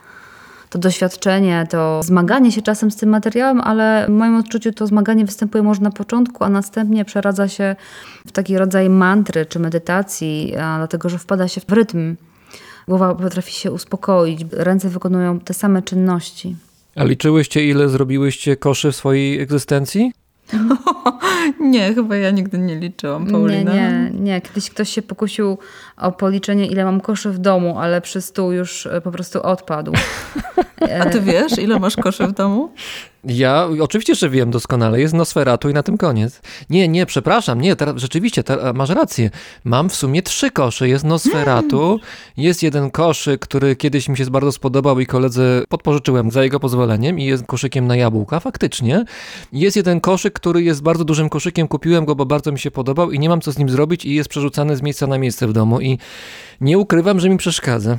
To 0.70 0.80
doświadczenie, 0.80 1.68
to 1.70 2.04
zmaganie 2.04 2.52
się 2.52 2.62
czasem 2.62 2.92
z 2.92 2.96
tym 2.96 3.10
materiałem, 3.10 3.62
ale 3.62 4.06
w 4.06 4.10
moim 4.10 4.36
odczuciu 4.36 4.72
to 4.72 4.88
zmaganie 4.88 5.26
występuje 5.26 5.64
może 5.64 5.82
na 5.82 5.92
początku, 5.92 6.44
a 6.44 6.50
następnie 6.50 7.06
przeradza 7.06 7.48
się 7.48 7.76
w 8.28 8.32
taki 8.32 8.58
rodzaj 8.58 8.90
mantry 8.90 9.46
czy 9.46 9.60
medytacji, 9.60 10.54
dlatego 10.78 11.10
że 11.10 11.18
wpada 11.18 11.48
się 11.48 11.62
w 11.62 11.72
rytm. 11.72 12.16
Głowa 12.88 13.16
potrafi 13.16 13.54
się 13.54 13.72
uspokoić, 13.72 14.46
ręce 14.52 14.90
wykonują 14.90 15.40
te 15.40 15.54
same 15.54 15.82
czynności. 15.82 16.56
A 16.96 17.04
liczyłyście, 17.04 17.66
ile 17.66 17.90
zrobiłyście 17.90 18.58
koszy 18.58 18.92
w 18.92 18.96
swojej 18.96 19.40
egzystencji? 19.40 20.12
nie, 21.60 21.94
chyba 21.94 22.16
ja 22.16 22.32
nigdy 22.32 22.58
nie 22.58 22.76
liczyłam, 22.76 23.28
Paulina. 23.28 23.74
Nie, 23.74 24.12
nie, 24.14 24.20
nie. 24.20 24.42
Kiedyś 24.42 24.70
ktoś 24.70 24.90
się 24.90 25.02
pokusił 25.02 25.58
o 25.98 26.12
policzenie, 26.12 26.66
ile 26.66 26.86
mam 26.86 27.02
koszy 27.02 27.30
w 27.32 27.38
domu, 27.38 27.80
ale 27.80 28.02
przy 28.02 28.22
stół 28.22 28.52
już 28.52 28.86
e, 28.86 29.02
po 29.02 29.12
prostu 29.12 29.42
odpadł. 29.42 29.94
A 31.02 31.06
ty 31.06 31.22
wiesz, 31.22 31.58
ile 31.58 31.80
masz 31.80 31.96
koszy 31.96 32.28
w 32.28 32.32
domu? 32.32 32.72
Ja 33.28 33.70
oczywiście, 33.82 34.16
że 34.16 34.30
wiem 34.30 34.52
doskonale, 34.52 35.00
jest 35.00 35.14
Nosferatu 35.14 35.70
i 35.70 35.74
na 35.74 35.84
tym 35.84 35.98
koniec. 35.98 36.42
Nie, 36.70 36.88
nie, 36.88 37.06
przepraszam, 37.06 37.62
nie, 37.62 37.76
teraz 37.76 37.98
rzeczywiście, 37.98 38.44
teraz, 38.44 38.76
masz 38.76 38.90
rację. 38.90 39.30
Mam 39.64 39.90
w 39.90 39.96
sumie 39.96 40.22
trzy 40.22 40.52
kosze. 40.52 40.90
Jest 40.90 41.06
Nosferatu, 41.06 42.00
jest 42.38 42.64
jeden 42.64 42.92
koszyk, 42.92 43.42
który 43.42 43.76
kiedyś 43.76 44.10
mi 44.10 44.18
się 44.18 44.26
bardzo 44.26 44.52
spodobał 44.52 45.00
i 45.00 45.06
koledze 45.06 45.64
podpożyczyłem 45.70 46.32
za 46.32 46.44
jego 46.44 46.60
pozwoleniem 46.60 47.20
i 47.20 47.26
jest 47.26 47.46
koszykiem 47.46 47.88
na 47.88 47.96
jabłka, 47.96 48.40
faktycznie. 48.40 49.06
Jest 49.54 49.76
jeden 49.76 50.02
koszyk, 50.02 50.34
który 50.34 50.64
jest 50.64 50.84
bardzo 50.84 51.06
dużym 51.06 51.30
koszykiem, 51.30 51.68
kupiłem 51.68 52.06
go, 52.06 52.16
bo 52.16 52.26
bardzo 52.26 52.52
mi 52.52 52.60
się 52.60 52.72
podobał 52.72 53.12
i 53.12 53.20
nie 53.20 53.30
mam 53.30 53.42
co 53.42 53.52
z 53.52 53.58
nim 53.58 53.70
zrobić 53.70 54.06
i 54.06 54.16
jest 54.16 54.30
przerzucany 54.30 54.76
z 54.76 54.82
miejsca 54.82 55.08
na 55.08 55.18
miejsce 55.18 55.48
w 55.48 55.54
domu 55.54 55.82
i 55.82 55.98
nie 56.62 56.78
ukrywam, 56.78 57.20
że 57.20 57.30
mi 57.30 57.38
przeszkadza. 57.38 57.98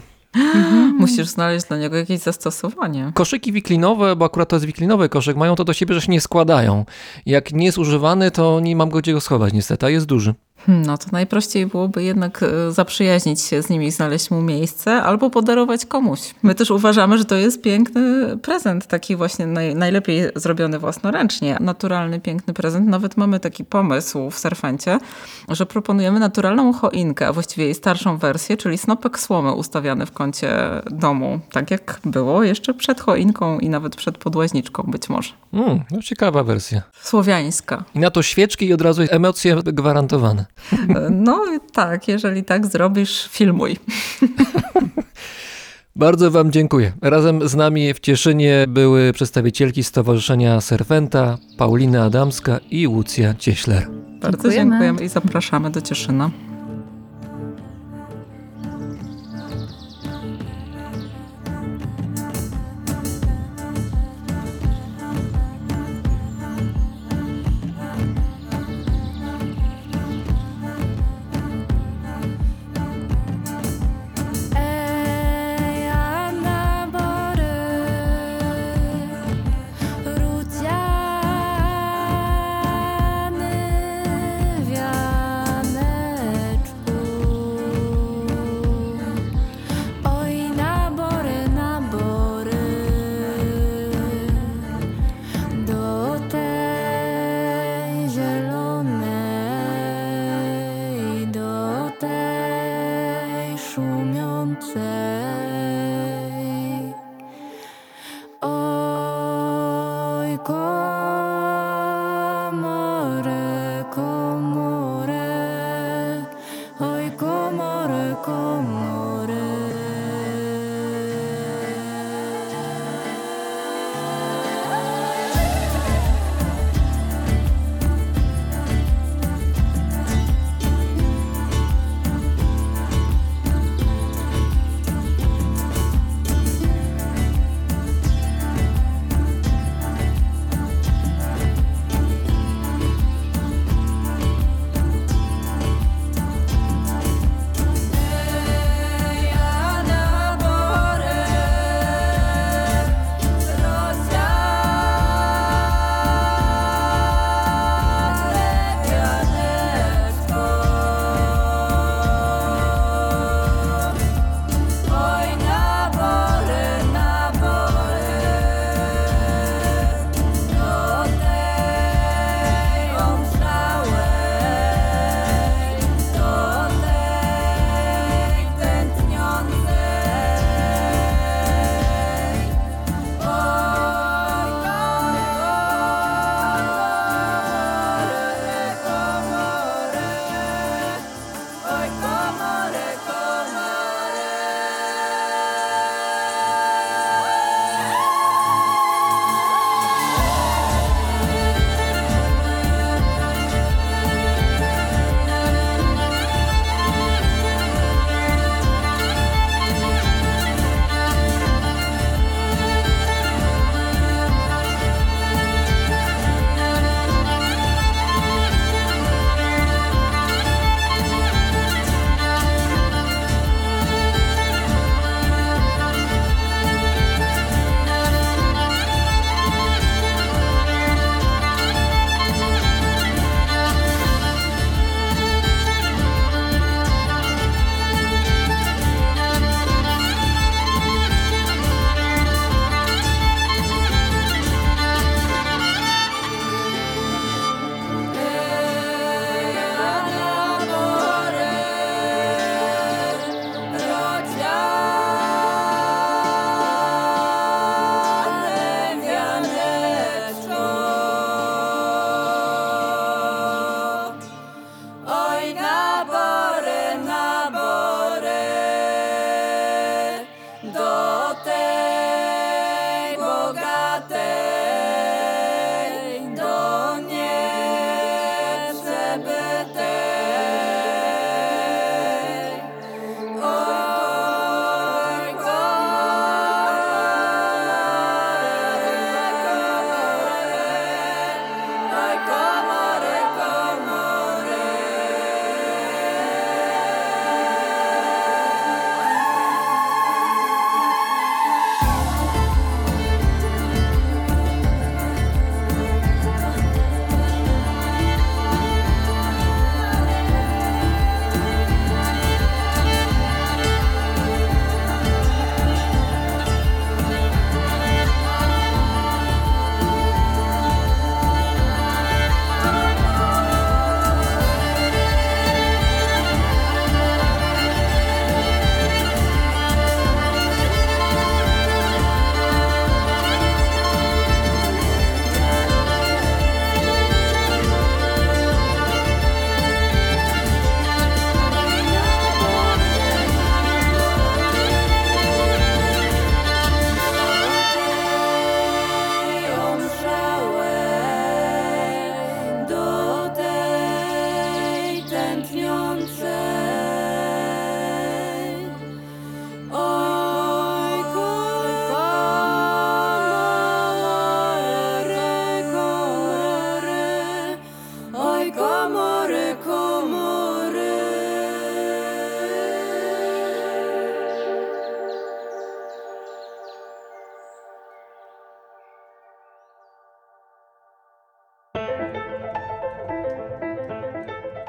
Musisz 0.99 1.27
znaleźć 1.27 1.67
dla 1.67 1.77
niego 1.77 1.97
jakieś 1.97 2.21
zastosowanie. 2.21 3.13
Koszyki 3.15 3.53
wiklinowe, 3.53 4.17
bo 4.17 4.25
akurat 4.25 4.49
to 4.49 4.57
jest 4.57 4.67
wiklinowy 4.67 5.09
koszyk, 5.09 5.37
mają 5.37 5.55
to 5.55 5.65
do 5.65 5.73
siebie, 5.73 5.95
że 5.95 6.01
się 6.01 6.13
nie 6.13 6.21
składają. 6.21 6.85
Jak 7.27 7.53
nie 7.53 7.67
jest 7.67 7.79
używany, 7.79 8.31
to 8.31 8.61
nie 8.61 8.77
mam 8.77 8.91
go 8.91 8.99
gdzie 8.99 9.13
go 9.13 9.21
schować 9.21 9.53
niestety, 9.53 9.87
a 9.87 9.91
jest 9.91 10.07
duży. 10.07 10.35
Hmm, 10.67 10.87
No 10.87 10.99
to 10.99 11.07
najprościej 11.13 11.67
byłoby 11.67 12.03
jednak 12.03 12.43
e, 12.43 12.73
zaprzyjaźnić 12.73 13.41
się 13.41 13.63
z 13.63 13.69
nimi 13.69 13.87
i 13.87 13.91
znaleźć 13.91 14.31
mu 14.31 14.43
miejsce, 14.43 15.03
albo 15.03 15.31
podarować 15.31 15.87
komuś. 15.87 16.21
My 16.43 16.55
też 16.55 16.71
uważamy, 16.71 17.19
że 17.19 17.25
to 17.25 17.35
jest 17.35 17.63
piękny 17.63 18.37
prezent, 18.37 18.87
taki 18.87 19.17
właśnie 19.17 19.47
naj, 19.47 19.75
najlepiej 19.75 20.23
zrobiony 20.35 20.79
własnoręcznie. 20.79 21.57
Naturalny, 21.61 22.21
piękny 22.21 22.55
prezent. 22.55 22.89
Nawet 22.89 23.17
mamy 23.17 23.41
taki 23.41 23.65
pomysł 23.65 24.31
w 24.31 24.39
Serfencie, 24.39 24.99
że 25.49 25.67
proponujemy 25.67 26.21
naturalną 26.21 26.73
choinkę, 26.73 27.27
a 27.29 27.33
właściwie 27.33 27.65
jej 27.65 27.75
starszą 27.75 28.17
wersję, 28.17 28.57
czyli 28.57 28.79
snopek 28.79 29.19
słomy 29.19 29.53
ustawiany 29.53 30.07
w 30.07 30.13
kącie 30.13 30.59
domu. 30.91 31.41
Tak 31.53 31.71
jak 31.71 32.01
było 32.05 32.43
jeszcze 32.43 32.75
przed 32.75 33.01
choinką 33.01 33.59
i 33.59 33.69
nawet 33.69 33.97
przed 33.97 34.19
podłaźniczką 34.19 34.83
być 34.83 35.09
może. 35.09 35.33
Mm, 35.53 35.81
no 35.91 36.03
ciekawa 36.03 36.45
wersja. 36.45 36.83
Słowiańska. 37.03 37.85
I 37.95 37.99
na 37.99 38.11
to 38.11 38.23
świeczki 38.23 38.67
i 38.67 38.73
od 38.73 38.81
razu 38.81 39.03
emocje 39.11 39.57
gwarantowane. 39.65 40.45
No 41.11 41.45
tak, 41.73 42.09
jeżeli 42.09 42.45
tak 42.45 42.67
zrobisz, 42.67 43.29
filmuj. 43.33 43.77
Bardzo 45.97 46.31
Wam 46.31 46.53
dziękuję. 46.53 46.93
Razem 47.03 47.49
z 47.49 47.55
nami 47.55 47.95
w 47.95 48.01
Cieszynie 48.01 48.67
były 48.69 49.13
przedstawicielki 49.13 49.85
Stowarzyszenia 49.85 50.61
Serfenta, 50.61 51.39
Paulina 51.57 52.05
Adamska 52.05 52.61
i 52.71 52.87
Łucja 52.89 53.35
Cieśler. 53.35 53.89
Bardzo 54.21 54.43
Dziękujemy. 54.43 54.71
dziękujemy 54.71 55.05
i 55.05 55.09
zapraszamy 55.09 55.71
do 55.71 55.81
Cieszyna. 55.81 56.31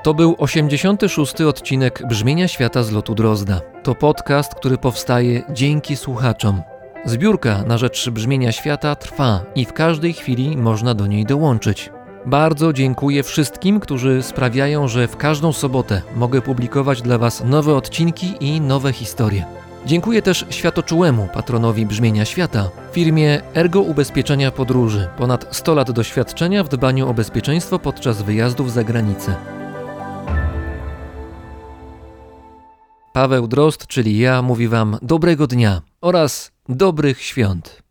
To 0.04 0.14
był 0.14 0.36
86. 0.38 1.42
odcinek 1.42 2.04
Brzmienia 2.08 2.48
Świata 2.48 2.84
z 2.84 2.92
lotu 2.92 3.16
Drozda. 3.16 3.62
To 3.84 3.96
podcast, 3.96 4.56
który 4.56 4.78
powstaje 4.78 5.42
dzięki 5.54 5.96
słuchaczom. 5.96 6.62
Zbiórka 7.06 7.64
na 7.64 7.78
rzecz 7.78 8.10
brzmienia 8.10 8.52
świata 8.52 8.96
trwa 8.96 9.42
i 9.56 9.66
w 9.66 9.74
każdej 9.74 10.14
chwili 10.14 10.58
można 10.58 10.94
do 10.94 11.08
niej 11.08 11.26
dołączyć. 11.26 11.90
Bardzo 12.26 12.74
dziękuję 12.74 13.24
wszystkim, 13.24 13.80
którzy 13.80 14.24
sprawiają, 14.24 14.88
że 14.88 15.08
w 15.08 15.18
każdą 15.18 15.54
sobotę 15.54 16.02
mogę 16.16 16.42
publikować 16.42 17.02
dla 17.02 17.18
Was 17.18 17.44
nowe 17.44 17.76
odcinki 17.76 18.34
i 18.40 18.62
nowe 18.62 18.94
historie. 18.94 19.46
Dziękuję 19.86 20.22
też 20.22 20.46
światoczułemu 20.50 21.28
patronowi 21.34 21.86
brzmienia 21.86 22.26
świata, 22.26 22.70
firmie 22.92 23.42
Ergo 23.56 23.82
Ubezpieczenia 23.82 24.52
Podróży, 24.52 25.08
ponad 25.18 25.48
100 25.52 25.76
lat 25.76 25.92
doświadczenia 25.92 26.64
w 26.64 26.70
dbaniu 26.70 27.10
o 27.10 27.14
bezpieczeństwo 27.14 27.80
podczas 27.80 28.22
wyjazdów 28.22 28.72
za 28.72 28.84
granicę. 28.84 29.59
Paweł 33.20 33.48
Drozd, 33.48 33.88
czyli 33.88 34.18
ja, 34.18 34.42
mówi 34.42 34.68
Wam 34.68 34.98
dobrego 35.02 35.48
dnia 35.48 35.82
oraz 36.02 36.52
dobrych 36.70 37.22
świąt. 37.22 37.84